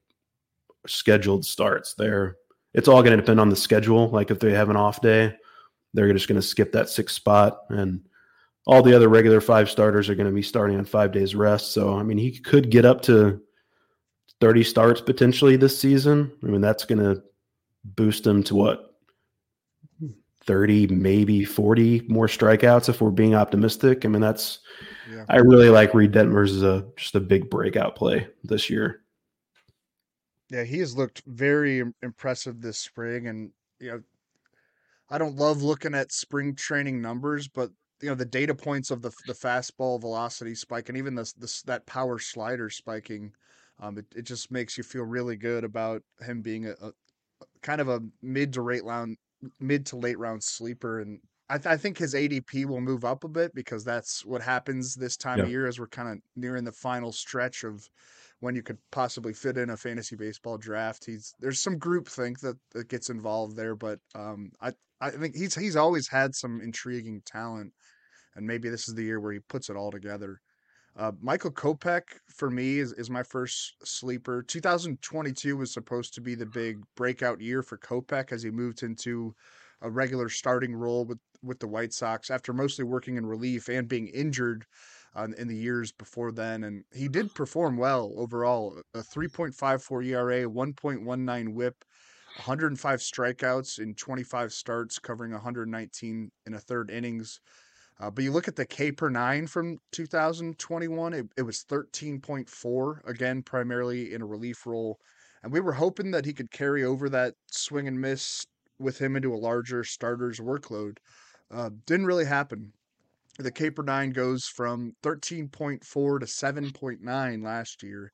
scheduled 0.85 1.45
starts. 1.45 1.93
They're 1.93 2.35
it's 2.73 2.89
all 2.89 3.01
going 3.03 3.15
to 3.15 3.23
depend 3.23 3.39
on 3.39 3.47
the 3.47 3.55
schedule. 3.55 4.09
Like 4.09 4.31
if 4.31 4.39
they 4.39 4.51
have 4.51 4.69
an 4.69 4.75
off 4.75 4.99
day, 4.99 5.33
they're 5.93 6.11
just 6.11 6.27
going 6.27 6.35
to 6.35 6.45
skip 6.45 6.73
that 6.73 6.89
sixth 6.89 7.15
spot, 7.15 7.61
and 7.69 8.01
all 8.67 8.83
the 8.83 8.93
other 8.93 9.07
regular 9.07 9.39
five 9.39 9.69
starters 9.69 10.09
are 10.09 10.15
going 10.15 10.27
to 10.27 10.35
be 10.35 10.41
starting 10.41 10.77
on 10.77 10.83
five 10.83 11.13
days 11.13 11.35
rest. 11.35 11.71
So 11.71 11.97
I 11.97 12.03
mean, 12.03 12.17
he 12.17 12.37
could 12.37 12.69
get 12.69 12.83
up 12.83 13.01
to 13.03 13.41
thirty 14.41 14.65
starts 14.65 14.99
potentially 14.99 15.55
this 15.55 15.79
season. 15.79 16.33
I 16.43 16.47
mean, 16.47 16.59
that's 16.59 16.83
going 16.83 16.99
to 16.99 17.23
boost 17.85 18.27
him 18.27 18.43
to 18.43 18.55
what 18.55 18.88
30, 20.49 20.87
maybe 20.87 21.45
40 21.45 22.07
more 22.07 22.25
strikeouts 22.25 22.89
if 22.89 23.01
we're 23.01 23.11
being 23.11 23.35
optimistic. 23.35 24.03
I 24.03 24.07
mean, 24.07 24.19
that's 24.19 24.61
yeah. 25.07 25.23
I 25.29 25.37
really 25.37 25.69
like 25.69 25.93
Reid 25.93 26.11
Detmers 26.11 26.49
as 26.55 26.63
a 26.63 26.87
just 26.95 27.13
a 27.13 27.19
big 27.19 27.51
breakout 27.51 27.95
play 27.95 28.27
this 28.43 28.67
year. 28.67 29.03
Yeah, 30.49 30.63
he 30.63 30.79
has 30.79 30.97
looked 30.97 31.21
very 31.27 31.83
impressive 32.01 32.61
this 32.61 32.79
spring, 32.79 33.27
and 33.27 33.51
you 33.79 33.91
know, 33.91 34.01
I 35.11 35.19
don't 35.19 35.35
love 35.35 35.61
looking 35.61 35.93
at 35.93 36.11
spring 36.11 36.55
training 36.55 36.99
numbers, 36.99 37.47
but 37.47 37.69
you 38.01 38.09
know 38.09 38.15
the 38.15 38.25
data 38.25 38.55
points 38.55 38.89
of 38.89 39.03
the 39.03 39.11
the 39.27 39.33
fastball 39.33 40.01
velocity 40.01 40.55
spike 40.55 40.89
and 40.89 40.97
even 40.97 41.13
this 41.13 41.31
this 41.33 41.61
that 41.61 41.85
power 41.85 42.17
slider 42.17 42.71
spiking, 42.71 43.31
um, 43.79 43.99
it 43.99 44.05
it 44.15 44.23
just 44.23 44.49
makes 44.49 44.79
you 44.79 44.83
feel 44.83 45.03
really 45.03 45.35
good 45.35 45.63
about 45.63 46.01
him 46.21 46.41
being 46.41 46.65
a, 46.65 46.71
a 46.81 46.91
kind 47.61 47.81
of 47.81 47.87
a 47.87 48.01
mid 48.23 48.51
to 48.53 48.63
late 48.63 48.83
round 48.83 49.15
mid 49.59 49.85
to 49.87 49.95
late 49.95 50.19
round 50.19 50.43
sleeper 50.43 50.99
and 50.99 51.19
I, 51.51 51.57
th- 51.57 51.65
I, 51.65 51.77
think 51.77 51.97
his 51.97 52.13
ADP 52.13 52.65
will 52.65 52.79
move 52.79 53.03
up 53.03 53.23
a 53.23 53.27
bit 53.27 53.55
because 53.55 53.83
that's 53.83 54.23
what 54.23 54.41
happens 54.41 54.93
this 54.93 55.17
time 55.17 55.39
yeah. 55.39 55.45
of 55.45 55.49
year 55.49 55.65
as 55.65 55.79
we're 55.79 55.87
kind 55.87 56.09
of 56.09 56.19
nearing 56.35 56.63
the 56.63 56.71
final 56.71 57.11
stretch 57.11 57.63
of 57.63 57.89
when 58.39 58.55
you 58.55 58.61
could 58.61 58.77
possibly 58.91 59.33
fit 59.33 59.57
in 59.57 59.71
a 59.71 59.77
fantasy 59.77 60.15
baseball 60.15 60.57
draft. 60.57 61.05
He's 61.05 61.33
there's 61.39 61.59
some 61.59 61.77
group 61.77 62.07
think 62.07 62.39
that, 62.41 62.57
that 62.73 62.87
gets 62.87 63.09
involved 63.09 63.55
there, 63.55 63.75
but 63.75 63.99
um, 64.13 64.51
I 64.61 64.73
I 65.01 65.11
think 65.11 65.35
he's 65.35 65.55
he's 65.55 65.75
always 65.75 66.07
had 66.07 66.35
some 66.35 66.61
intriguing 66.61 67.21
talent, 67.25 67.73
and 68.35 68.45
maybe 68.45 68.69
this 68.69 68.87
is 68.87 68.95
the 68.95 69.03
year 69.03 69.19
where 69.19 69.33
he 69.33 69.39
puts 69.39 69.69
it 69.69 69.75
all 69.75 69.91
together. 69.91 70.39
Uh, 70.99 71.13
Michael 71.21 71.51
Kopech 71.51 72.03
for 72.27 72.49
me 72.49 72.79
is, 72.79 72.91
is 72.91 73.09
my 73.09 73.23
first 73.23 73.75
sleeper. 73.87 74.43
2022 74.43 75.55
was 75.55 75.71
supposed 75.71 76.13
to 76.13 76.19
be 76.19 76.35
the 76.35 76.45
big 76.45 76.83
breakout 76.97 77.39
year 77.39 77.63
for 77.63 77.77
Kopech 77.77 78.33
as 78.33 78.43
he 78.43 78.51
moved 78.51 78.83
into 78.83 79.33
a 79.81 79.89
regular 79.89 80.27
starting 80.27 80.75
role 80.75 81.05
with 81.05 81.19
with 81.41 81.59
the 81.59 81.67
White 81.67 81.93
Sox 81.93 82.29
after 82.29 82.51
mostly 82.51 82.83
working 82.83 83.15
in 83.15 83.25
relief 83.25 83.69
and 83.69 83.87
being 83.87 84.07
injured 84.07 84.65
uh, 85.15 85.25
in 85.37 85.47
the 85.47 85.55
years 85.55 85.93
before 85.93 86.33
then. 86.33 86.65
And 86.65 86.83
he 86.93 87.07
did 87.07 87.33
perform 87.33 87.77
well 87.77 88.11
overall. 88.17 88.81
A 88.93 88.99
3.54 88.99 90.05
ERA, 90.05 90.49
1.19 90.49 91.53
WHIP, 91.53 91.85
105 92.35 92.99
strikeouts 92.99 93.79
in 93.79 93.95
25 93.95 94.51
starts, 94.51 94.99
covering 94.99 95.31
119 95.31 96.29
in 96.45 96.53
a 96.53 96.59
third 96.59 96.91
innings. 96.91 97.39
Uh, 97.99 98.09
but 98.09 98.23
you 98.23 98.31
look 98.31 98.47
at 98.47 98.55
the 98.55 98.65
K 98.65 98.91
per 98.91 99.09
nine 99.09 99.45
from 99.45 99.77
2021, 99.91 101.13
it, 101.13 101.27
it 101.35 101.41
was 101.41 101.65
13.4, 101.65 102.99
again, 103.05 103.43
primarily 103.43 104.13
in 104.13 104.21
a 104.21 104.25
relief 104.25 104.65
role. 104.65 104.97
And 105.43 105.51
we 105.51 105.59
were 105.59 105.73
hoping 105.73 106.11
that 106.11 106.25
he 106.25 106.33
could 106.33 106.51
carry 106.51 106.83
over 106.83 107.09
that 107.09 107.33
swing 107.51 107.87
and 107.87 107.99
miss 107.99 108.45
with 108.77 108.99
him 108.99 109.17
into 109.17 109.33
a 109.33 109.35
larger 109.35 109.83
starter's 109.83 110.39
workload. 110.39 110.97
Uh, 111.51 111.71
didn't 111.85 112.05
really 112.05 112.25
happen. 112.25 112.71
The 113.37 113.51
K 113.51 113.69
per 113.69 113.83
nine 113.83 114.11
goes 114.11 114.45
from 114.45 114.93
13.4 115.03 115.81
to 115.81 116.25
7.9 116.25 117.43
last 117.43 117.83
year. 117.83 118.13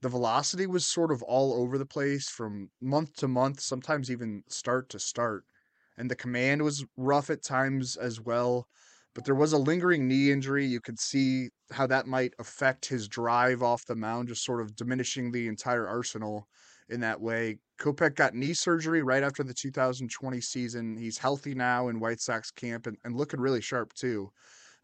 The 0.00 0.08
velocity 0.08 0.66
was 0.66 0.86
sort 0.86 1.12
of 1.12 1.22
all 1.22 1.52
over 1.52 1.76
the 1.76 1.86
place 1.86 2.30
from 2.30 2.70
month 2.80 3.16
to 3.16 3.28
month, 3.28 3.60
sometimes 3.60 4.10
even 4.10 4.42
start 4.48 4.88
to 4.90 4.98
start. 4.98 5.44
And 5.98 6.10
the 6.10 6.16
command 6.16 6.62
was 6.62 6.86
rough 6.96 7.28
at 7.28 7.42
times 7.42 7.96
as 7.96 8.20
well 8.20 8.68
but 9.18 9.24
there 9.24 9.34
was 9.34 9.52
a 9.52 9.58
lingering 9.58 10.06
knee 10.06 10.30
injury. 10.30 10.64
You 10.64 10.80
could 10.80 11.00
see 11.00 11.48
how 11.72 11.88
that 11.88 12.06
might 12.06 12.34
affect 12.38 12.86
his 12.86 13.08
drive 13.08 13.64
off 13.64 13.84
the 13.84 13.96
mound, 13.96 14.28
just 14.28 14.44
sort 14.44 14.60
of 14.60 14.76
diminishing 14.76 15.32
the 15.32 15.48
entire 15.48 15.88
arsenal 15.88 16.46
in 16.88 17.00
that 17.00 17.20
way. 17.20 17.58
Kopech 17.80 18.14
got 18.14 18.36
knee 18.36 18.54
surgery 18.54 19.02
right 19.02 19.24
after 19.24 19.42
the 19.42 19.52
2020 19.52 20.40
season. 20.40 20.96
He's 20.96 21.18
healthy 21.18 21.52
now 21.56 21.88
in 21.88 21.98
White 21.98 22.20
Sox 22.20 22.52
camp 22.52 22.86
and, 22.86 22.96
and 23.02 23.16
looking 23.16 23.40
really 23.40 23.60
sharp 23.60 23.92
too. 23.92 24.30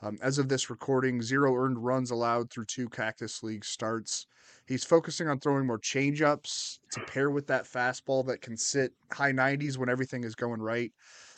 Um, 0.03 0.19
as 0.21 0.39
of 0.39 0.49
this 0.49 0.69
recording, 0.69 1.23
zero 1.23 1.55
earned 1.55 1.79
runs 1.79 2.11
allowed 2.11 2.51
through 2.51 2.65
two 2.65 2.89
Cactus 2.89 3.45
League 3.45 3.65
starts. 3.65 4.27
He's 4.67 4.83
focusing 4.83 5.29
on 5.29 5.39
throwing 5.39 5.65
more 5.65 5.79
changeups 5.79 6.81
to 6.91 7.01
pair 7.03 7.31
with 7.31 7.47
that 7.47 7.67
fastball 7.67 8.27
that 8.27 8.41
can 8.41 8.57
sit 8.57 8.95
high 9.13 9.31
90s 9.31 9.79
when 9.79 9.89
everything 9.89 10.25
is 10.25 10.35
going 10.35 10.61
right. 10.61 10.91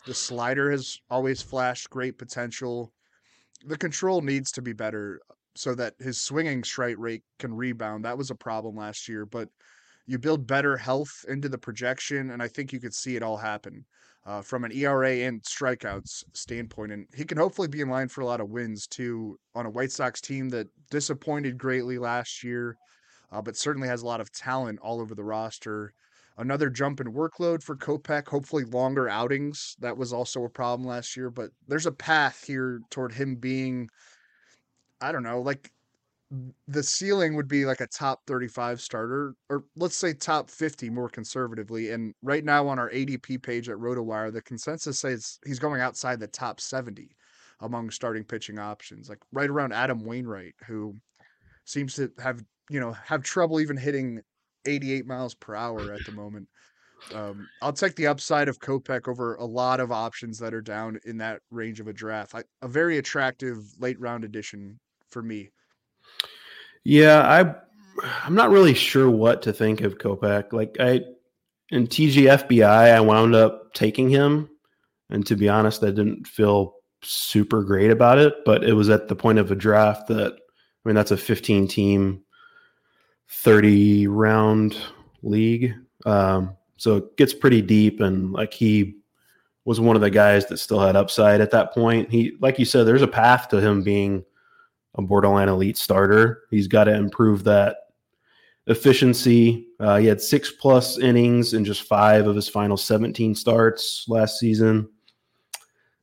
The 0.07 0.15
slider 0.15 0.71
has 0.71 0.99
always 1.11 1.43
flashed 1.43 1.91
great 1.91 2.17
potential. 2.17 2.93
The 3.65 3.77
control 3.77 4.23
needs 4.23 4.53
to 4.53 4.63
be 4.63 4.73
better 4.73 5.21
so 5.57 5.75
that 5.75 5.95
his 5.99 6.21
swinging 6.21 6.63
strike 6.63 6.97
rate 6.99 7.23
can 7.39 7.55
rebound. 7.55 8.05
That 8.05 8.19
was 8.19 8.31
a 8.31 8.35
problem 8.35 8.77
last 8.77 9.09
year, 9.09 9.27
but 9.27 9.49
you 10.07 10.19
build 10.19 10.47
better 10.47 10.77
health 10.77 11.25
into 11.29 11.49
the 11.49 11.59
projection, 11.59 12.31
and 12.31 12.43
I 12.43 12.49
think 12.49 12.73
you 12.73 12.79
could 12.79 12.95
see 12.95 13.17
it 13.17 13.23
all 13.23 13.37
happen 13.37 13.85
uh, 14.25 14.43
from 14.43 14.65
an 14.65 14.73
ERA 14.73 15.11
and 15.11 15.43
strikeouts 15.43 16.25
standpoint. 16.35 16.93
And 16.93 17.07
he 17.15 17.25
can 17.25 17.39
hopefully 17.39 17.69
be 17.69 17.81
in 17.81 17.89
line 17.89 18.09
for 18.09 18.21
a 18.21 18.27
lot 18.27 18.41
of 18.41 18.51
wins 18.51 18.87
too 18.87 19.39
on 19.55 19.67
a 19.67 19.71
White 19.71 19.91
Sox 19.93 20.21
team 20.21 20.49
that 20.51 20.69
disappointed 20.91 21.59
greatly 21.59 21.99
last 21.99 22.45
year, 22.45 22.77
uh, 23.33 23.43
but 23.43 23.57
certainly 23.57 23.89
has 23.89 24.03
a 24.03 24.07
lot 24.07 24.21
of 24.21 24.31
talent 24.33 24.79
all 24.81 25.01
over 25.01 25.15
the 25.15 25.25
roster. 25.25 25.93
Another 26.39 26.69
jump 26.69 27.01
in 27.01 27.13
workload 27.13 27.63
for 27.63 27.77
Kopech, 27.77 28.29
hopefully 28.29 28.65
longer 28.65 29.09
outings. 29.09 29.75
That 29.79 29.97
was 29.97 30.13
also 30.13 30.45
a 30.45 30.51
problem 30.51 30.87
last 30.87 31.17
year, 31.17 31.31
but 31.31 31.51
there's 31.67 31.87
a 31.87 31.93
path 31.93 32.45
here 32.47 32.81
toward 32.91 33.13
him 33.13 33.37
being, 33.37 33.89
I 35.01 35.13
don't 35.13 35.23
know, 35.23 35.41
like 35.41 35.71
the 36.69 36.83
ceiling 36.83 37.37
would 37.37 37.49
be 37.49 37.65
like 37.65 37.81
a 37.81 37.87
top 37.87 38.21
35 38.27 38.81
starter, 38.81 39.35
or 39.49 39.65
let's 39.77 39.97
say 39.97 40.13
top 40.13 40.51
50 40.51 40.91
more 40.91 41.09
conservatively. 41.09 41.93
And 41.93 42.13
right 42.23 42.45
now 42.45 42.67
on 42.69 42.79
our 42.79 42.91
ADP 42.91 43.43
page 43.43 43.69
at 43.69 43.77
RotoWire, 43.77 44.33
the 44.33 44.43
consensus 44.43 44.99
says 44.99 45.39
he's 45.47 45.59
going 45.59 45.81
outside 45.81 46.21
the 46.21 46.27
top 46.27 46.61
70 46.61 47.09
among 47.61 47.91
starting 47.91 48.25
pitching 48.25 48.59
options, 48.59 49.09
like 49.09 49.21
right 49.33 49.49
around 49.49 49.73
Adam 49.73 50.05
Wainwright, 50.05 50.55
who 50.67 50.97
seems 51.65 51.95
to 51.95 52.13
have, 52.19 52.43
you 52.69 52.81
know, 52.81 52.93
have 52.93 53.23
trouble 53.23 53.61
even 53.61 53.77
hitting 53.77 54.21
88 54.67 55.07
miles 55.07 55.35
per 55.35 55.55
hour 55.55 55.93
at 55.93 56.05
the 56.05 56.13
moment. 56.13 56.49
Um, 57.15 57.49
I'll 57.63 57.73
take 57.73 57.95
the 57.95 58.07
upside 58.07 58.49
of 58.49 58.59
Kopech 58.59 59.07
over 59.07 59.35
a 59.37 59.45
lot 59.45 59.81
of 59.81 59.93
options 59.93 60.39
that 60.39 60.55
are 60.55 60.63
down 60.63 60.99
in 61.05 61.19
that 61.19 61.41
range 61.51 61.79
of 61.79 61.89
a 61.89 61.93
draft. 61.93 62.35
I, 62.35 62.43
a 62.63 62.69
very 62.69 62.99
attractive 62.99 63.59
late 63.79 64.01
round 64.01 64.25
addition 64.25 64.81
for 65.11 65.23
me. 65.23 65.51
Yeah, 66.85 67.21
I 67.21 67.55
I'm 68.25 68.35
not 68.35 68.51
really 68.51 68.75
sure 68.75 69.11
what 69.11 69.43
to 69.43 69.53
think 69.53 69.81
of 69.81 69.99
Kopech. 69.99 70.53
Like 70.53 70.77
I 70.81 71.03
in 71.71 71.87
TGFBI, 71.87 72.95
I 72.95 73.01
wound 73.01 73.35
up 73.35 73.75
taking 73.75 74.09
him, 74.09 74.49
and 75.11 75.27
to 75.27 75.37
be 75.37 75.49
honest, 75.49 75.83
I 75.83 75.87
didn't 75.87 76.27
feel 76.27 76.75
super 77.03 77.63
great 77.63 77.91
about 77.91 78.19
it. 78.19 78.35
But 78.45 78.65
it 78.65 78.75
was 78.75 78.89
at 78.89 79.09
the 79.09 79.17
point 79.17 79.39
of 79.39 79.51
a 79.51 79.57
draft 79.57 80.09
that 80.09 80.33
I 80.33 80.89
mean 80.89 80.95
that's 80.95 81.11
a 81.11 81.17
15 81.17 81.69
team 81.69 82.23
30 83.29 84.07
round 84.09 84.77
league. 85.23 85.75
Um, 86.05 86.57
so 86.77 86.97
it 86.97 87.17
gets 87.17 87.33
pretty 87.33 87.63
deep 87.63 88.01
and 88.01 88.33
like 88.33 88.53
he 88.53 88.97
was 89.65 89.81
one 89.81 89.97
of 89.97 90.03
the 90.03 90.11
guys 90.11 90.47
that 90.47 90.59
still 90.59 90.81
had 90.81 90.97
upside 90.97 91.41
at 91.41 91.51
that 91.51 91.73
point. 91.73 92.11
He 92.11 92.37
like 92.41 92.59
you 92.59 92.65
said, 92.65 92.87
there's 92.87 93.03
a 93.03 93.09
path 93.09 93.49
to 93.49 93.61
him 93.61 93.83
being 93.83 94.25
a 94.95 95.03
borderline 95.03 95.49
elite 95.49 95.77
starter. 95.77 96.45
He's 96.51 96.69
got 96.69 96.85
to 96.85 96.95
improve 96.95 97.45
that 97.45 97.77
efficiency. 98.67 99.69
Uh, 99.79 99.99
he 99.99 100.07
had 100.07 100.21
six 100.21 100.51
plus 100.51 100.99
innings 100.99 101.55
in 101.55 101.65
just 101.65 101.83
five 101.83 102.27
of 102.27 102.37
his 102.37 102.49
final 102.49 102.77
17 102.77 103.35
starts 103.35 104.05
last 104.09 104.39
season. 104.39 104.89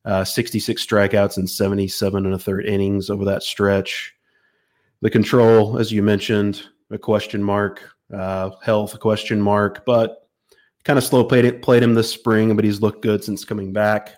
Uh, 0.06 0.24
66 0.24 0.86
strikeouts 0.86 1.38
and 1.38 1.50
77 1.50 2.26
and 2.26 2.36
a 2.36 2.40
third 2.40 2.66
innings 2.66 3.10
over 3.10 3.24
that 3.26 3.44
stretch. 3.44 4.14
The 5.02 5.10
control, 5.10 5.80
as 5.80 5.92
you 5.92 6.04
mentioned, 6.04 6.64
a 6.92 6.98
question 6.98 7.44
mark, 7.44 7.90
uh, 8.14 8.52
health 8.64 8.94
a 8.94 8.98
question 8.98 9.42
mark, 9.42 9.86
but 9.86 10.28
kind 10.84 10.98
of 10.98 11.04
slow 11.04 11.24
played 11.24 11.46
it, 11.46 11.62
played 11.62 11.84
him 11.84 11.94
this 11.94 12.12
spring, 12.12 12.56
but 12.56 12.66
he's 12.66 12.82
looked 12.82 13.02
good 13.02 13.24
since 13.24 13.46
coming 13.46 13.74
back. 13.74 14.12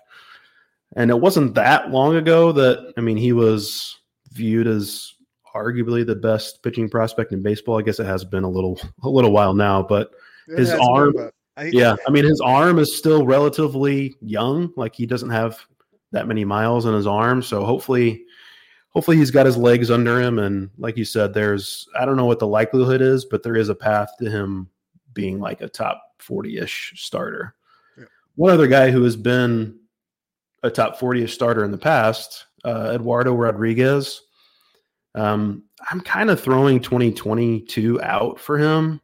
And 0.96 1.10
it 1.10 1.20
wasn't 1.20 1.54
that 1.54 1.90
long 1.90 2.16
ago 2.16 2.52
that 2.52 2.92
I 2.96 3.00
mean 3.00 3.16
he 3.16 3.32
was 3.32 3.96
viewed 4.32 4.66
as 4.66 5.12
arguably 5.54 6.06
the 6.06 6.14
best 6.14 6.62
pitching 6.62 6.88
prospect 6.88 7.32
in 7.32 7.42
baseball. 7.42 7.78
I 7.78 7.82
guess 7.82 7.98
it 7.98 8.06
has 8.06 8.24
been 8.24 8.44
a 8.44 8.50
little 8.50 8.78
a 9.02 9.08
little 9.08 9.32
while 9.32 9.54
now, 9.54 9.82
but 9.82 10.10
It 10.48 10.58
his 10.58 10.70
been, 10.70 10.80
arm- 10.80 11.12
but 11.16 11.34
I, 11.56 11.64
yeah, 11.72 11.96
I 12.06 12.10
mean 12.10 12.24
his 12.24 12.40
arm 12.40 12.78
is 12.78 12.96
still 12.96 13.24
relatively 13.26 14.14
young. 14.20 14.72
Like 14.76 14.94
he 14.94 15.06
doesn't 15.06 15.30
have 15.30 15.58
that 16.12 16.28
many 16.28 16.44
miles 16.44 16.86
in 16.86 16.94
his 16.94 17.06
arm, 17.06 17.42
so 17.42 17.64
hopefully, 17.64 18.25
hopefully 18.96 19.18
he's 19.18 19.30
got 19.30 19.44
his 19.44 19.58
legs 19.58 19.90
under 19.90 20.18
him. 20.18 20.38
And 20.38 20.70
like 20.78 20.96
you 20.96 21.04
said, 21.04 21.34
there's 21.34 21.86
I 21.98 22.06
don't 22.06 22.16
know 22.16 22.24
what 22.24 22.38
the 22.38 22.46
likelihood 22.46 23.02
is, 23.02 23.26
but 23.26 23.42
there 23.42 23.54
is 23.54 23.68
a 23.68 23.74
path 23.74 24.08
to 24.20 24.30
him 24.30 24.70
being 25.12 25.38
like 25.38 25.60
a 25.60 25.68
top 25.68 26.14
forty 26.18 26.56
ish 26.56 26.94
starter. 26.96 27.54
Yeah. 27.98 28.06
One 28.36 28.52
other 28.52 28.66
guy 28.66 28.90
who 28.90 29.02
has 29.02 29.14
been 29.14 29.78
a 30.62 30.70
top 30.70 30.98
forty 30.98 31.22
ish 31.22 31.34
starter 31.34 31.62
in 31.62 31.72
the 31.72 31.76
past, 31.76 32.46
uh, 32.64 32.92
Eduardo 32.94 33.34
Rodriguez. 33.34 34.22
Um, 35.14 35.64
I'm 35.90 36.00
kind 36.00 36.30
of 36.30 36.40
throwing 36.40 36.80
2022 36.80 38.02
out 38.02 38.40
for 38.40 38.56
him. 38.56 39.00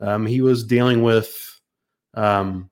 Um, 0.00 0.26
he 0.26 0.42
was 0.42 0.64
dealing 0.64 1.02
with 1.02 1.60
um, 2.14 2.70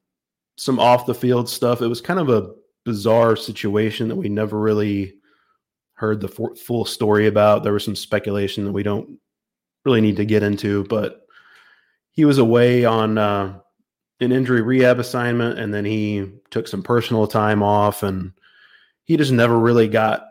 some 0.57 0.79
off 0.79 1.07
the 1.07 1.15
field 1.15 1.49
stuff. 1.49 1.83
It 1.83 1.89
was 1.89 2.01
kind 2.01 2.21
of 2.21 2.29
a 2.29 2.53
bizarre 2.85 3.35
situation 3.35 4.07
that 4.09 4.17
we 4.17 4.29
never 4.29 4.61
really 4.61 5.17
heard 5.97 6.21
the 6.21 6.29
for- 6.29 6.55
full 6.55 6.85
story 6.85 7.27
about. 7.27 7.63
There 7.63 7.73
was 7.73 7.85
some 7.85 7.97
speculation 7.97 8.65
that 8.65 8.73
we 8.73 8.83
don't 8.83 9.19
really 9.85 10.01
need 10.01 10.17
to 10.17 10.25
get 10.25 10.43
into, 10.43 10.85
but 10.85 11.27
he 12.11 12.25
was 12.25 12.39
away 12.39 12.85
on 12.85 13.19
uh, 13.19 13.59
an 14.21 14.33
injury 14.33 14.63
rehab 14.63 14.99
assignment 14.99 15.59
and 15.59 15.73
then 15.73 15.85
he 15.85 16.31
took 16.51 16.67
some 16.67 16.83
personal 16.83 17.27
time 17.27 17.63
off 17.63 18.03
and 18.03 18.33
he 19.05 19.17
just 19.17 19.33
never 19.33 19.59
really 19.59 19.89
got 19.89 20.25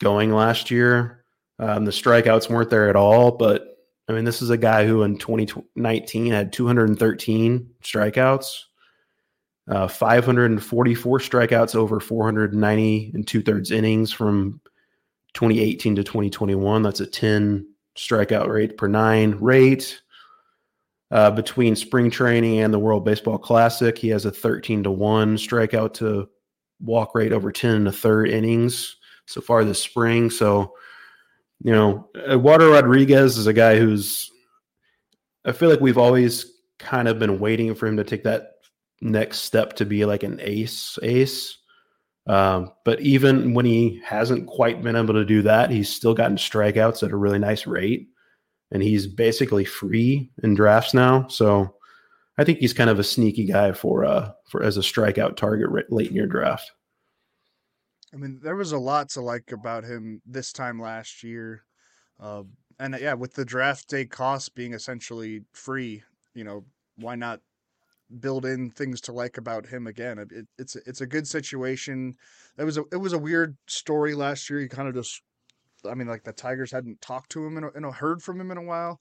going 0.00 0.32
last 0.32 0.70
year. 0.70 1.24
Um, 1.58 1.84
the 1.84 1.90
strikeouts 1.90 2.48
weren't 2.48 2.70
there 2.70 2.88
at 2.88 2.96
all, 2.96 3.32
but 3.32 3.78
I 4.08 4.12
mean, 4.12 4.24
this 4.24 4.42
is 4.42 4.50
a 4.50 4.56
guy 4.56 4.86
who 4.86 5.02
in 5.02 5.18
2019 5.18 6.32
had 6.32 6.52
213 6.52 7.70
strikeouts, 7.82 8.62
uh, 9.68 9.88
544 9.88 11.18
strikeouts 11.18 11.74
over 11.74 12.00
490 12.00 13.12
and 13.14 13.26
two 13.26 13.42
thirds 13.42 13.70
innings 13.70 14.12
from 14.12 14.60
2018 15.34 15.96
to 15.96 16.04
2021. 16.04 16.82
That's 16.82 17.00
a 17.00 17.06
10 17.06 17.66
strikeout 17.96 18.48
rate 18.48 18.76
per 18.76 18.86
nine 18.86 19.32
rate. 19.40 20.00
Uh, 21.10 21.30
between 21.30 21.74
spring 21.74 22.10
training 22.10 22.60
and 22.60 22.72
the 22.72 22.78
World 22.78 23.04
Baseball 23.04 23.38
Classic, 23.38 23.96
he 23.96 24.08
has 24.08 24.26
a 24.26 24.30
13 24.30 24.82
to 24.82 24.90
1 24.90 25.36
strikeout 25.36 25.94
to 25.94 26.28
walk 26.80 27.14
rate 27.14 27.32
over 27.32 27.50
10 27.50 27.74
and 27.74 27.88
a 27.88 27.92
third 27.92 28.28
innings 28.28 28.96
so 29.26 29.40
far 29.40 29.64
this 29.64 29.82
spring. 29.82 30.30
So, 30.30 30.74
you 31.60 31.72
know, 31.72 32.08
Eduardo 32.16 32.72
Rodriguez 32.72 33.36
is 33.36 33.46
a 33.46 33.52
guy 33.52 33.78
who's, 33.78 34.30
I 35.44 35.52
feel 35.52 35.70
like 35.70 35.80
we've 35.80 35.98
always 35.98 36.46
kind 36.78 37.08
of 37.08 37.18
been 37.18 37.38
waiting 37.38 37.74
for 37.74 37.86
him 37.86 37.96
to 37.96 38.04
take 38.04 38.24
that 38.24 38.52
next 39.00 39.40
step 39.40 39.74
to 39.74 39.84
be 39.84 40.04
like 40.04 40.22
an 40.22 40.38
ace, 40.42 40.98
ace. 41.02 41.57
Um, 42.28 42.72
but 42.84 43.00
even 43.00 43.54
when 43.54 43.64
he 43.64 44.00
hasn't 44.04 44.46
quite 44.46 44.82
been 44.82 44.96
able 44.96 45.14
to 45.14 45.24
do 45.24 45.42
that, 45.42 45.70
he's 45.70 45.88
still 45.88 46.14
gotten 46.14 46.36
strikeouts 46.36 47.02
at 47.02 47.10
a 47.10 47.16
really 47.16 47.38
nice 47.38 47.66
rate. 47.66 48.08
And 48.70 48.82
he's 48.82 49.06
basically 49.06 49.64
free 49.64 50.30
in 50.42 50.54
drafts 50.54 50.92
now. 50.92 51.26
So 51.28 51.74
I 52.36 52.44
think 52.44 52.58
he's 52.58 52.74
kind 52.74 52.90
of 52.90 52.98
a 52.98 53.04
sneaky 53.04 53.46
guy 53.46 53.72
for 53.72 54.04
uh 54.04 54.32
for 54.50 54.62
as 54.62 54.76
a 54.76 54.82
strikeout 54.82 55.36
target 55.36 55.70
late 55.90 56.10
in 56.10 56.16
your 56.16 56.26
draft. 56.26 56.70
I 58.12 58.16
mean, 58.16 58.40
there 58.42 58.56
was 58.56 58.72
a 58.72 58.78
lot 58.78 59.10
to 59.10 59.20
like 59.20 59.52
about 59.52 59.84
him 59.84 60.22
this 60.26 60.52
time 60.52 60.80
last 60.80 61.22
year. 61.22 61.64
Uh, 62.20 62.44
and 62.78 62.96
yeah, 63.00 63.14
with 63.14 63.34
the 63.34 63.44
draft 63.44 63.88
day 63.88 64.06
cost 64.06 64.54
being 64.54 64.72
essentially 64.72 65.42
free, 65.52 66.02
you 66.34 66.44
know, 66.44 66.64
why 66.96 67.16
not 67.16 67.40
build 68.20 68.46
in 68.46 68.70
things 68.70 69.00
to 69.02 69.12
like 69.12 69.36
about 69.38 69.66
him 69.66 69.86
again? 69.86 70.18
It, 70.18 70.32
it, 70.32 70.46
it's 70.58 70.76
a- 70.76 70.82
it's 70.86 71.00
a 71.00 71.06
good 71.06 71.26
situation. 71.26 72.14
It 72.58 72.64
was 72.64 72.78
a 72.78 72.84
it 72.92 72.96
was 72.96 73.12
a 73.12 73.18
weird 73.18 73.56
story 73.66 74.14
last 74.14 74.48
year. 74.50 74.60
He 74.60 74.68
kind 74.68 74.88
of 74.88 74.94
just, 74.94 75.22
I 75.88 75.94
mean, 75.94 76.08
like 76.08 76.24
the 76.24 76.32
Tigers 76.32 76.72
hadn't 76.72 77.00
talked 77.00 77.30
to 77.32 77.44
him 77.46 77.56
and 77.56 77.66
in 77.76 77.84
a, 77.84 77.92
heard 77.92 78.22
from 78.22 78.40
him 78.40 78.50
in 78.50 78.58
a 78.58 78.62
while. 78.62 79.00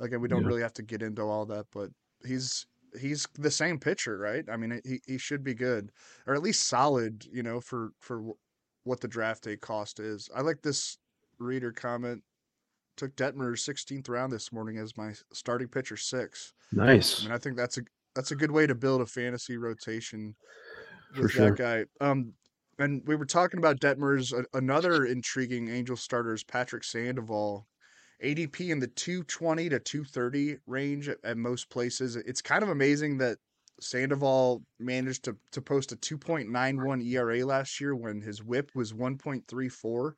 Like, 0.00 0.12
and 0.12 0.22
we 0.22 0.28
don't 0.28 0.42
Yeah. 0.42 0.48
really 0.48 0.62
have 0.62 0.74
to 0.74 0.82
get 0.82 1.02
into 1.02 1.22
all 1.22 1.46
that, 1.46 1.66
but 1.72 1.90
he's 2.26 2.66
he's 2.98 3.26
the 3.34 3.50
same 3.50 3.78
pitcher, 3.78 4.18
right? 4.18 4.44
I 4.50 4.56
mean, 4.56 4.80
he 4.84 5.00
he 5.06 5.18
should 5.18 5.44
be 5.44 5.54
good 5.54 5.90
or 6.26 6.34
at 6.34 6.42
least 6.42 6.64
solid, 6.68 7.24
you 7.32 7.42
know, 7.42 7.60
for 7.60 7.90
for 8.00 8.32
what 8.84 9.00
the 9.00 9.08
draft 9.08 9.44
day 9.44 9.56
cost 9.56 10.00
is. 10.00 10.28
I 10.34 10.40
like 10.40 10.62
this 10.62 10.98
reader 11.38 11.72
comment. 11.72 12.22
Took 12.96 13.14
Detmers 13.14 13.60
16th 13.60 14.08
round 14.08 14.32
this 14.32 14.50
morning 14.52 14.78
as 14.78 14.96
my 14.96 15.12
starting 15.32 15.68
pitcher 15.68 15.96
six. 15.96 16.52
Nice. 16.72 17.20
I 17.20 17.24
mean, 17.24 17.32
I 17.32 17.38
think 17.38 17.56
that's 17.56 17.78
a 17.78 17.82
that's 18.14 18.30
a 18.30 18.36
good 18.36 18.50
way 18.50 18.66
to 18.66 18.74
build 18.74 19.00
a 19.00 19.06
fantasy 19.06 19.56
rotation 19.56 20.34
For 21.14 21.22
with 21.22 21.32
sure. 21.32 21.50
that 21.50 21.58
guy. 21.58 21.84
Um, 22.04 22.34
and 22.78 23.02
we 23.06 23.16
were 23.16 23.26
talking 23.26 23.58
about 23.58 23.80
Detmers 23.80 24.32
a, 24.32 24.44
another 24.56 25.04
intriguing 25.04 25.68
Angel 25.68 25.96
starter 25.96 26.34
is 26.34 26.44
Patrick 26.44 26.84
Sandoval. 26.84 27.66
ADP 28.22 28.70
in 28.70 28.80
the 28.80 28.88
220 28.88 29.68
to 29.68 29.78
230 29.78 30.56
range 30.66 31.08
at, 31.08 31.18
at 31.22 31.36
most 31.36 31.70
places. 31.70 32.16
It's 32.16 32.42
kind 32.42 32.64
of 32.64 32.68
amazing 32.68 33.18
that 33.18 33.38
Sandoval 33.80 34.62
managed 34.80 35.24
to 35.24 35.36
to 35.52 35.62
post 35.62 35.92
a 35.92 35.96
2.91 35.96 37.04
ERA 37.06 37.46
last 37.46 37.80
year 37.80 37.94
when 37.94 38.20
his 38.20 38.42
WHIP 38.42 38.70
was 38.74 38.92
1.34. 38.92 40.12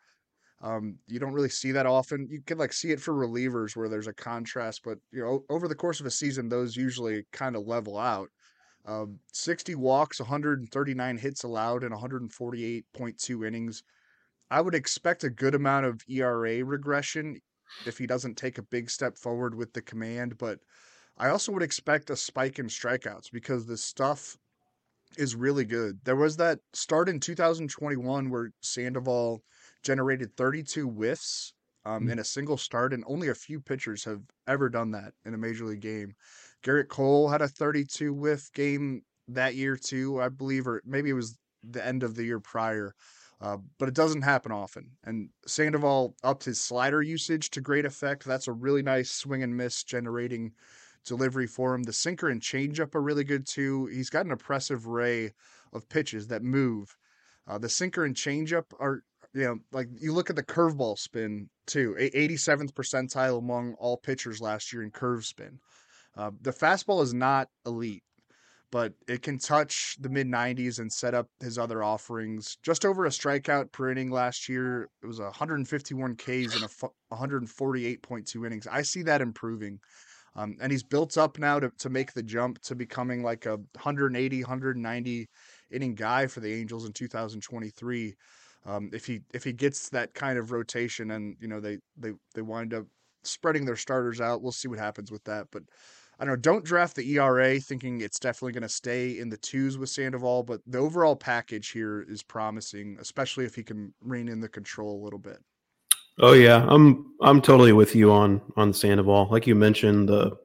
Um, 0.63 0.99
you 1.07 1.19
don't 1.19 1.33
really 1.33 1.49
see 1.49 1.73
that 1.73 1.87
often. 1.87 2.29
You 2.31 2.43
can 2.43 2.59
like 2.59 2.73
see 2.73 2.91
it 2.91 3.01
for 3.01 3.15
relievers 3.15 3.75
where 3.75 3.89
there's 3.89 4.07
a 4.07 4.13
contrast, 4.13 4.83
but 4.85 4.99
you 5.11 5.23
know, 5.23 5.45
over 5.49 5.69
the 5.69 5.75
course 5.75 6.01
of 6.01 6.07
a 6.07 6.11
season, 6.11 6.49
those 6.49 6.77
usually 6.77 7.25
kind 7.33 7.57
of 7.57 7.67
level 7.67 7.97
out. 7.99 8.29
Um, 8.87 9.21
60 9.33 9.75
walks, 9.75 10.21
139 10.21 11.19
hits 11.19 11.45
allowed, 11.45 11.85
and 11.85 11.95
148.2 11.95 13.47
innings. 13.47 13.83
I 14.51 14.61
would 14.61 14.75
expect 14.75 15.25
a 15.25 15.31
good 15.31 15.55
amount 15.55 15.87
of 15.87 16.03
ERA 16.09 16.65
regression 16.65 17.41
if 17.87 17.99
he 17.99 18.07
doesn't 18.07 18.37
take 18.37 18.59
a 18.59 18.63
big 18.63 18.91
step 18.91 19.17
forward 19.17 19.55
with 19.55 19.73
the 19.73 19.83
command, 19.83 20.37
but 20.39 20.59
I 21.17 21.29
also 21.29 21.53
would 21.53 21.63
expect 21.63 22.11
a 22.11 22.17
spike 22.17 22.59
in 22.59 22.67
strikeouts 22.67 23.31
because 23.31 23.67
the 23.67 23.77
stuff 23.77 24.37
is 25.17 25.35
really 25.35 25.65
good. 25.65 26.01
There 26.05 26.17
was 26.17 26.37
that 26.39 26.61
start 26.73 27.09
in 27.09 27.21
2021 27.21 28.31
where 28.31 28.53
Sandoval 28.61 29.43
generated 29.83 30.37
32 30.37 30.89
whiffs 30.89 31.55
um, 31.85 32.07
Mm. 32.07 32.13
in 32.13 32.19
a 32.19 32.25
single 32.25 32.57
start, 32.59 32.93
and 32.93 33.05
only 33.07 33.29
a 33.29 33.35
few 33.35 33.61
pitchers 33.61 34.05
have 34.05 34.23
ever 34.47 34.69
done 34.69 34.91
that 34.91 35.15
in 35.25 35.33
a 35.35 35.39
major 35.39 35.65
league 35.65 35.81
game. 35.81 36.15
Gerrit 36.63 36.89
Cole 36.89 37.29
had 37.29 37.41
a 37.41 37.49
32 37.49 38.13
whiff 38.13 38.53
game 38.53 39.03
that 39.29 39.55
year 39.55 39.77
too, 39.77 40.21
I 40.21 40.29
believe, 40.29 40.67
or 40.67 40.83
maybe 40.85 41.11
it 41.11 41.15
was 41.15 41.39
the 41.63 41.85
end 41.85 42.03
of 42.03 42.17
the 42.17 42.25
year 42.25 42.41
prior. 42.41 42.95
Uh, 43.41 43.57
but 43.79 43.89
it 43.89 43.95
doesn't 43.95 44.21
happen 44.21 44.53
often. 44.53 44.91
And 45.05 45.31
Sandoval 45.47 46.15
upped 46.23 46.45
his 46.45 46.61
slider 46.61 47.01
usage 47.01 47.49
to 47.51 47.63
great 47.63 47.87
effect. 47.87 48.25
That's 48.27 48.49
a 48.49 48.53
really 48.53 48.83
nice 48.83 49.11
swing 49.11 49.43
and 49.43 49.57
miss 49.57 49.83
generating 49.83 50.53
delivery 51.07 51.47
for 51.47 51.75
him. 51.75 51.85
The 51.85 51.95
sinker 51.95 52.29
and 52.29 52.43
changeup 52.43 52.95
are 52.95 53.01
really 53.01 53.25
good 53.25 53.47
too. 53.47 53.87
He's 53.87 54.11
got 54.11 54.27
an 54.27 54.33
impressive 54.33 54.87
array 54.87 55.33
of 55.73 55.89
pitches 55.89 56.27
that 56.27 56.43
move. 56.43 56.99
Uh, 57.47 57.57
the 57.57 57.71
sinker 57.71 58.05
and 58.05 58.15
changeup 58.15 58.67
are, 58.79 59.05
you 59.33 59.45
know, 59.45 59.59
like 59.73 59.89
you 60.01 60.13
look 60.13 60.31
at 60.31 60.37
the 60.37 60.43
curveball 60.43 60.99
spin 60.99 61.49
too, 61.67 61.95
a- 61.99 62.11
87th 62.11 62.73
percentile 62.73 63.39
among 63.39 63.75
all 63.75 63.97
pitchers 63.97 64.41
last 64.41 64.73
year 64.73 64.83
in 64.83 64.91
curve 64.91 65.25
spin. 65.25 65.59
Uh, 66.17 66.31
the 66.41 66.51
fastball 66.51 67.03
is 67.03 67.15
not 67.15 67.49
elite, 67.65 68.03
but 68.73 68.93
it 69.09 69.23
can 69.23 69.39
touch 69.39 69.97
the 70.01 70.09
mid 70.09 70.27
90s 70.27 70.81
and 70.81 70.93
set 70.93 71.15
up 71.15 71.29
his 71.41 71.59
other 71.59 71.83
offerings. 71.83 72.57
Just 72.63 72.85
over 72.85 73.07
a 73.07 73.11
strikeout 73.11 73.71
per 73.73 73.91
inning 73.91 74.11
last 74.11 74.49
year. 74.49 74.89
It 75.03 75.07
was 75.07 75.21
151 75.21 76.17
Ks 76.17 76.29
in 76.29 76.65
a 76.65 76.69
fu- 76.69 76.93
148.2 77.13 78.47
innings. 78.47 78.67
I 78.67 78.83
see 78.83 79.03
that 79.03 79.21
improving. 79.21 79.79
Um, 80.37 80.57
and 80.61 80.71
he's 80.71 80.85
built 80.85 81.19
up 81.19 81.39
now 81.39 81.59
to, 81.59 81.71
to 81.79 81.91
make 81.91 82.13
the 82.13 82.23
jump 82.23 82.61
to 82.63 82.77
becoming 82.77 83.23
like 83.23 83.47
a 83.47 83.57
180, 83.57 84.43
190 84.43 85.29
inning 85.73 85.95
guy 85.95 86.27
for 86.27 86.41
the 86.41 86.53
Angels 86.53 86.87
in 86.87 86.93
2023. 86.93 88.15
Um, 88.67 88.91
if 88.93 89.07
he 89.07 89.23
if 89.33 89.43
he 89.43 89.53
gets 89.53 89.89
that 89.91 90.13
kind 90.15 90.39
of 90.39 90.53
rotation 90.53 91.13
and 91.13 91.37
you 91.41 91.49
know 91.49 91.61
they 91.61 91.79
they 91.97 92.13
they 92.35 92.43
wind 92.43 92.75
up 92.75 92.85
spreading 93.23 93.65
their 93.65 93.77
starters 93.77 94.21
out, 94.21 94.43
we'll 94.43 94.53
see 94.53 94.69
what 94.69 94.79
happens 94.79 95.11
with 95.11 95.25
that. 95.25 95.49
But 95.51 95.63
I 96.19 96.25
don't 96.25 96.35
know. 96.35 96.37
Don't 96.37 96.65
draft 96.65 96.97
the 96.97 97.17
ERA 97.17 97.59
thinking 97.59 98.03
it's 98.03 98.19
definitely 98.19 98.53
going 98.53 98.63
to 98.63 98.69
stay 98.69 99.19
in 99.19 99.31
the 99.31 99.39
twos 99.39 99.79
with 99.79 99.89
Sandoval, 99.89 100.43
but 100.43 100.61
the 100.67 100.79
overall 100.79 101.17
package 101.17 101.71
here 101.71 102.03
is 102.03 102.23
promising, 102.23 102.99
especially 103.01 103.47
if 103.47 103.55
he 103.55 103.63
can 103.63 103.95
rein 104.03 104.29
in 104.29 104.41
the 104.41 104.49
control 104.49 105.01
a 105.01 105.03
little 105.03 105.19
bit. 105.19 105.39
Oh 106.19 106.35
yeah, 106.35 106.67
I'm 106.69 107.15
I'm 107.23 107.41
totally 107.41 107.73
with 107.73 107.95
you 107.95 108.13
on 108.13 108.43
on 108.57 108.75
Sandoval. 108.75 109.29
Like 109.31 109.47
you 109.47 109.55
mentioned, 109.55 110.11
the 110.11 110.37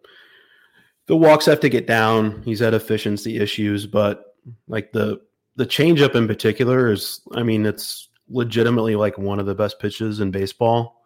the 1.08 1.18
walks 1.18 1.46
have 1.48 1.60
to 1.60 1.70
get 1.70 1.88
down. 1.88 2.42
He's 2.44 2.60
had 2.60 2.74
efficiency 2.74 3.38
issues, 3.38 3.86
but 3.86 4.36
like 4.70 4.94
the 4.94 5.20
the 5.56 5.66
changeup 5.66 6.16
in 6.16 6.28
particular 6.28 6.92
is, 6.92 7.22
I 7.34 7.44
mean, 7.44 7.66
it's 7.66 8.10
legitimately 8.30 8.96
like 8.96 9.18
one 9.18 9.40
of 9.40 9.46
the 9.46 9.56
best 9.56 9.80
pitches 9.80 10.20
in 10.20 10.32
baseball. 10.32 11.04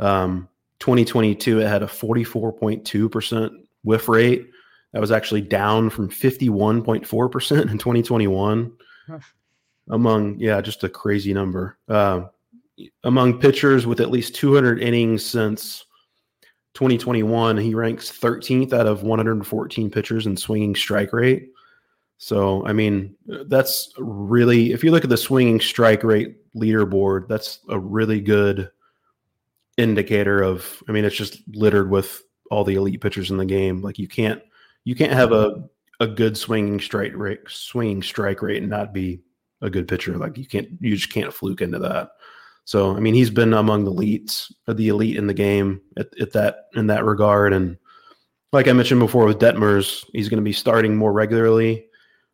Um, 0.00 0.48
2022, 0.80 1.60
it 1.60 1.66
had 1.66 1.82
a 1.82 1.86
44.2% 1.86 3.50
whiff 3.84 4.08
rate. 4.08 4.48
That 4.92 5.00
was 5.00 5.10
actually 5.10 5.42
down 5.42 5.90
from 5.90 6.08
51.4% 6.08 7.60
in 7.70 7.78
2021. 7.78 8.72
Among, 9.90 10.38
yeah, 10.38 10.60
just 10.60 10.84
a 10.84 10.88
crazy 10.88 11.32
number. 11.32 11.78
Uh, 11.88 12.26
among 13.04 13.40
pitchers 13.40 13.86
with 13.86 14.00
at 14.00 14.10
least 14.10 14.34
200 14.34 14.82
innings 14.82 15.24
since 15.24 15.84
2021, 16.74 17.56
he 17.56 17.74
ranks 17.74 18.10
13th 18.10 18.72
out 18.72 18.86
of 18.86 19.02
114 19.02 19.90
pitchers 19.90 20.26
in 20.26 20.36
swinging 20.36 20.74
strike 20.74 21.12
rate. 21.12 21.50
So, 22.20 22.66
I 22.66 22.72
mean, 22.72 23.14
that's 23.46 23.92
really, 23.96 24.72
if 24.72 24.82
you 24.82 24.90
look 24.90 25.04
at 25.04 25.10
the 25.10 25.16
swinging 25.16 25.60
strike 25.60 26.02
rate 26.02 26.36
leaderboard, 26.56 27.28
that's 27.28 27.60
a 27.68 27.78
really 27.78 28.20
good 28.20 28.70
indicator 29.76 30.42
of, 30.42 30.82
I 30.88 30.92
mean, 30.92 31.04
it's 31.04 31.14
just 31.14 31.40
littered 31.54 31.90
with 31.90 32.20
all 32.50 32.64
the 32.64 32.74
elite 32.74 33.00
pitchers 33.00 33.30
in 33.30 33.36
the 33.36 33.44
game. 33.44 33.82
Like 33.82 34.00
you 34.00 34.08
can't, 34.08 34.42
you 34.82 34.96
can't 34.96 35.12
have 35.12 35.30
a, 35.30 35.62
a 36.00 36.08
good 36.08 36.36
swinging 36.36 36.80
strike 36.80 37.12
rate, 37.14 37.40
swinging 37.46 38.02
strike 38.02 38.42
rate 38.42 38.62
and 38.62 38.70
not 38.70 38.92
be 38.92 39.20
a 39.62 39.70
good 39.70 39.86
pitcher. 39.86 40.16
Like 40.16 40.36
you 40.36 40.46
can't, 40.46 40.68
you 40.80 40.96
just 40.96 41.12
can't 41.12 41.32
fluke 41.32 41.60
into 41.60 41.78
that. 41.78 42.10
So, 42.64 42.96
I 42.96 43.00
mean, 43.00 43.14
he's 43.14 43.30
been 43.30 43.54
among 43.54 43.84
the 43.84 43.92
elites, 43.92 44.52
uh, 44.66 44.72
the 44.72 44.88
elite 44.88 45.16
in 45.16 45.28
the 45.28 45.34
game 45.34 45.80
at, 45.96 46.08
at 46.20 46.32
that, 46.32 46.66
in 46.74 46.88
that 46.88 47.04
regard. 47.04 47.52
And 47.52 47.78
like 48.52 48.66
I 48.66 48.72
mentioned 48.72 48.98
before 48.98 49.24
with 49.24 49.38
Detmers, 49.38 50.04
he's 50.12 50.28
going 50.28 50.42
to 50.42 50.44
be 50.44 50.52
starting 50.52 50.96
more 50.96 51.12
regularly 51.12 51.84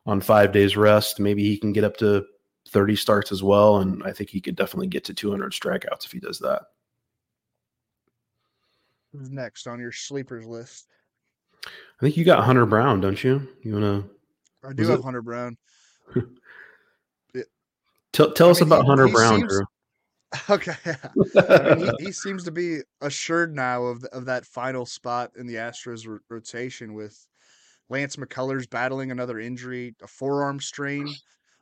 on 0.06 0.20
five 0.20 0.52
days 0.52 0.76
rest. 0.76 1.20
Maybe 1.20 1.42
he 1.44 1.56
can 1.56 1.72
get 1.72 1.84
up 1.84 1.96
to 1.98 2.24
30 2.68 2.96
starts 2.96 3.32
as 3.32 3.42
well. 3.42 3.78
And 3.78 4.02
I 4.04 4.12
think 4.12 4.30
he 4.30 4.40
could 4.40 4.56
definitely 4.56 4.88
get 4.88 5.04
to 5.04 5.14
200 5.14 5.52
strikeouts 5.52 6.04
if 6.04 6.12
he 6.12 6.20
does 6.20 6.38
that. 6.40 6.62
Who's 9.12 9.30
next 9.30 9.66
on 9.66 9.78
your 9.78 9.92
sleepers 9.92 10.46
list? 10.46 10.88
I 11.66 11.70
think 12.00 12.16
you 12.16 12.24
got 12.24 12.44
Hunter 12.44 12.66
Brown, 12.66 13.00
don't 13.00 13.22
you? 13.22 13.46
You 13.62 13.74
want 13.74 13.84
to? 13.84 14.68
I 14.68 14.72
do 14.72 14.88
have 14.88 15.00
it? 15.00 15.04
Hunter 15.04 15.22
Brown. 15.22 15.56
tell 18.12 18.32
tell 18.32 18.48
I 18.48 18.50
us 18.50 18.60
mean, 18.60 18.68
about 18.68 18.82
he, 18.82 18.88
Hunter 18.88 19.06
he 19.06 19.12
Brown, 19.12 19.40
seems, 19.40 19.52
Drew. 19.52 19.64
Okay, 20.50 20.74
I 21.36 21.74
mean, 21.76 21.92
he, 21.98 22.06
he, 22.06 22.12
seems 22.12 22.42
to 22.44 22.50
be 22.50 22.80
assured 23.00 23.54
now 23.54 23.84
of 23.84 24.02
of 24.04 24.24
that 24.24 24.44
final 24.44 24.84
spot 24.84 25.30
in 25.36 25.46
the 25.46 25.54
Astros 25.54 26.06
rotation 26.28 26.94
with 26.94 27.24
Lance 27.88 28.16
McCullers 28.16 28.68
battling 28.68 29.10
another 29.10 29.38
injury, 29.38 29.94
a 30.02 30.06
forearm 30.06 30.60
strain 30.60 31.08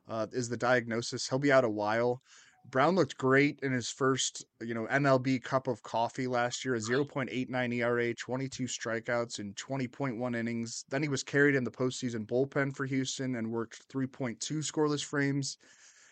uh, 0.07 0.27
is 0.31 0.49
the 0.49 0.57
diagnosis. 0.57 1.27
He'll 1.27 1.39
be 1.39 1.51
out 1.51 1.65
a 1.65 1.69
while. 1.69 2.21
Brown 2.69 2.95
looked 2.95 3.17
great 3.17 3.59
in 3.61 3.73
his 3.73 3.89
first, 3.89 4.45
you 4.61 4.73
know, 4.73 4.87
MLB 4.87 5.43
cup 5.43 5.67
of 5.67 5.83
coffee 5.83 6.27
last 6.27 6.63
year, 6.63 6.75
a 6.75 6.79
0.89 6.79 7.73
ERA, 7.75 8.13
22 8.13 8.63
strikeouts 8.63 9.39
in 9.39 9.53
20.1 9.53 10.35
innings. 10.35 10.85
Then 10.89 11.03
he 11.03 11.09
was 11.09 11.23
carried 11.23 11.55
in 11.55 11.65
the 11.65 11.71
postseason 11.71 12.25
bullpen 12.25 12.73
for 12.73 12.85
Houston 12.85 13.35
and 13.35 13.51
worked 13.51 13.89
3.2 13.89 14.37
scoreless 14.59 15.03
frames. 15.03 15.57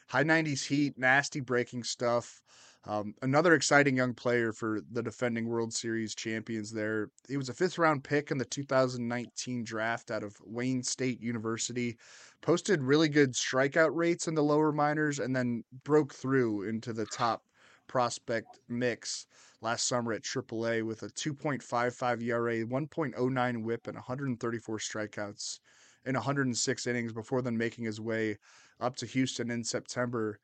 High 0.09 0.25
90s 0.25 0.65
heat, 0.65 0.97
nasty 0.97 1.39
breaking 1.39 1.83
stuff. 1.83 2.41
Um, 2.85 3.13
another 3.21 3.53
exciting 3.53 3.95
young 3.95 4.15
player 4.15 4.51
for 4.51 4.81
the 4.91 5.03
defending 5.03 5.47
World 5.47 5.71
Series 5.71 6.15
champions 6.15 6.71
there. 6.71 7.09
He 7.27 7.37
was 7.37 7.49
a 7.49 7.53
fifth 7.53 7.77
round 7.77 8.03
pick 8.03 8.31
in 8.31 8.39
the 8.39 8.45
2019 8.45 9.63
draft 9.63 10.09
out 10.09 10.23
of 10.23 10.35
Wayne 10.43 10.81
State 10.81 11.21
University. 11.21 11.97
Posted 12.41 12.81
really 12.81 13.07
good 13.07 13.33
strikeout 13.33 13.91
rates 13.93 14.27
in 14.27 14.33
the 14.33 14.43
lower 14.43 14.71
minors 14.71 15.19
and 15.19 15.35
then 15.35 15.63
broke 15.83 16.13
through 16.13 16.63
into 16.63 16.91
the 16.91 17.05
top 17.05 17.43
prospect 17.85 18.59
mix 18.67 19.27
last 19.61 19.87
summer 19.87 20.13
at 20.13 20.23
AAA 20.23 20.83
with 20.83 21.03
a 21.03 21.09
2.55 21.09 22.23
ERA, 22.23 22.65
1.09 22.65 23.63
whip, 23.63 23.85
and 23.85 23.95
134 23.95 24.77
strikeouts 24.79 25.59
in 26.05 26.15
106 26.15 26.87
innings 26.87 27.13
before 27.13 27.43
then 27.43 27.57
making 27.57 27.85
his 27.85 28.01
way 28.01 28.37
up 28.79 28.95
to 28.95 29.05
Houston 29.05 29.51
in 29.51 29.63
September 29.63 30.39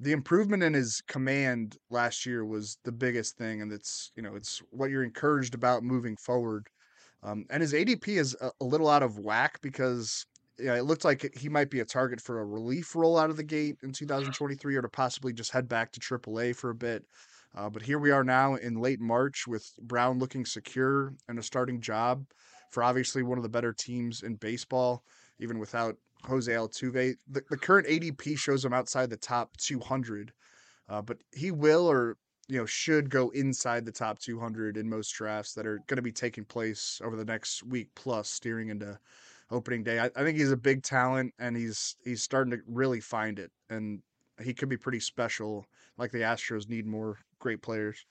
the 0.00 0.12
improvement 0.12 0.62
in 0.62 0.74
his 0.74 1.02
command 1.08 1.76
last 1.90 2.24
year 2.24 2.44
was 2.44 2.78
the 2.84 2.92
biggest 2.92 3.36
thing, 3.36 3.62
and 3.62 3.72
it's 3.72 4.12
you 4.16 4.22
know 4.22 4.34
it's 4.34 4.62
what 4.70 4.90
you're 4.90 5.04
encouraged 5.04 5.54
about 5.54 5.82
moving 5.82 6.16
forward. 6.16 6.68
Um, 7.22 7.46
and 7.50 7.60
his 7.60 7.72
ADP 7.72 8.06
is 8.08 8.36
a, 8.40 8.52
a, 8.60 8.64
little 8.64 8.88
out 8.88 9.02
of 9.02 9.18
whack 9.18 9.60
because 9.60 10.24
you 10.56 10.66
know, 10.66 10.74
it 10.74 10.84
looked 10.84 11.04
like 11.04 11.34
he 11.36 11.48
might 11.48 11.68
be 11.68 11.80
a 11.80 11.84
target 11.84 12.20
for 12.20 12.38
a 12.38 12.44
relief 12.44 12.94
role 12.94 13.18
out 13.18 13.30
of 13.30 13.36
the 13.36 13.42
gate 13.42 13.76
in 13.82 13.92
2023, 13.92 14.76
or 14.76 14.82
to 14.82 14.88
possibly 14.88 15.32
just 15.32 15.50
head 15.50 15.68
back 15.68 15.90
to 15.92 16.00
AAA 16.00 16.54
for 16.54 16.70
a 16.70 16.74
bit. 16.74 17.04
Uh, 17.56 17.68
but 17.68 17.82
here 17.82 17.98
we 17.98 18.10
are 18.10 18.22
now 18.22 18.54
in 18.54 18.80
late 18.80 19.00
March 19.00 19.46
with 19.48 19.72
Brown 19.82 20.18
looking 20.18 20.44
secure 20.44 21.14
and 21.28 21.38
a 21.38 21.42
starting 21.42 21.80
job 21.80 22.24
for 22.70 22.82
obviously 22.82 23.22
one 23.22 23.38
of 23.38 23.42
the 23.42 23.48
better 23.48 23.72
teams 23.72 24.22
in 24.22 24.36
baseball, 24.36 25.02
even 25.40 25.58
without 25.58 25.96
Jose 26.24 26.50
Altuve. 26.50 27.16
The, 27.28 27.42
the 27.48 27.56
current 27.56 27.86
ADP 27.86 28.38
shows 28.38 28.64
him 28.64 28.72
outside 28.72 29.10
the 29.10 29.16
top 29.16 29.56
200, 29.56 30.32
uh, 30.88 31.02
but 31.02 31.18
he 31.32 31.50
will 31.50 31.86
or 31.86 32.16
you 32.48 32.58
know 32.58 32.66
should 32.66 33.10
go 33.10 33.28
inside 33.30 33.84
the 33.84 33.92
top 33.92 34.18
200 34.18 34.76
in 34.76 34.88
most 34.88 35.10
drafts 35.10 35.54
that 35.54 35.66
are 35.66 35.78
going 35.86 35.96
to 35.96 36.02
be 36.02 36.12
taking 36.12 36.44
place 36.44 37.00
over 37.04 37.16
the 37.16 37.24
next 37.24 37.62
week 37.62 37.88
plus, 37.94 38.28
steering 38.28 38.70
into 38.70 38.98
opening 39.50 39.82
day. 39.82 39.98
I, 39.98 40.06
I 40.06 40.24
think 40.24 40.38
he's 40.38 40.52
a 40.52 40.56
big 40.56 40.82
talent, 40.82 41.34
and 41.38 41.56
he's 41.56 41.96
he's 42.04 42.22
starting 42.22 42.50
to 42.52 42.58
really 42.66 43.00
find 43.00 43.38
it, 43.38 43.50
and 43.70 44.02
he 44.42 44.54
could 44.54 44.68
be 44.68 44.76
pretty 44.76 45.00
special. 45.00 45.66
Like 45.96 46.12
the 46.12 46.18
Astros 46.18 46.68
need 46.68 46.86
more 46.86 47.18
great 47.38 47.62
players. 47.62 48.04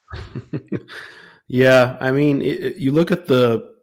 yeah, 1.47 1.97
I 1.99 2.11
mean, 2.11 2.41
it, 2.41 2.77
you 2.77 2.91
look 2.91 3.11
at 3.11 3.27
the 3.27 3.75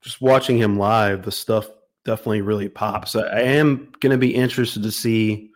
just 0.00 0.20
watching 0.20 0.56
him 0.56 0.78
live, 0.78 1.24
the 1.24 1.32
stuff 1.32 1.68
definitely 2.04 2.40
really 2.40 2.68
pops. 2.68 3.14
I 3.16 3.40
am 3.40 3.92
going 4.00 4.12
to 4.12 4.18
be 4.18 4.34
interested 4.34 4.82
to 4.82 4.92
see 4.92 5.50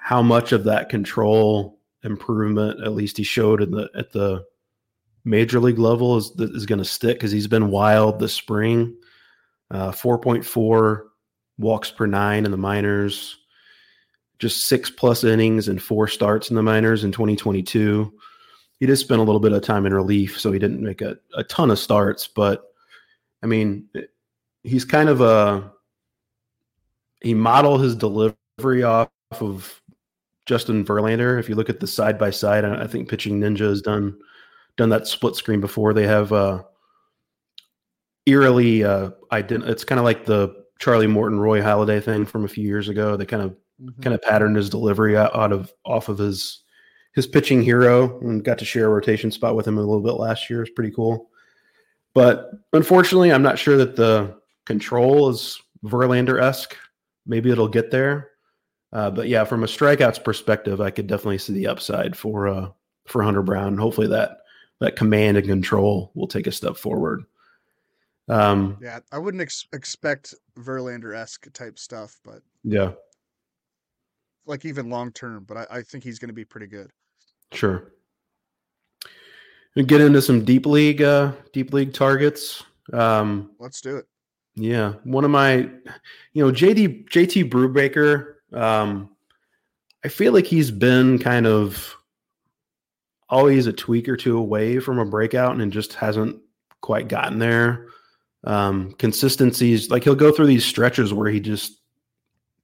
how 0.00 0.22
much 0.22 0.52
of 0.52 0.64
that 0.64 0.88
control 0.88 1.80
improvement, 2.04 2.82
at 2.82 2.92
least 2.92 3.16
he 3.16 3.24
showed 3.24 3.62
in 3.62 3.72
the 3.72 3.90
at 3.96 4.12
the 4.12 4.44
major 5.24 5.58
league 5.58 5.78
level, 5.78 6.16
is 6.16 6.30
is 6.38 6.66
going 6.66 6.78
to 6.78 6.84
stick 6.84 7.16
because 7.16 7.32
he's 7.32 7.48
been 7.48 7.70
wild 7.70 8.18
this 8.18 8.34
spring. 8.34 8.96
Uh, 9.70 9.90
Four 9.90 10.18
point 10.18 10.44
four 10.44 11.08
walks 11.58 11.90
per 11.90 12.06
nine 12.06 12.44
in 12.44 12.50
the 12.50 12.56
minors, 12.56 13.36
just 14.38 14.66
six 14.66 14.90
plus 14.90 15.24
innings 15.24 15.68
and 15.68 15.82
four 15.82 16.06
starts 16.06 16.50
in 16.50 16.56
the 16.56 16.62
minors 16.62 17.02
in 17.02 17.12
2022. 17.12 18.12
He 18.78 18.86
did 18.86 18.96
spend 18.96 19.20
a 19.20 19.24
little 19.24 19.40
bit 19.40 19.52
of 19.52 19.62
time 19.62 19.86
in 19.86 19.94
relief, 19.94 20.38
so 20.38 20.52
he 20.52 20.58
didn't 20.58 20.82
make 20.82 21.00
a, 21.00 21.16
a 21.34 21.42
ton 21.44 21.70
of 21.70 21.78
starts, 21.78 22.28
but 22.28 22.62
I 23.42 23.46
mean, 23.46 23.88
he's 24.66 24.84
kind 24.84 25.08
of 25.08 25.20
a 25.20 25.72
he 27.22 27.34
modeled 27.34 27.80
his 27.80 27.94
delivery 27.94 28.82
off 28.82 29.08
of 29.40 29.80
Justin 30.44 30.84
Verlander. 30.84 31.38
If 31.38 31.48
you 31.48 31.54
look 31.54 31.70
at 31.70 31.80
the 31.80 31.86
side 31.86 32.18
by 32.18 32.30
side, 32.30 32.64
I 32.64 32.86
think 32.86 33.08
Pitching 33.08 33.40
Ninja 33.40 33.60
has 33.60 33.82
done 33.82 34.18
done 34.76 34.90
that 34.90 35.06
split 35.06 35.36
screen 35.36 35.60
before. 35.60 35.94
They 35.94 36.06
have 36.06 36.32
uh, 36.32 36.62
eerily 38.26 38.84
uh, 38.84 39.10
ident- 39.32 39.68
It's 39.68 39.84
kind 39.84 39.98
of 39.98 40.04
like 40.04 40.26
the 40.26 40.54
Charlie 40.78 41.06
Morton 41.06 41.40
Roy 41.40 41.60
Halladay 41.60 42.02
thing 42.02 42.26
from 42.26 42.44
a 42.44 42.48
few 42.48 42.64
years 42.64 42.88
ago. 42.88 43.16
They 43.16 43.26
kind 43.26 43.42
of 43.42 43.50
mm-hmm. 43.80 44.02
kind 44.02 44.14
of 44.14 44.22
patterned 44.22 44.56
his 44.56 44.68
delivery 44.68 45.16
out, 45.16 45.34
out 45.34 45.52
of 45.52 45.72
off 45.84 46.08
of 46.08 46.18
his 46.18 46.62
his 47.14 47.26
pitching 47.26 47.62
hero 47.62 48.20
and 48.20 48.44
got 48.44 48.58
to 48.58 48.64
share 48.66 48.86
a 48.86 48.90
rotation 48.90 49.30
spot 49.30 49.56
with 49.56 49.66
him 49.66 49.78
a 49.78 49.80
little 49.80 50.02
bit 50.02 50.20
last 50.20 50.50
year. 50.50 50.60
It's 50.62 50.70
pretty 50.70 50.92
cool. 50.94 51.30
But 52.12 52.50
unfortunately, 52.74 53.32
I'm 53.32 53.42
not 53.42 53.58
sure 53.58 53.78
that 53.78 53.96
the 53.96 54.35
control 54.66 55.30
is 55.30 55.60
Verlander 55.84 56.42
esque. 56.42 56.76
Maybe 57.24 57.50
it'll 57.50 57.68
get 57.68 57.90
there. 57.90 58.30
Uh, 58.92 59.10
but 59.10 59.28
yeah, 59.28 59.44
from 59.44 59.64
a 59.64 59.66
strikeouts 59.66 60.22
perspective, 60.22 60.80
I 60.80 60.90
could 60.90 61.06
definitely 61.06 61.38
see 61.38 61.52
the 61.52 61.66
upside 61.66 62.16
for 62.16 62.48
uh, 62.48 62.68
for 63.06 63.22
Hunter 63.22 63.42
Brown. 63.42 63.76
Hopefully 63.78 64.06
that 64.08 64.38
that 64.80 64.96
command 64.96 65.36
and 65.36 65.46
control 65.46 66.12
will 66.14 66.28
take 66.28 66.46
a 66.46 66.52
step 66.52 66.76
forward. 66.76 67.24
Um, 68.28 68.78
yeah, 68.80 69.00
I 69.12 69.18
wouldn't 69.18 69.42
ex- 69.42 69.66
expect 69.72 70.34
Verlander 70.58 71.16
esque 71.16 71.52
type 71.52 71.78
stuff, 71.78 72.18
but 72.24 72.42
yeah, 72.64 72.92
like 74.46 74.64
even 74.64 74.90
long 74.90 75.12
term. 75.12 75.44
But 75.44 75.56
I, 75.56 75.66
I 75.78 75.82
think 75.82 76.04
he's 76.04 76.18
going 76.18 76.28
to 76.28 76.34
be 76.34 76.44
pretty 76.44 76.66
good. 76.66 76.90
Sure. 77.52 77.92
We 79.74 79.84
get 79.84 80.00
into 80.00 80.22
some 80.22 80.42
deep 80.42 80.64
league, 80.64 81.02
uh, 81.02 81.32
deep 81.52 81.74
league 81.74 81.92
targets. 81.92 82.64
Um, 82.94 83.50
Let's 83.58 83.82
do 83.82 83.96
it. 83.98 84.06
Yeah, 84.56 84.94
one 85.04 85.24
of 85.24 85.30
my, 85.30 85.56
you 86.32 86.44
know, 86.44 86.50
JD 86.50 87.08
JT 87.10 87.50
Brubaker. 87.50 88.34
Um, 88.52 89.10
I 90.02 90.08
feel 90.08 90.32
like 90.32 90.46
he's 90.46 90.70
been 90.70 91.18
kind 91.18 91.46
of 91.46 91.94
always 93.28 93.66
a 93.66 93.72
tweak 93.72 94.08
or 94.08 94.16
two 94.16 94.38
away 94.38 94.78
from 94.78 94.98
a 94.98 95.04
breakout 95.04 95.56
and 95.56 95.72
just 95.72 95.92
hasn't 95.94 96.40
quite 96.80 97.08
gotten 97.08 97.38
there. 97.38 97.88
Um, 98.44 98.92
consistencies 98.92 99.90
like 99.90 100.04
he'll 100.04 100.14
go 100.14 100.32
through 100.32 100.46
these 100.46 100.64
stretches 100.64 101.12
where 101.12 101.30
he 101.30 101.40
just 101.40 101.80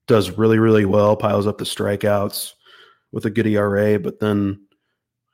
does 0.06 0.30
really 0.30 0.58
really 0.58 0.86
well, 0.86 1.14
piles 1.14 1.46
up 1.46 1.58
the 1.58 1.64
strikeouts 1.64 2.52
with 3.10 3.26
a 3.26 3.30
good 3.30 3.46
ERA, 3.46 3.98
but 3.98 4.18
then 4.18 4.66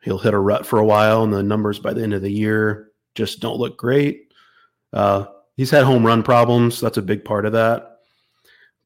he'll 0.02 0.18
hit 0.18 0.34
a 0.34 0.38
rut 0.38 0.66
for 0.66 0.80
a 0.80 0.84
while, 0.84 1.22
and 1.22 1.32
the 1.32 1.42
numbers 1.42 1.78
by 1.78 1.92
the 1.92 2.02
end 2.02 2.14
of 2.14 2.22
the 2.22 2.32
year 2.32 2.90
just 3.14 3.40
don't 3.40 3.58
look 3.58 3.76
great. 3.76 4.32
Uh, 4.92 5.26
he's 5.58 5.70
had 5.70 5.84
home 5.84 6.06
run 6.06 6.22
problems. 6.22 6.80
That's 6.80 6.96
a 6.96 7.02
big 7.02 7.26
part 7.26 7.44
of 7.44 7.52
that. 7.52 7.98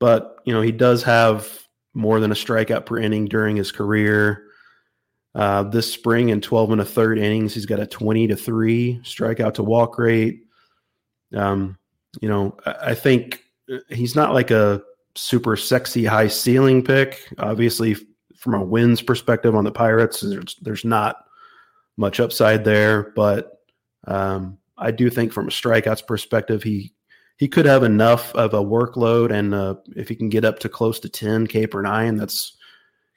But 0.00 0.38
you 0.44 0.52
know, 0.52 0.62
he 0.62 0.72
does 0.72 1.04
have 1.04 1.62
more 1.94 2.18
than 2.18 2.32
a 2.32 2.34
strikeout 2.34 2.86
per 2.86 2.98
inning 2.98 3.26
during 3.26 3.54
his 3.54 3.70
career. 3.70 4.46
Uh, 5.34 5.62
this 5.62 5.92
spring 5.92 6.30
in 6.30 6.40
12 6.40 6.72
and 6.72 6.80
a 6.80 6.84
third 6.84 7.18
innings, 7.18 7.54
he's 7.54 7.66
got 7.66 7.78
a 7.78 7.86
20 7.86 8.26
to 8.26 8.36
three 8.36 9.00
strikeout 9.04 9.54
to 9.54 9.62
walk 9.62 9.98
rate. 9.98 10.42
Um, 11.34 11.78
you 12.20 12.28
know, 12.28 12.56
I, 12.66 12.94
think 12.94 13.42
he's 13.88 14.14
not 14.14 14.34
like 14.34 14.50
a 14.50 14.82
super 15.14 15.56
sexy 15.56 16.04
high 16.04 16.28
ceiling 16.28 16.82
pick. 16.82 17.26
Obviously, 17.38 17.96
from 18.36 18.54
a 18.54 18.62
wins 18.62 19.00
perspective 19.00 19.54
on 19.54 19.64
the 19.64 19.72
Pirates, 19.72 20.20
there's, 20.20 20.56
there's 20.60 20.84
not 20.84 21.24
much 21.96 22.20
upside 22.20 22.64
there, 22.64 23.12
but 23.16 23.60
um, 24.06 24.58
I 24.78 24.90
do 24.90 25.10
think 25.10 25.32
from 25.32 25.48
a 25.48 25.50
strikeouts 25.50 26.06
perspective, 26.06 26.62
he 26.62 26.92
he 27.36 27.48
could 27.48 27.66
have 27.66 27.82
enough 27.82 28.34
of 28.34 28.54
a 28.54 28.62
workload, 28.62 29.32
and 29.32 29.54
uh, 29.54 29.74
if 29.96 30.08
he 30.08 30.14
can 30.14 30.28
get 30.28 30.44
up 30.44 30.58
to 30.60 30.68
close 30.68 31.00
to 31.00 31.08
10 31.08 31.46
K 31.46 31.66
per 31.66 31.82
nine, 31.82 32.16
that's 32.16 32.56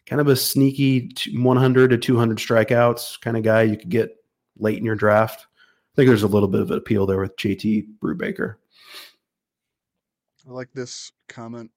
kind 0.05 0.19
of 0.21 0.27
a 0.27 0.35
sneaky 0.35 1.11
100 1.33 1.89
to 1.89 1.97
200 1.97 2.37
strikeouts 2.37 3.19
kind 3.21 3.37
of 3.37 3.43
guy 3.43 3.63
you 3.63 3.77
could 3.77 3.89
get 3.89 4.15
late 4.57 4.77
in 4.77 4.85
your 4.85 4.95
draft. 4.95 5.47
I 5.93 5.95
think 5.95 6.07
there's 6.07 6.23
a 6.23 6.27
little 6.27 6.49
bit 6.49 6.61
of 6.61 6.71
an 6.71 6.77
appeal 6.77 7.05
there 7.05 7.19
with 7.19 7.37
JT 7.37 7.87
Brubaker. 7.99 8.55
I 10.47 10.51
like 10.51 10.71
this 10.73 11.11
comment. 11.27 11.71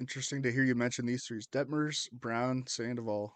Interesting 0.00 0.42
to 0.42 0.52
hear 0.52 0.64
you 0.64 0.74
mention 0.74 1.06
these 1.06 1.24
three: 1.24 1.40
Detmers, 1.52 2.10
Brown, 2.10 2.64
Sandoval. 2.66 3.34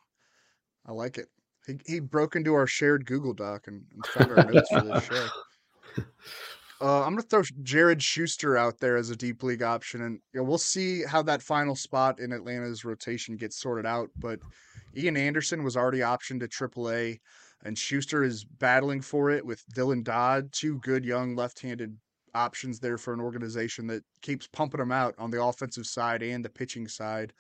I 0.87 0.93
like 0.93 1.19
it. 1.19 1.29
He 1.67 1.79
he 1.87 2.01
broke 2.01 2.37
into 2.37 2.55
our 2.55 2.67
shared 2.67 3.07
Google 3.07 3.33
Doc 3.33 3.67
and, 3.67 3.85
and 3.93 4.07
found 4.07 4.31
our 4.31 4.53
notes 4.53 4.69
for 4.69 4.81
this 4.83 5.05
show. 5.05 5.29
Uh, 6.81 7.03
I'm 7.03 7.13
going 7.13 7.23
to 7.23 7.29
throw 7.29 7.43
Jared 7.63 8.03
Shuster 8.03 8.59
out 8.59 8.79
there 8.79 8.97
as 8.97 9.09
a 9.09 9.17
deep 9.17 9.43
league 9.43 9.63
option, 9.63 10.03
and 10.03 10.19
you 10.33 10.41
know, 10.41 10.45
we'll 10.45 10.59
see 10.59 11.03
how 11.05 11.23
that 11.23 11.41
final 11.41 11.77
spot 11.77 12.19
in 12.19 12.33
Atlanta's 12.33 12.85
rotation 12.85 13.37
gets 13.37 13.59
sorted 13.59 13.87
out. 13.87 14.11
But 14.19 14.41
Ian 14.97 15.17
Anderson 15.17 15.63
was 15.63 15.77
already 15.77 16.01
optioned 16.01 16.41
to 16.41 16.49
AAA, 16.49 17.21
and 17.65 17.79
Shuster 17.79 18.25
is 18.25 18.45
battling 18.45 19.01
for 19.01 19.31
it 19.31 19.47
with 19.47 19.65
Dylan 19.75 20.05
Dodd, 20.05 20.53
two 20.53 20.79
good 20.81 21.05
young 21.05 21.37
left-handed 21.37 21.97
options 22.35 22.81
there 22.81 22.99
for 22.99 23.15
an 23.15 23.21
organization 23.21 23.87
that 23.87 24.03
keeps 24.21 24.47
pumping 24.49 24.81
them 24.81 24.93
out 24.93 25.15
on 25.17 25.31
the 25.31 25.43
offensive 25.43 25.87
side 25.87 26.23
and 26.23 26.45
the 26.45 26.51
pitching 26.51 26.89
side. 26.89 27.33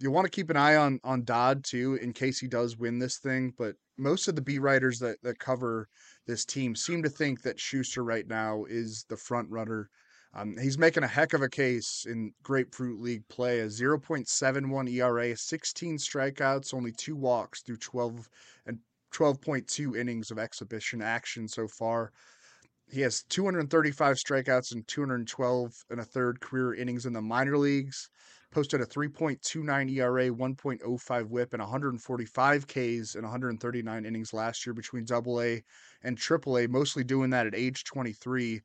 You 0.00 0.10
want 0.10 0.24
to 0.24 0.30
keep 0.30 0.50
an 0.50 0.56
eye 0.56 0.76
on 0.76 1.00
on 1.04 1.24
Dodd 1.24 1.64
too 1.64 1.98
in 2.02 2.12
case 2.12 2.40
he 2.40 2.48
does 2.48 2.76
win 2.76 2.98
this 2.98 3.18
thing, 3.18 3.54
but 3.56 3.76
most 3.96 4.26
of 4.26 4.34
the 4.34 4.42
beat 4.42 4.58
writers 4.58 4.98
that 4.98 5.22
that 5.22 5.38
cover 5.38 5.88
this 6.26 6.44
team 6.44 6.74
seem 6.74 7.02
to 7.02 7.08
think 7.08 7.42
that 7.42 7.60
Shuster 7.60 8.02
right 8.02 8.26
now 8.26 8.64
is 8.64 9.04
the 9.08 9.16
front 9.16 9.48
runner. 9.50 9.90
Um, 10.36 10.56
he's 10.58 10.78
making 10.78 11.04
a 11.04 11.08
heck 11.08 11.32
of 11.32 11.42
a 11.42 11.48
case 11.48 12.06
in 12.08 12.32
Grapefruit 12.42 13.00
League 13.00 13.28
play. 13.28 13.60
A 13.60 13.66
0.71 13.66 14.92
ERA, 14.92 15.36
16 15.36 15.96
strikeouts, 15.96 16.74
only 16.74 16.90
two 16.90 17.14
walks 17.14 17.62
through 17.62 17.76
12 17.76 18.28
and 18.66 18.80
12.2 19.12 19.96
innings 19.96 20.32
of 20.32 20.40
exhibition 20.40 21.00
action 21.00 21.46
so 21.46 21.68
far. 21.68 22.10
He 22.90 23.00
has 23.02 23.22
235 23.28 24.16
strikeouts 24.16 24.72
and 24.72 24.86
212 24.88 25.84
and 25.90 26.00
a 26.00 26.04
third 26.04 26.40
career 26.40 26.74
innings 26.74 27.06
in 27.06 27.12
the 27.12 27.22
minor 27.22 27.56
leagues 27.56 28.10
posted 28.54 28.80
a 28.80 28.86
3.29 28.86 29.90
ERA, 29.90 30.30
1.05 30.30 31.28
whip, 31.28 31.52
and 31.52 31.60
145 31.60 32.66
Ks 32.68 33.14
in 33.16 33.22
139 33.22 34.06
innings 34.06 34.32
last 34.32 34.64
year 34.64 34.72
between 34.72 35.04
Double 35.04 35.42
A 35.42 35.62
and 36.04 36.16
Triple 36.16 36.58
A, 36.58 36.68
mostly 36.68 37.02
doing 37.02 37.30
that 37.30 37.48
at 37.48 37.54
age 37.54 37.82
23. 37.82 38.62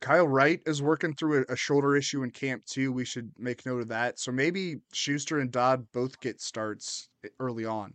Kyle 0.00 0.28
Wright 0.28 0.60
is 0.66 0.80
working 0.80 1.14
through 1.14 1.44
a, 1.48 1.52
a, 1.52 1.56
shoulder 1.56 1.96
issue 1.96 2.22
in 2.22 2.30
camp 2.30 2.64
too. 2.64 2.92
We 2.92 3.04
should 3.04 3.30
make 3.38 3.66
note 3.66 3.82
of 3.82 3.88
that. 3.88 4.18
So 4.18 4.30
maybe 4.32 4.76
Shuster 4.92 5.40
and 5.40 5.50
Dodd 5.50 5.84
both 5.92 6.20
get 6.20 6.40
starts 6.40 7.08
eh, 7.24 7.28
early 7.40 7.64
on, 7.64 7.94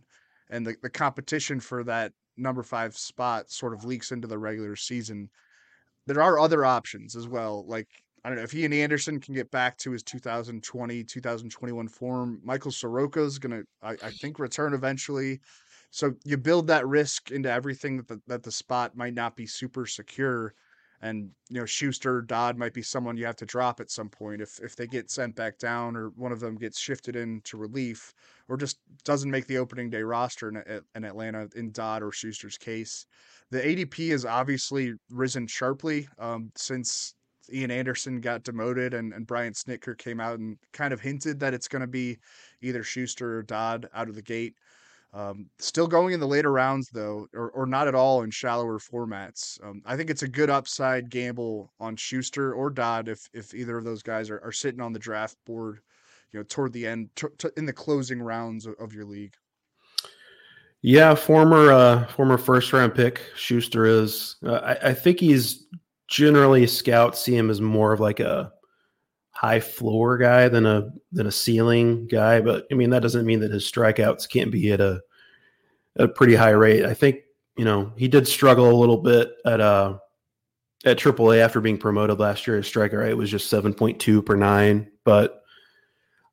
and 0.50 0.66
the, 0.66 0.76
the 0.82 0.90
competition 0.90 1.58
for 1.58 1.84
that 1.84 2.12
number 2.36 2.62
five 2.62 2.96
spot 2.96 3.50
sort 3.50 3.74
of 3.74 3.84
leaks 3.84 4.12
into 4.12 4.28
the 4.28 4.38
regular 4.38 4.76
season. 4.76 5.30
There 6.06 6.22
are 6.22 6.38
other 6.38 6.64
options 6.64 7.16
as 7.16 7.28
well, 7.28 7.64
like 7.66 7.88
I 8.24 8.28
don't 8.28 8.38
know 8.38 8.44
if 8.44 8.54
Ian 8.54 8.72
Anderson 8.72 9.20
can 9.20 9.34
get 9.34 9.50
back 9.50 9.76
to 9.78 9.92
his 9.92 10.02
2020 10.02 11.04
2021 11.04 11.88
form. 11.88 12.40
Michael 12.42 12.70
Soroka 12.70 13.22
is 13.22 13.38
going 13.38 13.62
to, 13.62 13.66
I 13.82 14.10
think, 14.10 14.38
return 14.38 14.74
eventually. 14.74 15.40
So 15.90 16.12
you 16.24 16.36
build 16.36 16.66
that 16.66 16.86
risk 16.86 17.30
into 17.30 17.50
everything 17.50 17.96
that 17.96 18.08
the, 18.08 18.20
that 18.26 18.42
the 18.42 18.52
spot 18.52 18.96
might 18.96 19.14
not 19.14 19.36
be 19.36 19.46
super 19.46 19.86
secure. 19.86 20.54
And 21.00 21.30
you 21.48 21.60
know 21.60 21.64
Shuster 21.64 22.22
Dodd 22.22 22.58
might 22.58 22.74
be 22.74 22.82
someone 22.82 23.16
you 23.16 23.24
have 23.24 23.36
to 23.36 23.46
drop 23.46 23.78
at 23.78 23.88
some 23.88 24.08
point 24.08 24.42
if 24.42 24.58
if 24.60 24.74
they 24.74 24.88
get 24.88 25.12
sent 25.12 25.36
back 25.36 25.56
down 25.56 25.96
or 25.96 26.08
one 26.16 26.32
of 26.32 26.40
them 26.40 26.56
gets 26.56 26.76
shifted 26.76 27.14
into 27.14 27.56
relief 27.56 28.12
or 28.48 28.56
just 28.56 28.80
doesn't 29.04 29.30
make 29.30 29.46
the 29.46 29.58
opening 29.58 29.90
day 29.90 30.02
roster 30.02 30.48
in, 30.48 30.82
in 30.96 31.04
Atlanta 31.04 31.48
in 31.54 31.70
Dodd 31.70 32.02
or 32.02 32.10
Shuster's 32.10 32.58
case. 32.58 33.06
The 33.52 33.60
ADP 33.60 34.10
has 34.10 34.24
obviously 34.24 34.94
risen 35.08 35.46
sharply 35.46 36.08
um, 36.18 36.50
since 36.56 37.14
Ian 37.52 37.70
Anderson 37.70 38.20
got 38.20 38.42
demoted 38.42 38.94
and, 38.94 39.12
and 39.12 39.26
Brian 39.26 39.52
Snitker 39.52 39.96
came 39.96 40.20
out 40.20 40.38
and 40.38 40.58
kind 40.72 40.92
of 40.92 41.00
hinted 41.00 41.40
that 41.40 41.54
it's 41.54 41.68
going 41.68 41.80
to 41.80 41.86
be 41.86 42.18
either 42.62 42.82
Shuster 42.82 43.38
or 43.38 43.42
Dodd 43.42 43.88
out 43.94 44.08
of 44.08 44.14
the 44.14 44.22
gate. 44.22 44.54
Um, 45.14 45.46
still 45.58 45.86
going 45.86 46.12
in 46.12 46.20
the 46.20 46.26
later 46.26 46.52
rounds 46.52 46.90
though, 46.90 47.28
or, 47.34 47.50
or 47.50 47.66
not 47.66 47.88
at 47.88 47.94
all 47.94 48.22
in 48.22 48.30
shallower 48.30 48.78
formats. 48.78 49.62
Um, 49.64 49.80
I 49.86 49.96
think 49.96 50.10
it's 50.10 50.22
a 50.22 50.28
good 50.28 50.50
upside 50.50 51.08
gamble 51.08 51.72
on 51.80 51.96
Shuster 51.96 52.52
or 52.52 52.68
Dodd 52.68 53.08
if 53.08 53.28
if 53.32 53.54
either 53.54 53.78
of 53.78 53.84
those 53.84 54.02
guys 54.02 54.28
are, 54.28 54.40
are 54.44 54.52
sitting 54.52 54.82
on 54.82 54.92
the 54.92 54.98
draft 54.98 55.36
board, 55.46 55.80
you 56.30 56.40
know, 56.40 56.44
toward 56.46 56.74
the 56.74 56.86
end, 56.86 57.08
t- 57.16 57.26
t- 57.38 57.48
in 57.56 57.64
the 57.64 57.72
closing 57.72 58.20
rounds 58.20 58.66
of, 58.66 58.74
of 58.78 58.92
your 58.92 59.06
league. 59.06 59.34
Yeah, 60.82 61.14
former 61.14 61.72
uh, 61.72 62.06
former 62.08 62.36
first 62.36 62.72
round 62.72 62.94
pick 62.94 63.22
Shuster 63.34 63.86
is. 63.86 64.36
Uh, 64.44 64.76
I, 64.82 64.90
I 64.90 64.94
think 64.94 65.20
he's 65.20 65.66
generally 66.08 66.66
scouts 66.66 67.20
see 67.20 67.36
him 67.36 67.50
as 67.50 67.60
more 67.60 67.92
of 67.92 68.00
like 68.00 68.18
a 68.20 68.52
high 69.30 69.60
floor 69.60 70.18
guy 70.18 70.48
than 70.48 70.66
a 70.66 70.90
than 71.12 71.26
a 71.26 71.32
ceiling 71.32 72.08
guy. 72.08 72.40
But 72.40 72.66
I 72.72 72.74
mean 72.74 72.90
that 72.90 73.02
doesn't 73.02 73.26
mean 73.26 73.40
that 73.40 73.52
his 73.52 73.70
strikeouts 73.70 74.28
can't 74.28 74.50
be 74.50 74.72
at 74.72 74.80
a 74.80 75.00
a 75.96 76.08
pretty 76.08 76.34
high 76.34 76.50
rate. 76.50 76.84
I 76.84 76.94
think 76.94 77.20
you 77.56 77.64
know 77.64 77.92
he 77.96 78.08
did 78.08 78.26
struggle 78.26 78.70
a 78.70 78.80
little 78.80 78.96
bit 78.96 79.30
at 79.46 79.60
uh 79.60 79.98
at 80.84 80.98
AAA 80.98 81.38
after 81.38 81.60
being 81.60 81.78
promoted 81.78 82.18
last 82.18 82.46
year. 82.46 82.56
His 82.56 82.66
strikeout 82.66 82.98
rate 82.98 83.14
was 83.14 83.30
just 83.30 83.50
seven 83.50 83.74
point 83.74 84.00
two 84.00 84.22
per 84.22 84.34
nine. 84.34 84.90
But 85.04 85.42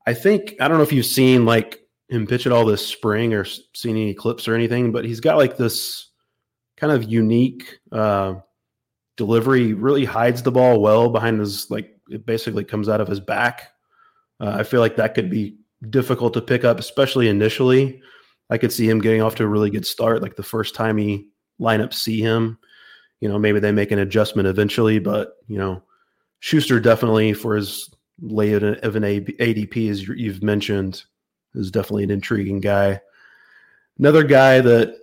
I 0.07 0.13
think 0.13 0.55
I 0.59 0.67
don't 0.67 0.77
know 0.77 0.83
if 0.83 0.93
you've 0.93 1.05
seen 1.05 1.45
like 1.45 1.81
him 2.09 2.27
pitch 2.27 2.45
it 2.45 2.51
all 2.51 2.65
this 2.65 2.85
spring 2.85 3.33
or 3.33 3.45
seen 3.45 3.97
any 3.97 4.13
clips 4.13 4.47
or 4.47 4.55
anything, 4.55 4.91
but 4.91 5.05
he's 5.05 5.19
got 5.19 5.37
like 5.37 5.57
this 5.57 6.09
kind 6.77 6.93
of 6.93 7.03
unique. 7.03 7.79
Uh, 7.91 8.35
delivery 9.17 9.73
really 9.73 10.05
hides 10.05 10.43
the 10.43 10.51
ball 10.51 10.81
well 10.81 11.09
behind 11.09 11.39
his 11.39 11.69
like 11.71 11.97
it 12.09 12.25
basically 12.25 12.63
comes 12.63 12.89
out 12.89 13.01
of 13.01 13.07
his 13.07 13.19
back. 13.19 13.71
Uh, 14.39 14.57
I 14.59 14.63
feel 14.63 14.81
like 14.81 14.97
that 14.97 15.15
could 15.15 15.29
be 15.29 15.57
difficult 15.89 16.33
to 16.33 16.41
pick 16.41 16.63
up, 16.63 16.79
especially 16.79 17.29
initially. 17.29 18.01
I 18.49 18.57
could 18.57 18.71
see 18.71 18.87
him 18.87 18.99
getting 18.99 19.21
off 19.21 19.35
to 19.35 19.43
a 19.43 19.47
really 19.47 19.69
good 19.69 19.87
start, 19.87 20.21
like 20.21 20.35
the 20.35 20.43
first 20.43 20.75
time 20.75 20.97
he 20.97 21.29
lineup 21.59 21.93
see 21.93 22.21
him. 22.21 22.59
You 23.21 23.29
know, 23.29 23.39
maybe 23.39 23.59
they 23.59 23.71
make 23.71 23.91
an 23.91 23.99
adjustment 23.99 24.47
eventually, 24.47 24.99
but 24.99 25.37
you 25.47 25.57
know, 25.57 25.81
Shuster 26.39 26.79
definitely 26.79 27.33
for 27.33 27.55
his 27.55 27.89
late 28.21 28.61
of 28.61 28.95
an 28.95 29.03
ADP, 29.03 29.89
as 29.89 30.07
you've 30.07 30.43
mentioned, 30.43 31.03
is 31.55 31.71
definitely 31.71 32.03
an 32.03 32.11
intriguing 32.11 32.59
guy. 32.59 33.01
Another 33.97 34.23
guy 34.23 34.61
that 34.61 34.97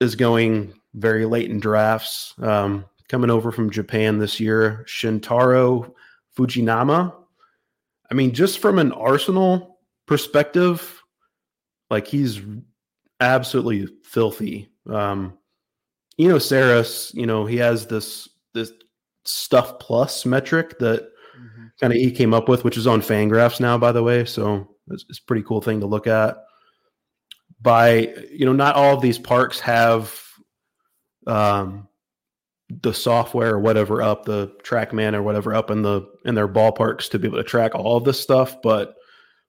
is 0.00 0.14
going 0.14 0.74
very 0.94 1.24
late 1.24 1.50
in 1.50 1.58
drafts. 1.58 2.34
Um, 2.40 2.84
coming 3.12 3.30
over 3.30 3.52
from 3.52 3.70
Japan 3.70 4.18
this 4.18 4.40
year, 4.40 4.86
Shintaro 4.88 5.92
Fujinami. 6.34 7.14
I 8.10 8.14
mean, 8.14 8.32
just 8.32 8.58
from 8.58 8.78
an 8.78 8.90
Arsenal 8.92 9.78
perspective, 10.06 11.02
like 11.90 12.06
he's 12.06 12.40
absolutely 13.20 13.86
filthy. 14.02 14.70
Um, 14.90 15.36
Eno 16.18 16.38
Sarris, 16.38 17.12
you 17.12 17.26
know, 17.26 17.44
he 17.44 17.58
has 17.58 17.86
this 17.86 18.30
this 18.54 18.72
stuff 19.24 19.78
plus 19.78 20.24
metric 20.24 20.78
that 20.78 21.02
mm-hmm. 21.02 21.66
kind 21.80 21.92
of 21.92 21.98
he 21.98 22.10
came 22.10 22.32
up 22.32 22.48
with, 22.48 22.64
which 22.64 22.78
is 22.78 22.86
on 22.86 23.02
Fangraphs 23.02 23.60
now, 23.60 23.76
by 23.76 23.92
the 23.92 24.02
way. 24.02 24.24
So 24.24 24.74
it's, 24.88 25.04
it's 25.10 25.18
a 25.18 25.24
pretty 25.26 25.42
cool 25.42 25.60
thing 25.60 25.80
to 25.80 25.86
look 25.86 26.06
at. 26.06 26.38
By 27.60 28.14
you 28.32 28.46
know, 28.46 28.54
not 28.54 28.74
all 28.74 28.94
of 28.94 29.02
these 29.02 29.18
parks 29.18 29.60
have 29.60 30.18
um, 31.26 31.88
the 32.80 32.94
software 32.94 33.54
or 33.54 33.60
whatever 33.60 34.02
up, 34.02 34.24
the 34.24 34.48
TrackMan 34.62 35.14
or 35.14 35.22
whatever 35.22 35.54
up 35.54 35.70
in 35.70 35.82
the 35.82 36.08
in 36.24 36.34
their 36.34 36.48
ballparks 36.48 37.10
to 37.10 37.18
be 37.18 37.28
able 37.28 37.38
to 37.38 37.44
track 37.44 37.74
all 37.74 37.96
of 37.96 38.04
this 38.04 38.20
stuff. 38.20 38.62
But 38.62 38.94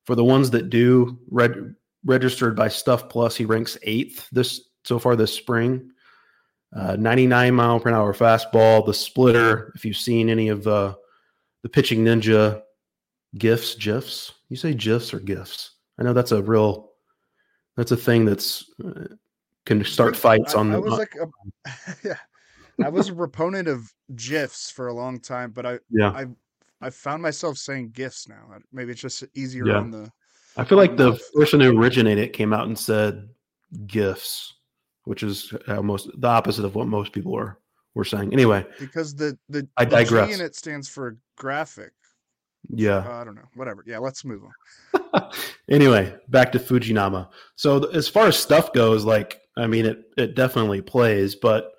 for 0.06 0.16
the 0.16 0.24
ones 0.24 0.50
that 0.52 0.70
do, 0.70 1.20
reg, 1.30 1.74
registered 2.04 2.56
by 2.56 2.68
Stuff 2.68 3.10
Plus, 3.10 3.36
he 3.36 3.46
ranks 3.46 3.78
eighth 3.84 4.28
this 4.32 4.62
so 4.84 5.00
far 5.00 5.16
this 5.16 5.34
spring. 5.34 5.92
Uh, 6.76 6.96
99 6.96 7.54
mile 7.54 7.80
per 7.80 7.92
hour 7.92 8.14
fastball, 8.14 8.86
the 8.86 8.94
splitter. 8.94 9.72
If 9.76 9.86
you've 9.86 9.96
seen 9.96 10.30
any 10.30 10.50
of 10.50 10.64
the 10.64 10.98
the 11.62 11.70
pitching 11.70 12.04
ninja 12.04 12.62
gifs, 13.38 13.76
gifs, 13.76 14.34
you 14.50 14.58
say 14.58 14.74
gifs 14.74 15.14
or 15.14 15.20
gifs. 15.20 15.72
I 15.98 16.04
know 16.04 16.14
that's 16.14 16.32
a 16.32 16.42
real 16.42 16.92
that's 17.78 17.92
a 17.92 17.98
thing 17.98 18.26
that's 18.26 18.70
uh, 18.84 19.06
can 19.66 19.84
start 19.86 20.16
fights 20.16 20.56
I, 20.56 20.60
on 20.60 20.72
I 20.72 20.76
the. 20.76 20.82
was 20.82 21.00
like, 21.00 21.16
a, 21.16 21.28
yeah, 22.04 22.18
I 22.84 22.90
was 22.90 23.10
a 23.10 23.14
proponent 23.16 23.68
of 23.68 23.94
gifs 24.16 24.70
for 24.72 24.88
a 24.88 24.94
long 24.94 25.20
time, 25.20 25.52
but 25.52 25.66
I 25.66 25.80
yeah, 25.90 26.10
I 26.12 26.26
I 26.82 26.90
found 26.90 27.22
myself 27.22 27.58
saying 27.58 27.92
gifs 27.92 28.28
now. 28.28 28.44
Maybe 28.72 28.92
it's 28.92 29.02
just 29.02 29.24
easier 29.36 29.68
Yeah. 29.68 29.78
on 29.78 29.92
the. 29.92 30.12
I 30.58 30.64
feel 30.64 30.78
like 30.78 30.98
the 30.98 31.20
person 31.36 31.60
who 31.60 31.78
originated 31.80 32.24
it 32.24 32.34
came 32.34 32.54
out 32.54 32.68
and 32.68 32.78
said 32.78 33.28
gifs, 33.88 34.54
which 35.06 35.24
is 35.24 35.54
how 35.68 35.82
most 35.82 36.10
the 36.20 36.28
opposite 36.28 36.66
of 36.66 36.76
what 36.76 36.88
most 36.88 37.12
people 37.12 37.32
were 37.32 37.58
were 37.96 38.06
saying. 38.06 38.32
Anyway, 38.34 38.66
because 38.80 39.16
the 39.16 39.38
the, 39.50 39.68
I 39.78 39.86
the 39.86 39.90
G 39.98 40.04
digress. 40.04 40.36
in 40.40 40.46
it 40.46 40.56
stands 40.56 40.88
for 40.90 41.18
graphic. 41.38 41.92
yeah. 42.70 42.98
Uh, 42.98 43.22
I 43.22 43.24
don't 43.24 43.36
know. 43.36 43.48
Whatever. 43.56 43.84
Yeah, 43.86 43.98
let's 44.00 44.24
move 44.26 44.42
on. 44.44 45.32
anyway, 45.70 46.16
back 46.30 46.52
to 46.54 46.60
Fujinami. 46.60 47.28
So 47.56 47.80
th- 47.80 47.96
as 47.96 48.08
far 48.08 48.28
as 48.28 48.38
stuff 48.38 48.74
goes, 48.74 49.06
like 49.06 49.42
I 49.58 49.68
mean, 49.68 49.86
it 49.86 50.04
it 50.18 50.36
definitely 50.36 50.82
plays, 50.82 51.36
but 51.36 51.73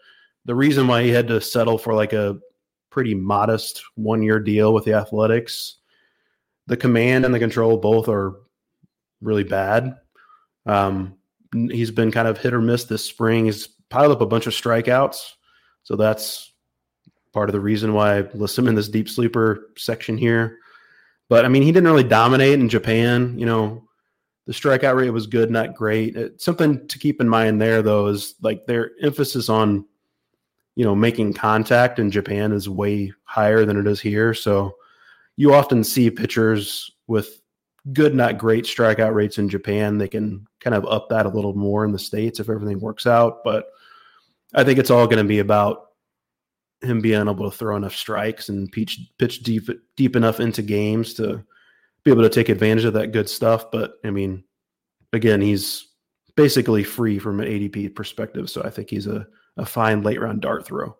the 0.44 0.54
reason 0.54 0.86
why 0.86 1.02
he 1.02 1.10
had 1.10 1.28
to 1.28 1.40
settle 1.40 1.78
for 1.78 1.94
like 1.94 2.12
a 2.12 2.38
pretty 2.90 3.14
modest 3.14 3.82
one 3.94 4.22
year 4.22 4.38
deal 4.38 4.72
with 4.72 4.84
the 4.84 4.94
Athletics, 4.94 5.76
the 6.66 6.76
command 6.76 7.24
and 7.24 7.34
the 7.34 7.38
control 7.38 7.76
both 7.76 8.08
are 8.08 8.36
really 9.20 9.44
bad. 9.44 9.96
Um, 10.66 11.16
he's 11.52 11.90
been 11.90 12.10
kind 12.10 12.28
of 12.28 12.38
hit 12.38 12.54
or 12.54 12.60
miss 12.60 12.84
this 12.84 13.04
spring. 13.04 13.46
He's 13.46 13.66
piled 13.88 14.12
up 14.12 14.20
a 14.20 14.26
bunch 14.26 14.46
of 14.46 14.52
strikeouts, 14.52 15.32
so 15.82 15.96
that's 15.96 16.52
part 17.32 17.48
of 17.48 17.52
the 17.52 17.60
reason 17.60 17.92
why 17.92 18.18
I 18.18 18.20
list 18.32 18.58
him 18.58 18.68
in 18.68 18.74
this 18.74 18.88
deep 18.88 19.08
sleeper 19.08 19.70
section 19.76 20.16
here. 20.16 20.58
But 21.28 21.44
I 21.44 21.48
mean, 21.48 21.62
he 21.62 21.72
didn't 21.72 21.88
really 21.88 22.04
dominate 22.04 22.60
in 22.60 22.68
Japan. 22.68 23.38
You 23.38 23.46
know, 23.46 23.88
the 24.46 24.52
strikeout 24.52 24.96
rate 24.96 25.10
was 25.10 25.26
good, 25.26 25.50
not 25.50 25.74
great. 25.74 26.16
It, 26.16 26.40
something 26.40 26.86
to 26.88 26.98
keep 26.98 27.20
in 27.20 27.28
mind 27.28 27.60
there, 27.60 27.82
though, 27.82 28.06
is 28.06 28.34
like 28.42 28.66
their 28.66 28.92
emphasis 29.02 29.48
on, 29.48 29.84
you 30.76 30.84
know, 30.84 30.94
making 30.94 31.34
contact 31.34 31.98
in 31.98 32.10
Japan 32.10 32.52
is 32.52 32.68
way 32.68 33.12
higher 33.24 33.64
than 33.64 33.78
it 33.78 33.86
is 33.86 34.00
here. 34.00 34.34
So 34.34 34.74
you 35.36 35.54
often 35.54 35.84
see 35.84 36.10
pitchers 36.10 36.90
with 37.06 37.40
good, 37.92 38.14
not 38.14 38.38
great 38.38 38.64
strikeout 38.64 39.14
rates 39.14 39.38
in 39.38 39.48
Japan. 39.48 39.98
They 39.98 40.08
can 40.08 40.46
kind 40.60 40.74
of 40.74 40.86
up 40.86 41.08
that 41.10 41.26
a 41.26 41.30
little 41.30 41.54
more 41.54 41.84
in 41.84 41.92
the 41.92 41.98
States 41.98 42.40
if 42.40 42.48
everything 42.48 42.80
works 42.80 43.06
out. 43.06 43.44
But 43.44 43.66
I 44.54 44.64
think 44.64 44.78
it's 44.78 44.90
all 44.90 45.06
going 45.06 45.22
to 45.22 45.28
be 45.28 45.40
about 45.40 45.90
him 46.82 47.00
being 47.00 47.28
able 47.28 47.50
to 47.50 47.56
throw 47.56 47.76
enough 47.76 47.94
strikes 47.94 48.48
and 48.48 48.70
pitch 48.70 49.00
pitch 49.18 49.42
deep 49.42 49.68
deep 49.96 50.16
enough 50.16 50.40
into 50.40 50.62
games 50.62 51.14
to 51.14 51.42
be 52.04 52.10
able 52.10 52.22
to 52.22 52.28
take 52.28 52.48
advantage 52.48 52.84
of 52.84 52.92
that 52.94 53.12
good 53.12 53.28
stuff. 53.28 53.70
But 53.70 53.94
I 54.04 54.10
mean, 54.10 54.44
again, 55.12 55.40
he's 55.40 55.88
basically 56.36 56.84
free 56.84 57.18
from 57.18 57.40
an 57.40 57.46
ADP 57.46 57.94
perspective, 57.94 58.50
so 58.50 58.62
I 58.62 58.70
think 58.70 58.90
he's 58.90 59.06
a 59.06 59.26
a 59.56 59.64
fine 59.64 60.02
late 60.02 60.20
round 60.20 60.40
dart 60.40 60.66
throw. 60.66 60.96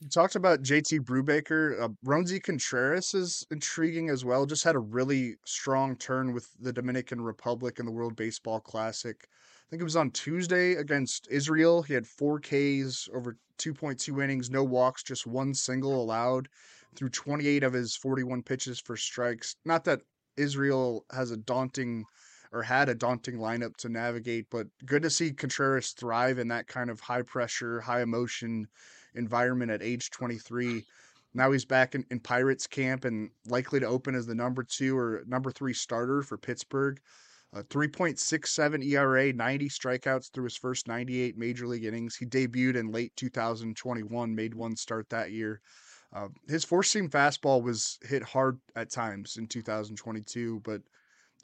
You 0.00 0.08
talked 0.10 0.36
about 0.36 0.62
JT 0.62 1.00
Brubaker. 1.00 1.80
Uh, 1.80 1.88
Roansy 2.04 2.42
Contreras 2.42 3.14
is 3.14 3.46
intriguing 3.50 4.10
as 4.10 4.24
well. 4.24 4.44
Just 4.44 4.64
had 4.64 4.74
a 4.74 4.80
really 4.80 5.36
strong 5.46 5.96
turn 5.96 6.34
with 6.34 6.50
the 6.60 6.72
Dominican 6.72 7.20
Republic 7.20 7.78
in 7.78 7.86
the 7.86 7.92
World 7.92 8.14
Baseball 8.14 8.60
Classic. 8.60 9.16
I 9.26 9.66
think 9.70 9.80
it 9.80 9.84
was 9.84 9.96
on 9.96 10.10
Tuesday 10.10 10.74
against 10.74 11.26
Israel. 11.30 11.82
He 11.82 11.94
had 11.94 12.06
four 12.06 12.38
Ks 12.38 13.08
over 13.14 13.38
2.2 13.58 14.22
innings, 14.22 14.50
no 14.50 14.62
walks, 14.62 15.02
just 15.02 15.26
one 15.26 15.54
single 15.54 16.00
allowed 16.00 16.48
through 16.94 17.08
28 17.08 17.62
of 17.62 17.72
his 17.72 17.96
41 17.96 18.42
pitches 18.42 18.78
for 18.78 18.96
strikes. 18.96 19.56
Not 19.64 19.84
that 19.84 20.02
Israel 20.36 21.06
has 21.10 21.30
a 21.30 21.36
daunting 21.36 22.04
or 22.52 22.62
had 22.62 22.88
a 22.88 22.94
daunting 22.94 23.36
lineup 23.36 23.76
to 23.76 23.88
navigate, 23.88 24.46
but 24.50 24.66
good 24.84 25.02
to 25.02 25.10
see 25.10 25.32
Contreras 25.32 25.90
thrive 25.90 26.38
in 26.38 26.48
that 26.48 26.66
kind 26.66 26.90
of 26.90 27.00
high 27.00 27.22
pressure, 27.22 27.80
high 27.80 28.02
emotion 28.02 28.68
environment 29.14 29.70
at 29.70 29.82
age 29.82 30.10
23. 30.10 30.84
Now 31.34 31.52
he's 31.52 31.64
back 31.64 31.94
in, 31.94 32.04
in 32.10 32.20
Pirates 32.20 32.66
camp 32.66 33.04
and 33.04 33.30
likely 33.46 33.80
to 33.80 33.86
open 33.86 34.14
as 34.14 34.26
the 34.26 34.34
number 34.34 34.62
two 34.62 34.96
or 34.96 35.22
number 35.26 35.50
three 35.50 35.74
starter 35.74 36.22
for 36.22 36.38
Pittsburgh. 36.38 37.00
Uh, 37.54 37.62
3.67 37.62 38.84
ERA, 38.84 39.32
90 39.32 39.68
strikeouts 39.68 40.30
through 40.30 40.44
his 40.44 40.56
first 40.56 40.88
98 40.88 41.38
major 41.38 41.66
league 41.66 41.84
innings. 41.84 42.16
He 42.16 42.26
debuted 42.26 42.76
in 42.76 42.90
late 42.90 43.14
2021, 43.16 44.34
made 44.34 44.54
one 44.54 44.76
start 44.76 45.08
that 45.10 45.30
year. 45.30 45.60
Uh, 46.12 46.28
his 46.48 46.64
four 46.64 46.82
seam 46.82 47.08
fastball 47.08 47.62
was 47.62 47.98
hit 48.02 48.22
hard 48.22 48.58
at 48.74 48.90
times 48.90 49.36
in 49.36 49.46
2022, 49.46 50.60
but 50.64 50.82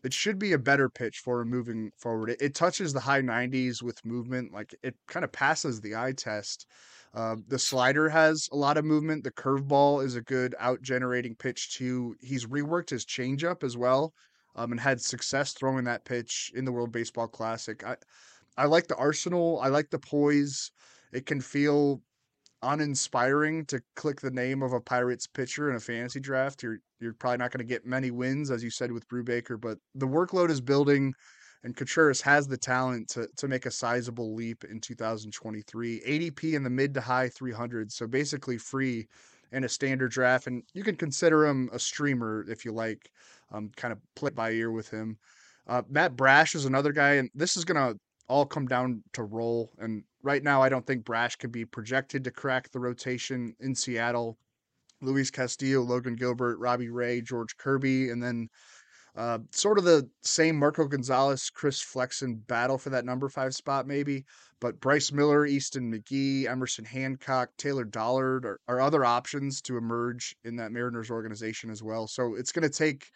it 0.02 0.12
should 0.14 0.38
be 0.38 0.52
a 0.52 0.58
better 0.58 0.88
pitch 0.88 1.18
for 1.18 1.44
moving 1.44 1.92
forward. 1.96 2.30
It, 2.30 2.42
it 2.42 2.54
touches 2.54 2.92
the 2.92 3.00
high 3.00 3.22
90s 3.22 3.82
with 3.82 4.04
movement, 4.04 4.52
like 4.52 4.74
it 4.82 4.96
kind 5.06 5.24
of 5.24 5.32
passes 5.32 5.80
the 5.80 5.96
eye 5.96 6.12
test. 6.12 6.66
Uh, 7.14 7.36
the 7.48 7.58
slider 7.58 8.08
has 8.08 8.48
a 8.52 8.56
lot 8.56 8.78
of 8.78 8.84
movement. 8.84 9.24
The 9.24 9.30
curveball 9.32 10.04
is 10.04 10.16
a 10.16 10.22
good 10.22 10.54
out 10.58 10.82
generating 10.82 11.34
pitch 11.34 11.74
too. 11.74 12.16
He's 12.20 12.46
reworked 12.46 12.90
his 12.90 13.04
changeup 13.04 13.62
as 13.62 13.76
well, 13.76 14.14
um, 14.56 14.72
and 14.72 14.80
had 14.80 15.00
success 15.00 15.52
throwing 15.52 15.84
that 15.84 16.04
pitch 16.04 16.50
in 16.54 16.64
the 16.64 16.72
World 16.72 16.92
Baseball 16.92 17.28
Classic. 17.28 17.84
I 17.84 17.96
I 18.56 18.66
like 18.66 18.86
the 18.86 18.96
arsenal. 18.96 19.60
I 19.60 19.68
like 19.68 19.90
the 19.90 19.98
poise. 19.98 20.70
It 21.12 21.26
can 21.26 21.40
feel 21.40 22.02
uninspiring 22.62 23.64
to 23.66 23.82
click 23.96 24.20
the 24.20 24.30
name 24.30 24.62
of 24.62 24.72
a 24.72 24.80
Pirates 24.80 25.26
pitcher 25.26 25.70
in 25.70 25.76
a 25.76 25.80
fantasy 25.80 26.20
draft. 26.20 26.62
You're 26.62 26.78
you're 27.00 27.14
probably 27.14 27.38
not 27.38 27.50
going 27.50 27.66
to 27.66 27.72
get 27.72 27.84
many 27.84 28.10
wins, 28.10 28.50
as 28.50 28.62
you 28.62 28.70
said 28.70 28.92
with 28.92 29.08
Brubaker, 29.08 29.60
but 29.60 29.78
the 29.94 30.06
workload 30.06 30.50
is 30.50 30.60
building, 30.60 31.12
and 31.64 31.76
Contreras 31.76 32.20
has 32.20 32.46
the 32.46 32.56
talent 32.56 33.08
to 33.10 33.28
to 33.36 33.48
make 33.48 33.66
a 33.66 33.70
sizable 33.70 34.34
leap 34.34 34.64
in 34.64 34.80
2023. 34.80 36.00
ADP 36.06 36.54
in 36.54 36.62
the 36.62 36.70
mid 36.70 36.94
to 36.94 37.00
high 37.00 37.28
300s, 37.28 37.92
so 37.92 38.06
basically 38.06 38.58
free 38.58 39.08
in 39.52 39.64
a 39.64 39.68
standard 39.68 40.10
draft, 40.10 40.46
and 40.46 40.62
you 40.72 40.82
can 40.82 40.96
consider 40.96 41.46
him 41.46 41.68
a 41.72 41.78
streamer 41.78 42.44
if 42.48 42.64
you 42.64 42.72
like. 42.72 43.10
Um, 43.52 43.70
kind 43.76 43.92
of 43.92 43.98
play 44.16 44.30
by 44.30 44.52
ear 44.52 44.70
with 44.70 44.88
him. 44.88 45.18
Uh, 45.66 45.82
Matt 45.90 46.16
Brash 46.16 46.54
is 46.54 46.64
another 46.64 46.92
guy, 46.92 47.14
and 47.14 47.30
this 47.34 47.56
is 47.56 47.64
gonna 47.64 47.94
all 48.32 48.46
come 48.46 48.66
down 48.66 49.02
to 49.12 49.22
role. 49.22 49.70
And 49.78 50.04
right 50.22 50.42
now, 50.42 50.62
I 50.62 50.70
don't 50.70 50.86
think 50.86 51.04
Brash 51.04 51.36
can 51.36 51.50
be 51.50 51.66
projected 51.66 52.24
to 52.24 52.30
crack 52.30 52.70
the 52.70 52.80
rotation 52.80 53.54
in 53.60 53.74
Seattle. 53.74 54.38
Luis 55.02 55.30
Castillo, 55.30 55.82
Logan 55.82 56.16
Gilbert, 56.16 56.58
Robbie 56.58 56.88
Ray, 56.88 57.20
George 57.20 57.54
Kirby, 57.58 58.08
and 58.08 58.22
then 58.22 58.48
uh, 59.14 59.40
sort 59.50 59.76
of 59.76 59.84
the 59.84 60.08
same 60.22 60.56
Marco 60.56 60.86
Gonzales, 60.86 61.50
Chris 61.50 61.82
Flexen 61.82 62.36
battle 62.36 62.78
for 62.78 62.88
that 62.88 63.04
number 63.04 63.28
five 63.28 63.52
spot, 63.54 63.86
maybe. 63.86 64.24
But 64.60 64.80
Bryce 64.80 65.12
Miller, 65.12 65.44
Easton 65.44 65.92
McGee, 65.92 66.46
Emerson 66.46 66.86
Hancock, 66.86 67.50
Taylor 67.58 67.84
Dollard 67.84 68.46
are, 68.46 68.60
are 68.66 68.80
other 68.80 69.04
options 69.04 69.60
to 69.62 69.76
emerge 69.76 70.34
in 70.44 70.56
that 70.56 70.72
Mariners 70.72 71.10
organization 71.10 71.68
as 71.68 71.82
well. 71.82 72.06
So 72.06 72.34
it's 72.34 72.52
going 72.52 72.62
to 72.62 72.70
take 72.70 73.10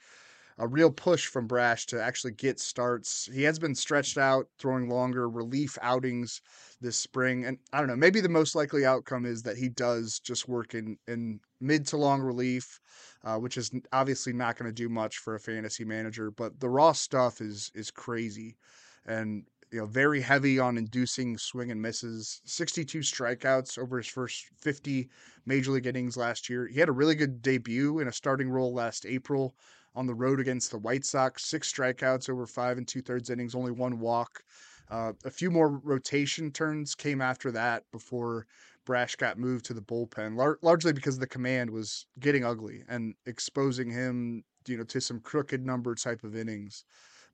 a 0.58 0.66
real 0.66 0.90
push 0.90 1.26
from 1.26 1.46
Brash 1.46 1.86
to 1.86 2.02
actually 2.02 2.32
get 2.32 2.58
starts. 2.58 3.28
He 3.32 3.42
has 3.42 3.58
been 3.58 3.74
stretched 3.74 4.16
out, 4.16 4.48
throwing 4.58 4.88
longer 4.88 5.28
relief 5.28 5.76
outings 5.82 6.40
this 6.80 6.98
spring. 6.98 7.44
And 7.44 7.58
I 7.72 7.78
don't 7.78 7.88
know, 7.88 7.96
maybe 7.96 8.20
the 8.20 8.28
most 8.28 8.54
likely 8.54 8.86
outcome 8.86 9.26
is 9.26 9.42
that 9.42 9.58
he 9.58 9.68
does 9.68 10.18
just 10.18 10.48
work 10.48 10.74
in, 10.74 10.96
in 11.06 11.40
mid 11.60 11.86
to 11.88 11.98
long 11.98 12.22
relief, 12.22 12.80
uh, 13.24 13.36
which 13.36 13.58
is 13.58 13.70
obviously 13.92 14.32
not 14.32 14.56
going 14.56 14.68
to 14.68 14.74
do 14.74 14.88
much 14.88 15.18
for 15.18 15.34
a 15.34 15.40
fantasy 15.40 15.84
manager. 15.84 16.30
But 16.30 16.58
the 16.58 16.70
raw 16.70 16.92
stuff 16.92 17.40
is 17.40 17.70
is 17.74 17.90
crazy, 17.90 18.56
and 19.04 19.44
you 19.70 19.80
know 19.80 19.86
very 19.86 20.20
heavy 20.20 20.58
on 20.58 20.78
inducing 20.78 21.36
swing 21.36 21.70
and 21.70 21.82
misses. 21.82 22.40
62 22.44 23.00
strikeouts 23.00 23.78
over 23.78 23.98
his 23.98 24.06
first 24.06 24.46
50 24.60 25.08
major 25.44 25.72
league 25.72 25.86
innings 25.86 26.16
last 26.16 26.48
year. 26.48 26.66
He 26.66 26.80
had 26.80 26.88
a 26.88 26.92
really 26.92 27.14
good 27.14 27.42
debut 27.42 27.98
in 27.98 28.08
a 28.08 28.12
starting 28.12 28.48
role 28.48 28.72
last 28.72 29.04
April 29.04 29.54
on 29.96 30.06
the 30.06 30.14
road 30.14 30.38
against 30.38 30.70
the 30.70 30.78
White 30.78 31.04
Sox. 31.04 31.46
Six 31.46 31.72
strikeouts 31.72 32.30
over 32.30 32.46
five 32.46 32.78
and 32.78 32.86
two 32.86 33.02
thirds 33.02 33.30
innings, 33.30 33.54
only 33.54 33.72
one 33.72 33.98
walk. 33.98 34.42
Uh, 34.88 35.12
a 35.24 35.30
few 35.30 35.50
more 35.50 35.80
rotation 35.82 36.52
turns 36.52 36.94
came 36.94 37.20
after 37.20 37.50
that 37.50 37.82
before 37.90 38.46
Brash 38.84 39.16
got 39.16 39.38
moved 39.38 39.64
to 39.64 39.74
the 39.74 39.80
bullpen, 39.80 40.36
lar- 40.36 40.58
largely 40.62 40.92
because 40.92 41.18
the 41.18 41.26
command 41.26 41.70
was 41.70 42.06
getting 42.20 42.44
ugly 42.44 42.84
and 42.88 43.14
exposing 43.26 43.90
him, 43.90 44.44
you 44.68 44.76
know, 44.76 44.84
to 44.84 45.00
some 45.00 45.18
crooked 45.20 45.66
number 45.66 45.94
type 45.96 46.22
of 46.22 46.36
innings. 46.36 46.84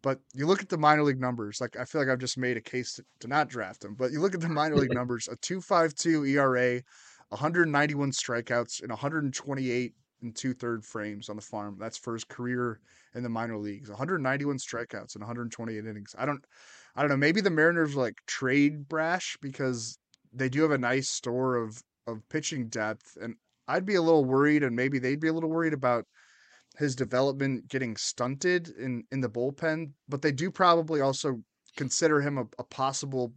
But 0.03 0.21
you 0.35 0.47
look 0.47 0.63
at 0.63 0.69
the 0.69 0.79
minor 0.79 1.03
league 1.03 1.21
numbers, 1.21 1.61
like 1.61 1.77
I 1.77 1.85
feel 1.85 2.01
like 2.01 2.11
I've 2.11 2.19
just 2.19 2.39
made 2.39 2.57
a 2.57 2.61
case 2.61 2.95
to, 2.95 3.05
to 3.21 3.29
not 3.29 3.49
draft 3.49 3.85
him. 3.85 3.95
But 3.95 4.13
you 4.13 4.21
look 4.21 4.35
at 4.35 4.41
the 4.41 4.49
minor 4.49 4.77
league 4.77 4.95
numbers: 4.95 5.29
a 5.29 5.37
two 5.37 5.61
five 5.61 5.95
two 5.95 6.25
ERA, 6.25 6.83
191 7.29 8.11
strikeouts, 8.11 8.81
and 8.83 8.91
128 8.91 9.95
and 10.23 10.35
two 10.35 10.55
third 10.55 10.85
frames 10.85 11.29
on 11.29 11.37
the 11.37 11.43
farm. 11.43 11.77
That's 11.79 11.99
for 11.99 12.15
his 12.15 12.25
career 12.25 12.81
in 13.15 13.23
the 13.23 13.29
minor 13.29 13.57
leagues. 13.59 13.89
191 13.89 14.57
strikeouts 14.59 15.15
and 15.15 15.23
128 15.23 15.85
innings. 15.85 16.15
I 16.19 16.27
don't, 16.27 16.45
I 16.95 17.03
don't 17.03 17.11
know. 17.11 17.17
Maybe 17.17 17.41
the 17.41 17.51
Mariners 17.51 17.95
like 17.97 18.17
trade 18.27 18.89
Brash 18.89 19.37
because 19.41 19.99
they 20.33 20.49
do 20.49 20.63
have 20.63 20.71
a 20.71 20.79
nice 20.79 21.09
store 21.09 21.57
of 21.57 21.83
of 22.07 22.29
pitching 22.29 22.69
depth, 22.69 23.17
and 23.21 23.37
I'd 23.69 23.87
be 23.87 23.95
a 23.95 24.03
little 24.03 24.25
worried, 24.25 24.63
and 24.63 24.75
maybe 24.75 24.99
they'd 24.99 25.21
be 25.21 25.29
a 25.29 25.33
little 25.33 25.51
worried 25.51 25.73
about 25.73 26.05
his 26.79 26.97
development 26.97 27.69
getting 27.69 27.97
stunted 27.97 28.71
in 28.71 29.05
in 29.13 29.21
the 29.21 29.29
bullpen. 29.29 29.93
But 30.09 30.23
they 30.23 30.33
do 30.33 30.51
probably 30.51 31.01
also 31.01 31.43
consider 31.77 32.21
him 32.21 32.39
a, 32.39 32.47
a 32.59 32.65
possible 32.65 33.33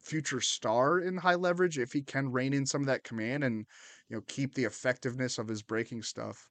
future 0.00 0.40
star 0.40 1.00
in 1.00 1.16
high 1.16 1.34
leverage 1.34 1.78
if 1.78 1.92
he 1.92 2.02
can 2.02 2.30
rein 2.30 2.52
in 2.52 2.66
some 2.66 2.80
of 2.80 2.86
that 2.86 3.04
command 3.04 3.44
and 3.44 3.66
you 4.08 4.16
know 4.16 4.22
keep 4.26 4.54
the 4.54 4.64
effectiveness 4.64 5.38
of 5.38 5.48
his 5.48 5.62
breaking 5.62 6.02
stuff. 6.02 6.48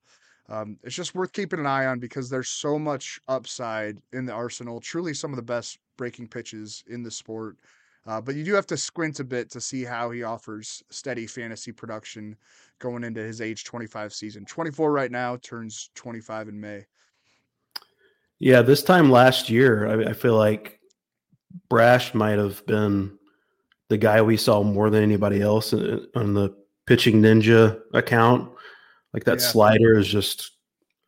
Um, 0.50 0.78
it's 0.84 0.96
just 0.96 1.16
worth 1.16 1.34
keeping 1.34 1.60
an 1.60 1.66
eye 1.66 1.88
on 1.88 2.00
because 2.00 2.30
there's 2.30 2.50
so 2.50 2.80
much 2.80 3.20
upside 3.28 3.98
in 4.14 4.26
the 4.26 4.34
arsenal. 4.34 4.80
Truly, 4.80 5.14
some 5.14 5.32
of 5.32 5.36
the 5.36 5.42
best 5.42 5.78
breaking 5.98 6.30
pitches 6.30 6.84
in 6.88 7.04
the 7.04 7.12
sport. 7.12 7.58
Uh, 8.06 8.22
but 8.22 8.36
you 8.36 8.44
do 8.46 8.54
have 8.54 8.68
to 8.68 8.78
squint 8.78 9.20
a 9.20 9.24
bit 9.24 9.52
to 9.52 9.60
see 9.60 9.84
how 9.84 10.10
he 10.10 10.24
offers 10.24 10.82
steady 10.90 11.28
fantasy 11.28 11.74
production 11.74 12.38
going 12.80 13.04
into 13.04 13.22
his 13.22 13.42
age 13.42 13.66
25 13.66 14.14
season. 14.14 14.46
24 14.46 14.94
right 14.94 15.12
now, 15.12 15.36
turns 15.38 15.90
25 15.96 16.48
in 16.48 16.60
May. 16.60 16.86
Yeah, 18.40 18.62
this 18.62 18.84
time 18.84 19.12
last 19.12 19.50
year, 19.50 19.88
I, 19.88 20.12
I 20.12 20.14
feel 20.14 20.38
like 20.38 20.80
Brash 21.70 22.14
might 22.14 22.38
have 22.38 22.66
been 22.66 23.18
the 23.90 23.98
guy 23.98 24.22
we 24.22 24.38
saw 24.38 24.64
more 24.64 24.90
than 24.90 25.04
anybody 25.04 25.42
else 25.42 25.74
on 25.74 26.34
the 26.34 26.56
pitching 26.86 27.22
ninja 27.22 27.80
account. 27.94 28.52
Like 29.14 29.24
that 29.26 29.40
yeah. 29.40 29.48
slider 29.48 29.98
is 29.98 30.08
just 30.08 30.52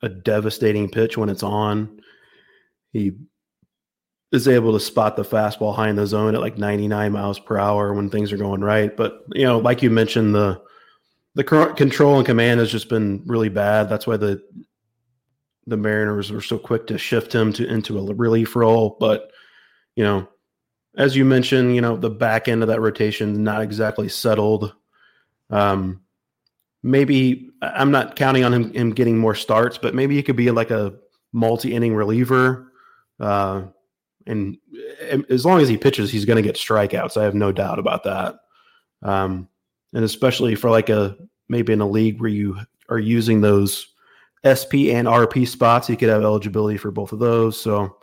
a 0.01 0.09
devastating 0.09 0.89
pitch 0.89 1.17
when 1.17 1.29
it's 1.29 1.43
on. 1.43 2.01
He 2.93 3.13
is 4.31 4.47
able 4.47 4.73
to 4.73 4.79
spot 4.79 5.15
the 5.15 5.23
fastball 5.23 5.75
high 5.75 5.89
in 5.89 5.95
the 5.95 6.05
zone 6.05 6.35
at 6.35 6.41
like 6.41 6.57
99 6.57 7.11
miles 7.11 7.39
per 7.39 7.57
hour 7.57 7.93
when 7.93 8.09
things 8.09 8.31
are 8.31 8.37
going 8.37 8.61
right. 8.61 8.95
But 8.95 9.23
you 9.33 9.45
know, 9.45 9.59
like 9.59 9.81
you 9.81 9.89
mentioned, 9.89 10.35
the 10.35 10.61
the 11.35 11.43
control 11.43 12.17
and 12.17 12.25
command 12.25 12.59
has 12.59 12.71
just 12.71 12.89
been 12.89 13.23
really 13.25 13.49
bad. 13.49 13.89
That's 13.89 14.07
why 14.07 14.17
the 14.17 14.41
the 15.67 15.77
Mariners 15.77 16.31
were 16.31 16.41
so 16.41 16.57
quick 16.57 16.87
to 16.87 16.97
shift 16.97 17.33
him 17.33 17.53
to 17.53 17.67
into 17.67 17.99
a 17.99 18.13
relief 18.13 18.55
role. 18.55 18.97
But 18.99 19.31
you 19.95 20.03
know, 20.03 20.27
as 20.97 21.15
you 21.15 21.25
mentioned, 21.25 21.75
you 21.75 21.81
know, 21.81 21.95
the 21.95 22.09
back 22.09 22.47
end 22.47 22.61
of 22.61 22.67
that 22.69 22.81
rotation 22.81 23.43
not 23.43 23.61
exactly 23.61 24.09
settled. 24.09 24.73
Um, 25.49 26.01
maybe 26.83 27.49
I'm 27.61 27.91
not 27.91 28.15
counting 28.15 28.43
on 28.43 28.53
him, 28.53 28.73
him 28.73 28.91
getting 28.91 29.17
more 29.17 29.35
starts, 29.35 29.77
but 29.77 29.95
maybe 29.95 30.15
he 30.15 30.23
could 30.23 30.35
be 30.35 30.51
like 30.51 30.71
a 30.71 30.95
multi 31.31 31.73
inning 31.73 31.95
reliever. 31.95 32.71
Uh, 33.19 33.63
and 34.25 34.57
as 35.29 35.45
long 35.45 35.59
as 35.61 35.67
he 35.67 35.77
pitches, 35.77 36.11
he's 36.11 36.25
going 36.25 36.37
to 36.37 36.47
get 36.47 36.55
strikeouts. 36.55 37.17
I 37.17 37.23
have 37.23 37.35
no 37.35 37.51
doubt 37.51 37.79
about 37.79 38.03
that. 38.03 38.35
Um, 39.01 39.47
and 39.93 40.03
especially 40.03 40.55
for 40.55 40.69
like 40.69 40.89
a 40.89 41.17
maybe 41.47 41.73
in 41.73 41.81
a 41.81 41.87
league 41.87 42.19
where 42.19 42.29
you 42.29 42.59
are 42.89 42.99
using 42.99 43.41
those 43.41 43.87
SP 44.45 44.93
and 44.93 45.07
RP 45.07 45.47
spots, 45.47 45.87
he 45.87 45.95
could 45.95 46.09
have 46.09 46.23
eligibility 46.23 46.77
for 46.77 46.91
both 46.91 47.11
of 47.11 47.19
those. 47.19 47.59
So 47.59 47.97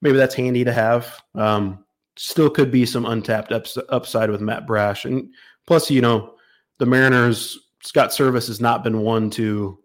maybe 0.00 0.16
that's 0.16 0.34
handy 0.34 0.64
to 0.64 0.72
have. 0.72 1.20
Um, 1.34 1.84
still 2.18 2.50
could 2.50 2.70
be 2.70 2.84
some 2.84 3.06
untapped 3.06 3.52
ups- 3.52 3.78
upside 3.88 4.30
with 4.30 4.40
Matt 4.40 4.66
Brash, 4.66 5.04
and 5.04 5.32
plus, 5.66 5.90
you 5.90 6.00
know, 6.00 6.34
the 6.78 6.86
Mariners 6.86 7.58
Scott 7.82 8.10
Servais 8.10 8.46
has 8.48 8.60
not 8.60 8.84
been 8.84 9.00
one 9.00 9.30
to 9.30 9.78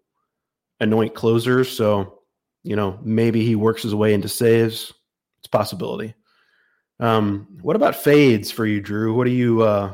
anoint 0.80 1.14
closers, 1.14 1.70
so 1.70 2.20
you 2.64 2.76
know 2.76 3.00
maybe 3.04 3.46
he 3.46 3.56
works 3.56 3.84
his 3.84 3.96
way 3.96 4.14
into 4.14 4.30
saves. 4.30 4.94
It's 5.40 5.48
possibility. 5.48 6.14
Um, 7.00 7.48
what 7.62 7.76
about 7.76 7.96
fades 7.96 8.52
for 8.52 8.66
you, 8.66 8.82
Drew? 8.82 9.14
What 9.14 9.28
are 9.28 9.32
you? 9.32 9.62
Uh, 9.62 9.94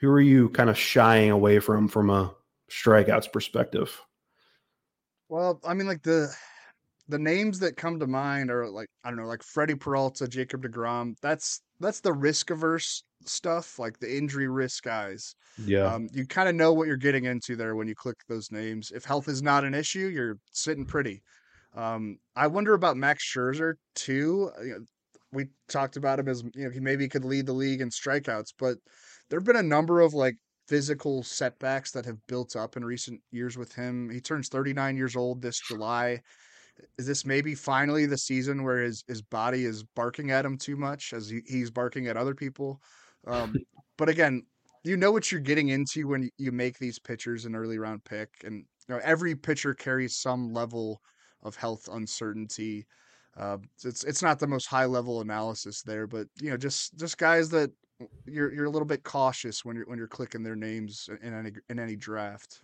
who 0.00 0.10
are 0.10 0.20
you 0.20 0.48
kind 0.50 0.68
of 0.68 0.78
shying 0.78 1.30
away 1.30 1.58
from 1.60 1.88
from 1.88 2.10
a 2.10 2.34
strikeouts 2.70 3.32
perspective? 3.32 4.00
Well, 5.28 5.60
I 5.64 5.74
mean, 5.74 5.86
like 5.86 6.02
the 6.02 6.34
the 7.12 7.18
names 7.18 7.58
that 7.58 7.76
come 7.76 8.00
to 8.00 8.06
mind 8.06 8.50
are 8.50 8.68
like 8.70 8.88
I 9.04 9.10
don't 9.10 9.18
know, 9.18 9.26
like 9.26 9.42
Freddy 9.42 9.74
Peralta, 9.74 10.26
Jacob 10.26 10.62
Degrom. 10.62 11.14
That's 11.20 11.60
that's 11.78 12.00
the 12.00 12.12
risk 12.12 12.50
averse 12.50 13.04
stuff, 13.26 13.78
like 13.78 13.98
the 13.98 14.16
injury 14.16 14.48
risk 14.48 14.84
guys. 14.84 15.34
Yeah, 15.62 15.92
um, 15.92 16.08
you 16.12 16.26
kind 16.26 16.48
of 16.48 16.54
know 16.54 16.72
what 16.72 16.88
you're 16.88 16.96
getting 16.96 17.26
into 17.26 17.54
there 17.54 17.76
when 17.76 17.86
you 17.86 17.94
click 17.94 18.16
those 18.28 18.50
names. 18.50 18.90
If 18.90 19.04
health 19.04 19.28
is 19.28 19.42
not 19.42 19.64
an 19.64 19.74
issue, 19.74 20.08
you're 20.08 20.38
sitting 20.52 20.86
pretty. 20.86 21.22
Um, 21.74 22.16
I 22.34 22.46
wonder 22.46 22.72
about 22.72 22.96
Max 22.96 23.22
Scherzer 23.30 23.74
too. 23.94 24.50
You 24.62 24.70
know, 24.70 24.78
we 25.32 25.48
talked 25.68 25.98
about 25.98 26.18
him 26.18 26.28
as 26.28 26.42
you 26.54 26.64
know 26.64 26.70
he 26.70 26.80
maybe 26.80 27.08
could 27.08 27.26
lead 27.26 27.44
the 27.44 27.52
league 27.52 27.82
in 27.82 27.90
strikeouts, 27.90 28.54
but 28.58 28.78
there 29.28 29.38
have 29.38 29.46
been 29.46 29.56
a 29.56 29.62
number 29.62 30.00
of 30.00 30.14
like 30.14 30.36
physical 30.66 31.22
setbacks 31.22 31.90
that 31.92 32.06
have 32.06 32.26
built 32.26 32.56
up 32.56 32.78
in 32.78 32.84
recent 32.86 33.20
years 33.32 33.58
with 33.58 33.74
him. 33.74 34.08
He 34.08 34.20
turns 34.20 34.48
39 34.48 34.96
years 34.96 35.14
old 35.14 35.42
this 35.42 35.60
July. 35.60 36.22
Is 36.98 37.06
this 37.06 37.24
maybe 37.24 37.54
finally 37.54 38.06
the 38.06 38.18
season 38.18 38.62
where 38.62 38.82
his 38.82 39.04
his 39.06 39.22
body 39.22 39.64
is 39.64 39.82
barking 39.82 40.30
at 40.30 40.44
him 40.44 40.56
too 40.56 40.76
much 40.76 41.12
as 41.12 41.28
he, 41.28 41.42
he's 41.46 41.70
barking 41.70 42.06
at 42.08 42.16
other 42.16 42.34
people? 42.34 42.80
Um, 43.26 43.54
but 43.98 44.08
again, 44.08 44.44
you 44.84 44.96
know 44.96 45.12
what 45.12 45.30
you're 45.30 45.40
getting 45.40 45.68
into 45.68 46.08
when 46.08 46.30
you 46.38 46.52
make 46.52 46.78
these 46.78 46.98
pitchers 46.98 47.44
an 47.44 47.54
early 47.54 47.78
round 47.78 48.04
pick, 48.04 48.30
and 48.44 48.64
you 48.88 48.94
know 48.94 49.00
every 49.04 49.34
pitcher 49.34 49.74
carries 49.74 50.16
some 50.16 50.52
level 50.52 51.00
of 51.42 51.56
health 51.56 51.88
uncertainty. 51.92 52.86
Uh, 53.36 53.58
it's 53.84 54.04
it's 54.04 54.22
not 54.22 54.38
the 54.38 54.46
most 54.46 54.66
high 54.66 54.84
level 54.84 55.20
analysis 55.20 55.82
there, 55.82 56.06
but 56.06 56.26
you 56.40 56.50
know 56.50 56.56
just 56.56 56.98
just 56.98 57.18
guys 57.18 57.48
that 57.50 57.70
you're 58.26 58.52
you're 58.52 58.66
a 58.66 58.70
little 58.70 58.86
bit 58.86 59.04
cautious 59.04 59.64
when 59.64 59.76
you're 59.76 59.86
when 59.86 59.98
you're 59.98 60.08
clicking 60.08 60.42
their 60.42 60.56
names 60.56 61.08
in 61.22 61.34
any 61.34 61.52
in 61.70 61.78
any 61.78 61.96
draft. 61.96 62.62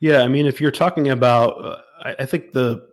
Yeah, 0.00 0.22
I 0.22 0.28
mean, 0.28 0.46
if 0.46 0.60
you're 0.60 0.70
talking 0.70 1.10
about, 1.10 1.64
uh, 1.64 1.80
I, 2.00 2.16
I 2.20 2.26
think 2.26 2.52
the 2.52 2.88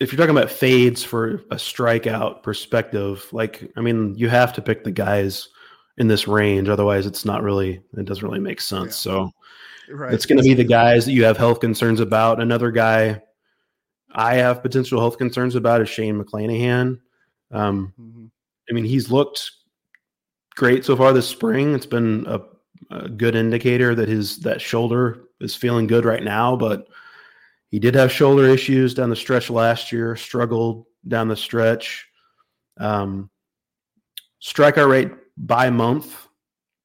if 0.00 0.12
you're 0.12 0.18
talking 0.18 0.36
about 0.36 0.50
fades 0.50 1.02
for 1.02 1.34
a 1.50 1.56
strikeout 1.56 2.42
perspective, 2.42 3.26
like 3.32 3.70
I 3.76 3.80
mean, 3.80 4.14
you 4.16 4.28
have 4.28 4.52
to 4.54 4.62
pick 4.62 4.84
the 4.84 4.92
guys 4.92 5.48
in 5.96 6.06
this 6.06 6.28
range, 6.28 6.68
otherwise, 6.68 7.06
it's 7.06 7.24
not 7.24 7.42
really 7.42 7.82
it 7.96 8.04
doesn't 8.04 8.24
really 8.24 8.38
make 8.40 8.60
sense. 8.60 9.04
Yeah. 9.04 9.12
So 9.12 9.30
right. 9.90 10.14
it's 10.14 10.26
going 10.26 10.38
to 10.38 10.44
be 10.44 10.54
the 10.54 10.64
guys 10.64 11.04
that 11.04 11.12
you 11.12 11.24
have 11.24 11.36
health 11.36 11.60
concerns 11.60 12.00
about. 12.00 12.40
Another 12.40 12.70
guy 12.70 13.20
I 14.12 14.34
have 14.34 14.62
potential 14.62 15.00
health 15.00 15.18
concerns 15.18 15.54
about 15.54 15.82
is 15.82 15.88
Shane 15.88 16.22
McClanahan. 16.22 17.00
Um, 17.50 17.92
mm-hmm. 18.00 18.26
I 18.70 18.72
mean, 18.72 18.84
he's 18.84 19.10
looked 19.10 19.50
great 20.56 20.84
so 20.84 20.96
far 20.96 21.12
this 21.12 21.28
spring. 21.28 21.74
It's 21.74 21.86
been 21.86 22.24
a, 22.26 22.40
a, 22.90 23.08
good 23.08 23.34
indicator 23.34 23.94
that 23.94 24.08
his 24.08 24.38
that 24.40 24.60
shoulder 24.60 25.24
is 25.40 25.54
feeling 25.54 25.86
good 25.86 26.04
right 26.04 26.22
now, 26.22 26.56
but 26.56 26.88
he 27.70 27.78
did 27.78 27.94
have 27.94 28.10
shoulder 28.10 28.46
issues 28.46 28.94
down 28.94 29.10
the 29.10 29.16
stretch 29.16 29.50
last 29.50 29.92
year. 29.92 30.16
Struggled 30.16 30.86
down 31.06 31.28
the 31.28 31.36
stretch. 31.36 32.06
Um, 32.78 33.30
strikeout 34.42 34.88
rate 34.88 35.10
by 35.36 35.70
month 35.70 36.28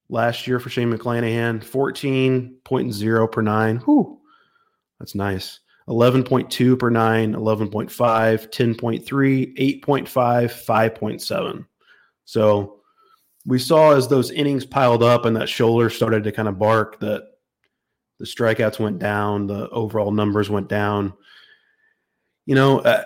last 0.08 0.46
year 0.46 0.60
for 0.60 0.68
Shane 0.70 0.92
McClanahan, 0.92 1.64
14.0 1.64 3.32
per 3.32 3.42
nine. 3.42 3.76
Whew, 3.78 4.20
that's 4.98 5.14
nice. 5.14 5.60
11.2 5.88 6.78
per 6.78 6.88
9, 6.88 7.34
11.5, 7.34 7.90
10.3, 7.90 9.82
8.5, 9.84 10.04
5.7. 10.06 11.66
So 12.24 12.80
we 13.44 13.58
saw 13.58 13.92
as 13.92 14.08
those 14.08 14.30
innings 14.30 14.64
piled 14.64 15.02
up 15.02 15.26
and 15.26 15.36
that 15.36 15.48
shoulder 15.48 15.90
started 15.90 16.24
to 16.24 16.32
kind 16.32 16.48
of 16.48 16.58
bark 16.58 16.98
that 17.00 17.33
the 18.24 18.30
strikeouts 18.30 18.78
went 18.78 18.98
down, 18.98 19.46
the 19.46 19.68
overall 19.68 20.10
numbers 20.10 20.48
went 20.48 20.68
down. 20.68 21.12
You 22.46 22.54
know, 22.54 22.78
uh, 22.80 23.04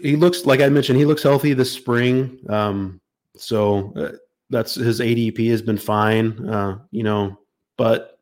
he 0.00 0.14
looks 0.16 0.44
like 0.44 0.60
I 0.60 0.68
mentioned, 0.68 0.98
he 0.98 1.06
looks 1.06 1.22
healthy 1.22 1.54
this 1.54 1.72
spring. 1.72 2.38
Um, 2.50 3.00
so 3.34 3.92
uh, 3.96 4.12
that's 4.50 4.74
his 4.74 5.00
ADP 5.00 5.50
has 5.50 5.62
been 5.62 5.78
fine. 5.78 6.48
Uh, 6.48 6.78
you 6.90 7.02
know, 7.02 7.38
but 7.78 8.18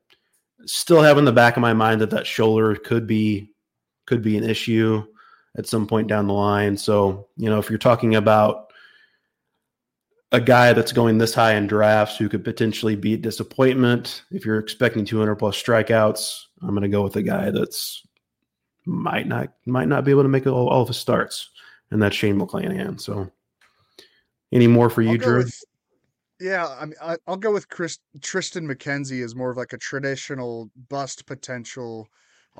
still 0.66 1.02
have 1.02 1.18
in 1.18 1.24
the 1.24 1.32
back 1.32 1.56
of 1.56 1.62
my 1.62 1.72
mind 1.72 2.00
that 2.00 2.10
that 2.10 2.26
shoulder 2.26 2.76
could 2.76 3.06
be 3.06 3.50
could 4.06 4.22
be 4.22 4.36
an 4.36 4.48
issue 4.48 5.04
at 5.56 5.66
some 5.66 5.86
point 5.86 6.06
down 6.06 6.28
the 6.28 6.32
line. 6.32 6.76
So, 6.76 7.28
you 7.36 7.50
know, 7.50 7.58
if 7.58 7.68
you're 7.68 7.78
talking 7.78 8.14
about 8.14 8.69
a 10.32 10.40
guy 10.40 10.72
that's 10.72 10.92
going 10.92 11.18
this 11.18 11.34
high 11.34 11.54
in 11.54 11.66
drafts 11.66 12.16
who 12.16 12.28
could 12.28 12.44
potentially 12.44 12.94
be 12.94 13.14
a 13.14 13.18
disappointment, 13.18 14.22
if 14.30 14.44
you're 14.44 14.58
expecting 14.58 15.04
200 15.04 15.36
plus 15.36 15.60
strikeouts, 15.60 16.44
I'm 16.62 16.70
going 16.70 16.82
to 16.82 16.88
go 16.88 17.02
with 17.02 17.16
a 17.16 17.22
guy 17.22 17.50
that's 17.50 18.06
might 18.86 19.26
not 19.26 19.52
might 19.66 19.88
not 19.88 20.04
be 20.04 20.10
able 20.10 20.22
to 20.22 20.28
make 20.28 20.46
all, 20.46 20.68
all 20.68 20.82
of 20.82 20.88
his 20.88 20.96
starts, 20.96 21.50
and 21.90 22.02
that's 22.02 22.16
Shane 22.16 22.38
McClanahan. 22.38 23.00
So, 23.00 23.30
any 24.52 24.66
more 24.66 24.88
for 24.88 25.02
you, 25.02 25.18
Drew? 25.18 25.38
With, 25.38 25.60
yeah, 26.40 26.68
I 26.68 26.86
mean, 26.86 26.94
I, 27.02 27.16
will 27.26 27.36
go 27.36 27.52
with 27.52 27.68
Chris, 27.68 27.98
Triston 28.20 28.70
McKenzie 28.70 29.24
as 29.24 29.34
more 29.34 29.50
of 29.50 29.56
like 29.56 29.72
a 29.72 29.78
traditional 29.78 30.70
bust 30.88 31.26
potential 31.26 32.08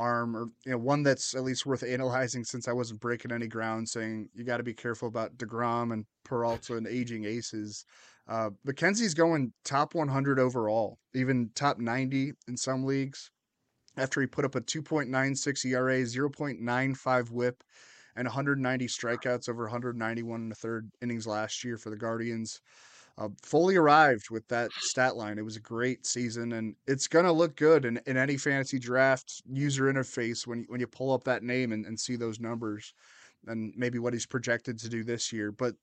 arm, 0.00 0.36
or 0.36 0.46
you 0.64 0.72
know, 0.72 0.78
one 0.78 1.02
that's 1.02 1.34
at 1.34 1.44
least 1.44 1.66
worth 1.66 1.82
analyzing 1.82 2.44
since 2.44 2.66
I 2.66 2.72
wasn't 2.72 3.00
breaking 3.00 3.32
any 3.32 3.46
ground 3.46 3.88
saying 3.88 4.28
you 4.34 4.44
got 4.44 4.56
to 4.56 4.62
be 4.62 4.74
careful 4.74 5.08
about 5.08 5.36
Degrom 5.36 5.92
and 5.92 6.06
Peralta 6.24 6.76
and 6.76 6.86
aging 6.86 7.24
aces. 7.24 7.84
Uh, 8.26 8.50
McKenzie's 8.66 9.14
going 9.14 9.52
top 9.64 9.94
100 9.94 10.38
overall, 10.38 10.98
even 11.14 11.50
top 11.54 11.78
90 11.78 12.32
in 12.48 12.56
some 12.56 12.84
leagues. 12.84 13.30
After 13.96 14.20
he 14.20 14.26
put 14.26 14.44
up 14.44 14.54
a 14.54 14.60
2.96 14.60 15.64
ERA, 15.66 16.00
0.95 16.02 17.30
WHIP, 17.30 17.62
and 18.16 18.26
190 18.26 18.86
strikeouts 18.86 19.48
over 19.48 19.64
191 19.64 20.40
in 20.40 20.48
the 20.48 20.54
third 20.54 20.90
innings 21.02 21.26
last 21.26 21.64
year 21.64 21.76
for 21.76 21.90
the 21.90 21.96
Guardians 21.96 22.60
uh, 23.20 23.28
fully 23.42 23.76
arrived 23.76 24.30
with 24.30 24.48
that 24.48 24.72
stat 24.80 25.14
line. 25.14 25.38
It 25.38 25.44
was 25.44 25.56
a 25.56 25.60
great 25.60 26.06
season, 26.06 26.54
and 26.54 26.74
it's 26.86 27.06
going 27.06 27.26
to 27.26 27.32
look 27.32 27.54
good 27.54 27.84
in, 27.84 28.00
in 28.06 28.16
any 28.16 28.38
fantasy 28.38 28.78
draft 28.78 29.42
user 29.46 29.92
interface 29.92 30.46
when, 30.46 30.64
when 30.68 30.80
you 30.80 30.86
pull 30.86 31.12
up 31.12 31.24
that 31.24 31.42
name 31.42 31.72
and, 31.72 31.84
and 31.84 32.00
see 32.00 32.16
those 32.16 32.40
numbers 32.40 32.94
and 33.46 33.74
maybe 33.76 33.98
what 33.98 34.14
he's 34.14 34.26
projected 34.26 34.78
to 34.78 34.88
do 34.88 35.04
this 35.04 35.32
year. 35.32 35.52
But 35.52 35.74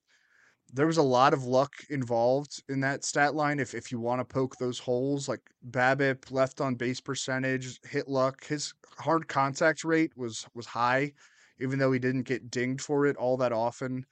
there 0.74 0.88
was 0.88 0.98
a 0.98 1.04
lot 1.04 1.34
of 1.34 1.46
luck 1.46 1.74
involved 1.90 2.64
in 2.70 2.80
that 2.82 3.06
stat 3.06 3.36
line. 3.36 3.60
If 3.60 3.74
if 3.74 3.92
you 3.92 4.00
want 4.00 4.20
to 4.20 4.26
poke 4.26 4.58
those 4.58 4.80
holes, 4.80 5.30
like 5.30 5.42
BABIP, 5.70 6.32
left 6.32 6.60
on 6.60 6.76
base 6.76 7.00
percentage, 7.00 7.80
hit 7.88 8.08
luck, 8.08 8.44
his 8.46 8.74
hard 8.98 9.28
contact 9.28 9.84
rate 9.84 10.12
was 10.18 10.46
was 10.56 10.66
high, 10.66 11.14
even 11.60 11.80
though 11.80 11.92
he 11.92 12.00
didn't 12.00 12.24
get 12.24 12.52
dinged 12.52 12.82
for 12.82 13.06
it 13.06 13.16
all 13.16 13.38
that 13.38 13.54
often. 13.54 14.06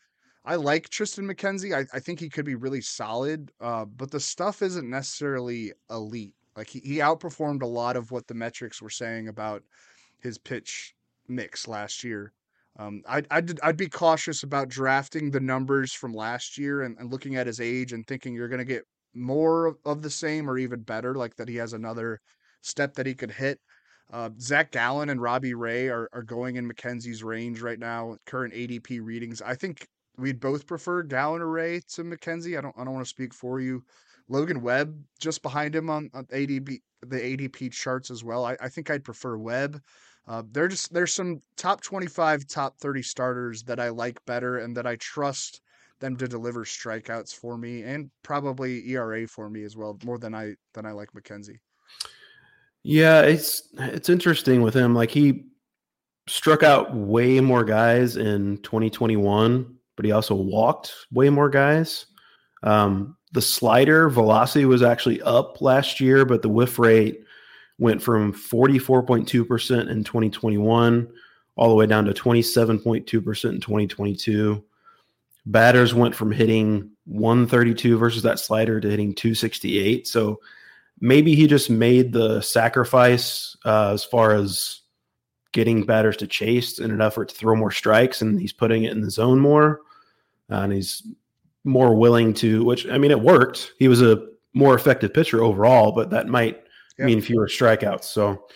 I 0.46 0.56
like 0.56 0.90
Triston 0.90 1.30
McKenzie. 1.30 1.76
I, 1.76 1.86
I 1.96 2.00
think 2.00 2.20
he 2.20 2.30
could 2.30 2.46
be 2.46 2.56
really 2.56 2.82
solid, 2.82 3.52
uh, 3.60 3.86
but 3.86 4.12
the 4.12 4.20
stuff 4.20 4.62
isn't 4.62 4.88
necessarily 4.88 5.74
elite. 5.90 6.36
Like 6.56 6.70
he, 6.70 6.80
he 6.80 6.98
outperformed 6.98 7.64
a 7.64 7.68
lot 7.68 7.98
of 7.98 8.12
what 8.12 8.28
the 8.28 8.36
metrics 8.36 8.82
were 8.82 8.92
saying 8.92 9.28
about 9.28 9.64
his 10.22 10.38
pitch 10.38 10.94
mix 11.28 11.68
last 11.68 12.04
year. 12.04 12.32
Um, 12.78 13.02
I'd, 13.08 13.26
I'd, 13.32 13.60
I'd 13.62 13.78
be 13.78 13.90
cautious 13.90 14.44
about 14.44 14.70
drafting 14.70 15.32
the 15.32 15.40
numbers 15.40 15.94
from 15.94 16.14
last 16.14 16.58
year 16.58 16.84
and, 16.84 16.96
and 17.00 17.12
looking 17.12 17.36
at 17.36 17.48
his 17.48 17.60
age 17.60 17.94
and 17.94 18.06
thinking 18.06 18.36
you're 18.36 18.50
going 18.50 18.60
to 18.60 18.66
get 18.66 18.84
more 19.16 19.78
of 19.86 20.02
the 20.02 20.10
same 20.10 20.50
or 20.50 20.58
even 20.58 20.82
better, 20.82 21.16
like 21.16 21.36
that 21.38 21.48
he 21.48 21.56
has 21.56 21.74
another 21.74 22.20
step 22.62 22.94
that 22.96 23.06
he 23.06 23.16
could 23.16 23.32
hit. 23.32 23.60
Uh, 24.12 24.30
Zac 24.40 24.72
Gallen 24.72 25.10
and 25.10 25.22
Robbie 25.22 25.56
Ray 25.56 25.88
are, 25.88 26.10
are 26.14 26.22
going 26.22 26.58
in 26.58 26.70
McKenzie's 26.70 27.24
range 27.24 27.62
right 27.62 27.80
now, 27.80 28.18
current 28.26 28.54
ADP 28.54 29.00
readings. 29.02 29.42
I 29.42 29.56
think 29.56 29.88
we'd 30.18 30.40
both 30.40 30.66
prefer 30.68 31.02
Ray 31.02 31.82
to 31.94 32.04
McKenzie. 32.04 32.58
I 32.58 32.62
don't 32.62 32.76
I 32.78 32.84
don't 32.84 32.94
want 32.94 33.06
to 33.06 33.10
speak 33.10 33.34
for 33.34 33.60
you. 33.60 33.84
Logan 34.28 34.62
Webb 34.62 35.04
just 35.20 35.42
behind 35.42 35.76
him 35.76 35.90
on, 35.90 36.10
on 36.14 36.26
ADP 36.26 36.80
the 37.02 37.18
ADP 37.18 37.72
charts 37.72 38.10
as 38.10 38.24
well. 38.24 38.46
I, 38.46 38.58
I 38.60 38.70
think 38.70 38.90
I'd 38.90 39.04
prefer 39.04 39.38
Webb. 39.38 39.82
Uh, 40.28 40.42
just 40.68 40.92
there's 40.92 41.14
some 41.14 41.42
top 41.56 41.82
25, 41.82 42.48
top 42.48 42.80
30 42.80 43.04
starters 43.04 43.64
that 43.64 43.80
I 43.80 43.90
like 43.90 44.24
better 44.26 44.58
and 44.58 44.76
that 44.76 44.88
I 44.88 44.96
trust 44.96 45.62
them 46.00 46.18
to 46.18 46.28
deliver 46.28 46.66
strikeouts 46.66 47.34
for 47.34 47.58
me 47.58 47.84
and 47.84 48.10
probably 48.24 48.90
ERA 48.90 49.28
for 49.28 49.50
me 49.50 49.64
as 49.64 49.78
well, 49.78 49.98
more 50.04 50.18
than 50.18 50.34
I 50.34 50.56
than 50.74 50.86
I 50.86 50.92
like 50.92 51.12
McKenzie. 51.12 51.60
Yeah, 52.84 53.22
it's 53.22 53.70
it's 53.78 54.10
interesting 54.10 54.62
with 54.62 54.74
him. 54.74 54.96
Like 54.96 55.12
he 55.12 55.46
struck 56.28 56.64
out 56.64 56.94
way 56.96 57.40
more 57.40 57.64
guys 57.64 58.18
in 58.18 58.58
2021 58.58 59.75
but 59.96 60.06
he 60.06 60.12
also 60.12 60.36
walked 60.36 60.94
way 61.12 61.30
more 61.30 61.50
guys. 61.50 62.06
Um, 62.64 63.18
the 63.32 63.42
slider 63.42 64.10
velocity 64.10 64.66
was 64.66 64.82
actually 64.82 65.22
up 65.22 65.62
last 65.62 66.00
year, 66.00 66.26
but 66.26 66.42
the 66.42 66.50
whiff 66.50 66.80
rate 66.80 67.22
went 67.78 68.02
from 68.02 68.34
44.2% 68.34 69.90
in 69.90 70.04
2021 70.04 71.12
all 71.58 71.70
the 71.70 71.76
way 71.76 71.86
down 71.86 72.06
to 72.06 72.14
27.2% 72.14 73.06
in 73.06 73.62
2022. 73.62 74.64
Batters 75.46 75.94
went 75.94 76.16
from 76.16 76.32
hitting 76.32 76.92
132 77.06 77.98
versus 77.98 78.24
that 78.24 78.40
slider 78.40 78.80
to 78.80 78.90
hitting 78.90 79.14
268. 79.14 80.08
So 80.08 80.40
maybe 81.00 81.36
he 81.36 81.48
just 81.48 81.70
made 81.70 82.14
the 82.14 82.42
sacrifice 82.42 83.56
uh, 83.64 83.92
as 83.94 84.04
far 84.04 84.34
as 84.34 84.82
getting 85.56 85.86
batters 85.86 86.18
to 86.18 86.28
chase 86.28 86.80
in 86.80 86.92
an 86.92 87.02
effort 87.02 87.30
to 87.30 87.36
throw 87.36 87.56
more 87.56 87.72
strikes, 87.72 88.22
and 88.22 88.42
he's 88.42 88.52
putting 88.52 88.84
it 88.84 88.92
in 88.92 89.00
the 89.00 89.10
zone 89.10 89.40
more. 89.40 89.80
Uh, 90.52 90.56
and 90.56 90.74
he's 90.74 91.02
more 91.64 91.96
willing 91.96 92.34
to, 92.34 92.66
which 92.66 92.86
I 92.90 92.98
mean, 92.98 93.10
it 93.10 93.22
worked. 93.22 93.72
He 93.80 93.88
was 93.88 94.02
a 94.02 94.28
more 94.54 94.76
effective 94.76 95.14
pitcher 95.14 95.42
overall, 95.42 95.94
but 95.94 96.10
that 96.10 96.28
might 96.28 96.62
yeah. 97.00 97.06
mean 97.06 97.22
fewer 97.22 97.48
strikeouts. 97.48 98.04
So, 98.04 98.48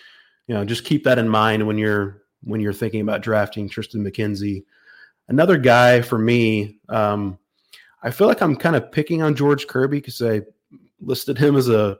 you 0.46 0.54
know, 0.54 0.62
just 0.62 0.84
keep 0.84 1.02
that 1.04 1.18
in 1.18 1.26
mind 1.26 1.66
when 1.66 1.78
you're 1.78 2.22
when 2.44 2.60
you're 2.60 2.74
thinking 2.74 3.00
about 3.00 3.22
drafting 3.22 3.68
Triston 3.68 4.06
McKenzie. 4.06 4.64
Another 5.28 5.56
guy 5.56 6.02
for 6.02 6.18
me, 6.18 6.80
um, 6.90 7.38
I 8.02 8.10
feel 8.10 8.26
like 8.26 8.42
I'm 8.42 8.56
kind 8.56 8.76
of 8.76 8.92
picking 8.92 9.22
on 9.22 9.34
George 9.34 9.66
Kirby 9.66 9.98
because 9.98 10.20
I 10.20 10.42
listed 11.00 11.38
him 11.38 11.56
as 11.56 11.70
a 11.70 11.98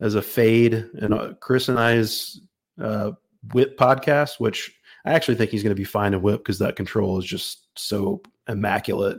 as 0.00 0.14
a 0.14 0.20
fade 0.20 0.74
and 1.00 1.14
uh, 1.14 1.32
Chris 1.40 1.70
and 1.70 1.78
I's 1.78 2.38
uh, 2.78 3.12
whip 3.52 3.78
podcast, 3.78 4.38
which 4.38 4.72
I 5.04 5.12
actually 5.12 5.36
think 5.36 5.50
he's 5.50 5.62
going 5.62 5.74
to 5.74 5.80
be 5.80 5.84
fine 5.84 6.12
to 6.12 6.18
whip 6.18 6.40
because 6.40 6.58
that 6.58 6.76
control 6.76 7.18
is 7.18 7.24
just 7.24 7.66
so 7.78 8.22
immaculate. 8.48 9.18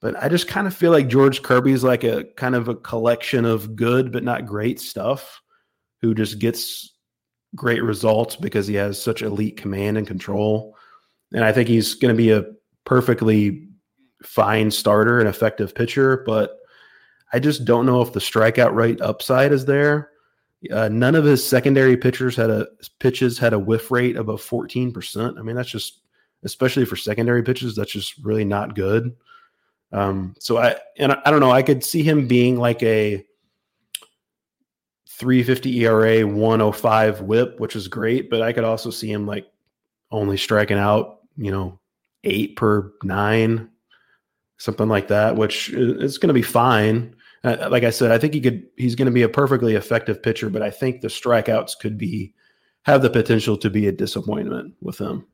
But 0.00 0.20
I 0.22 0.28
just 0.28 0.48
kind 0.48 0.66
of 0.66 0.74
feel 0.74 0.92
like 0.92 1.08
George 1.08 1.42
Kirby 1.42 1.72
is 1.72 1.84
like 1.84 2.04
a 2.04 2.24
kind 2.36 2.54
of 2.54 2.68
a 2.68 2.74
collection 2.74 3.44
of 3.44 3.76
good 3.76 4.12
but 4.12 4.24
not 4.24 4.46
great 4.46 4.80
stuff 4.80 5.42
who 6.00 6.14
just 6.14 6.38
gets 6.38 6.94
great 7.54 7.82
results 7.82 8.36
because 8.36 8.66
he 8.66 8.74
has 8.74 9.00
such 9.00 9.22
elite 9.22 9.56
command 9.56 9.98
and 9.98 10.06
control. 10.06 10.76
And 11.32 11.44
I 11.44 11.52
think 11.52 11.68
he's 11.68 11.94
going 11.94 12.14
to 12.14 12.18
be 12.18 12.30
a 12.30 12.46
perfectly 12.84 13.68
fine 14.24 14.70
starter 14.70 15.18
and 15.18 15.28
effective 15.28 15.74
pitcher, 15.74 16.22
but 16.26 16.56
I 17.32 17.38
just 17.38 17.64
don't 17.64 17.86
know 17.86 18.00
if 18.00 18.12
the 18.12 18.20
strikeout 18.20 18.74
rate 18.74 19.00
upside 19.00 19.52
is 19.52 19.64
there. 19.66 20.10
Uh, 20.70 20.88
none 20.88 21.14
of 21.14 21.24
his 21.24 21.46
secondary 21.46 21.96
pitchers 21.96 22.36
had 22.36 22.50
a 22.50 22.66
pitches 22.98 23.38
had 23.38 23.54
a 23.54 23.58
whiff 23.58 23.90
rate 23.90 24.16
above 24.16 24.42
14%. 24.42 25.38
I 25.38 25.42
mean, 25.42 25.56
that's 25.56 25.70
just 25.70 26.00
especially 26.42 26.84
for 26.84 26.96
secondary 26.96 27.42
pitches, 27.42 27.76
that's 27.76 27.92
just 27.92 28.16
really 28.18 28.44
not 28.44 28.74
good. 28.74 29.14
Um, 29.92 30.34
so 30.38 30.58
I 30.58 30.76
and 30.98 31.12
I, 31.12 31.22
I 31.24 31.30
don't 31.30 31.40
know, 31.40 31.50
I 31.50 31.62
could 31.62 31.82
see 31.82 32.02
him 32.02 32.26
being 32.26 32.58
like 32.58 32.82
a 32.82 33.24
350 35.08 35.84
ERA, 35.84 36.26
105 36.26 37.20
whip, 37.22 37.58
which 37.58 37.76
is 37.76 37.88
great, 37.88 38.30
but 38.30 38.40
I 38.40 38.52
could 38.52 38.64
also 38.64 38.90
see 38.90 39.10
him 39.10 39.26
like 39.26 39.46
only 40.10 40.36
striking 40.36 40.78
out, 40.78 41.20
you 41.36 41.50
know, 41.50 41.78
eight 42.24 42.56
per 42.56 42.92
nine, 43.02 43.70
something 44.58 44.88
like 44.88 45.08
that, 45.08 45.36
which 45.36 45.70
is 45.70 46.18
going 46.18 46.28
to 46.28 46.34
be 46.34 46.42
fine. 46.42 47.16
Uh, 47.42 47.68
like 47.70 47.84
I 47.84 47.90
said, 47.90 48.10
I 48.10 48.18
think 48.18 48.34
he 48.34 48.40
could. 48.40 48.66
He's 48.76 48.94
going 48.94 49.06
to 49.06 49.12
be 49.12 49.22
a 49.22 49.28
perfectly 49.28 49.74
effective 49.74 50.22
pitcher, 50.22 50.50
but 50.50 50.62
I 50.62 50.70
think 50.70 51.00
the 51.00 51.08
strikeouts 51.08 51.78
could 51.80 51.96
be 51.96 52.34
have 52.82 53.02
the 53.02 53.10
potential 53.10 53.56
to 53.58 53.70
be 53.70 53.86
a 53.86 53.92
disappointment 53.92 54.74
with 54.80 54.98
him. 54.98 55.26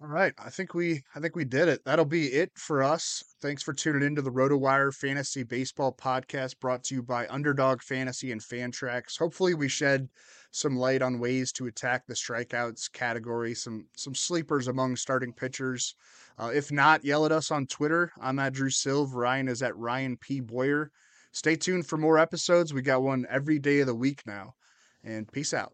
All 0.00 0.06
right, 0.06 0.32
I 0.38 0.48
think 0.48 0.74
we 0.74 1.02
I 1.16 1.20
think 1.20 1.34
we 1.34 1.44
did 1.44 1.66
it. 1.66 1.84
That'll 1.84 2.04
be 2.04 2.26
it 2.26 2.52
for 2.54 2.84
us. 2.84 3.24
Thanks 3.42 3.64
for 3.64 3.72
tuning 3.72 4.06
into 4.06 4.22
the 4.22 4.30
RotoWire 4.30 4.94
Fantasy 4.94 5.42
Baseball 5.42 5.92
Podcast 5.92 6.60
brought 6.60 6.84
to 6.84 6.94
you 6.94 7.02
by 7.02 7.26
Underdog 7.26 7.82
Fantasy 7.82 8.30
and 8.30 8.40
Fantrax. 8.40 9.18
Hopefully 9.18 9.54
we 9.54 9.68
shed 9.68 10.08
some 10.52 10.76
light 10.76 11.02
on 11.02 11.18
ways 11.18 11.50
to 11.52 11.66
attack 11.66 12.06
the 12.06 12.14
strikeouts 12.14 12.92
category, 12.92 13.54
some 13.54 13.86
some 13.96 14.14
sleepers 14.14 14.68
among 14.68 14.94
starting 14.94 15.32
pitchers. 15.32 15.96
Uh, 16.38 16.50
if 16.54 16.70
not, 16.70 17.04
yell 17.04 17.26
at 17.26 17.32
us 17.32 17.50
on 17.50 17.66
Twitter. 17.66 18.12
I'm 18.20 18.38
at 18.38 18.52
Drew 18.52 18.70
Silv. 18.70 19.14
Ryan 19.14 19.48
is 19.48 19.62
at 19.62 19.76
Ryan 19.76 20.16
P. 20.16 20.40
Boyer. 20.40 20.92
Stay 21.32 21.56
tuned 21.56 21.86
for 21.86 21.96
more 21.96 22.18
episodes. 22.18 22.72
We 22.72 22.82
got 22.82 23.02
one 23.02 23.26
every 23.28 23.58
day 23.58 23.80
of 23.80 23.86
the 23.86 23.94
week 23.94 24.22
now. 24.26 24.54
And 25.02 25.30
peace 25.30 25.52
out. 25.52 25.72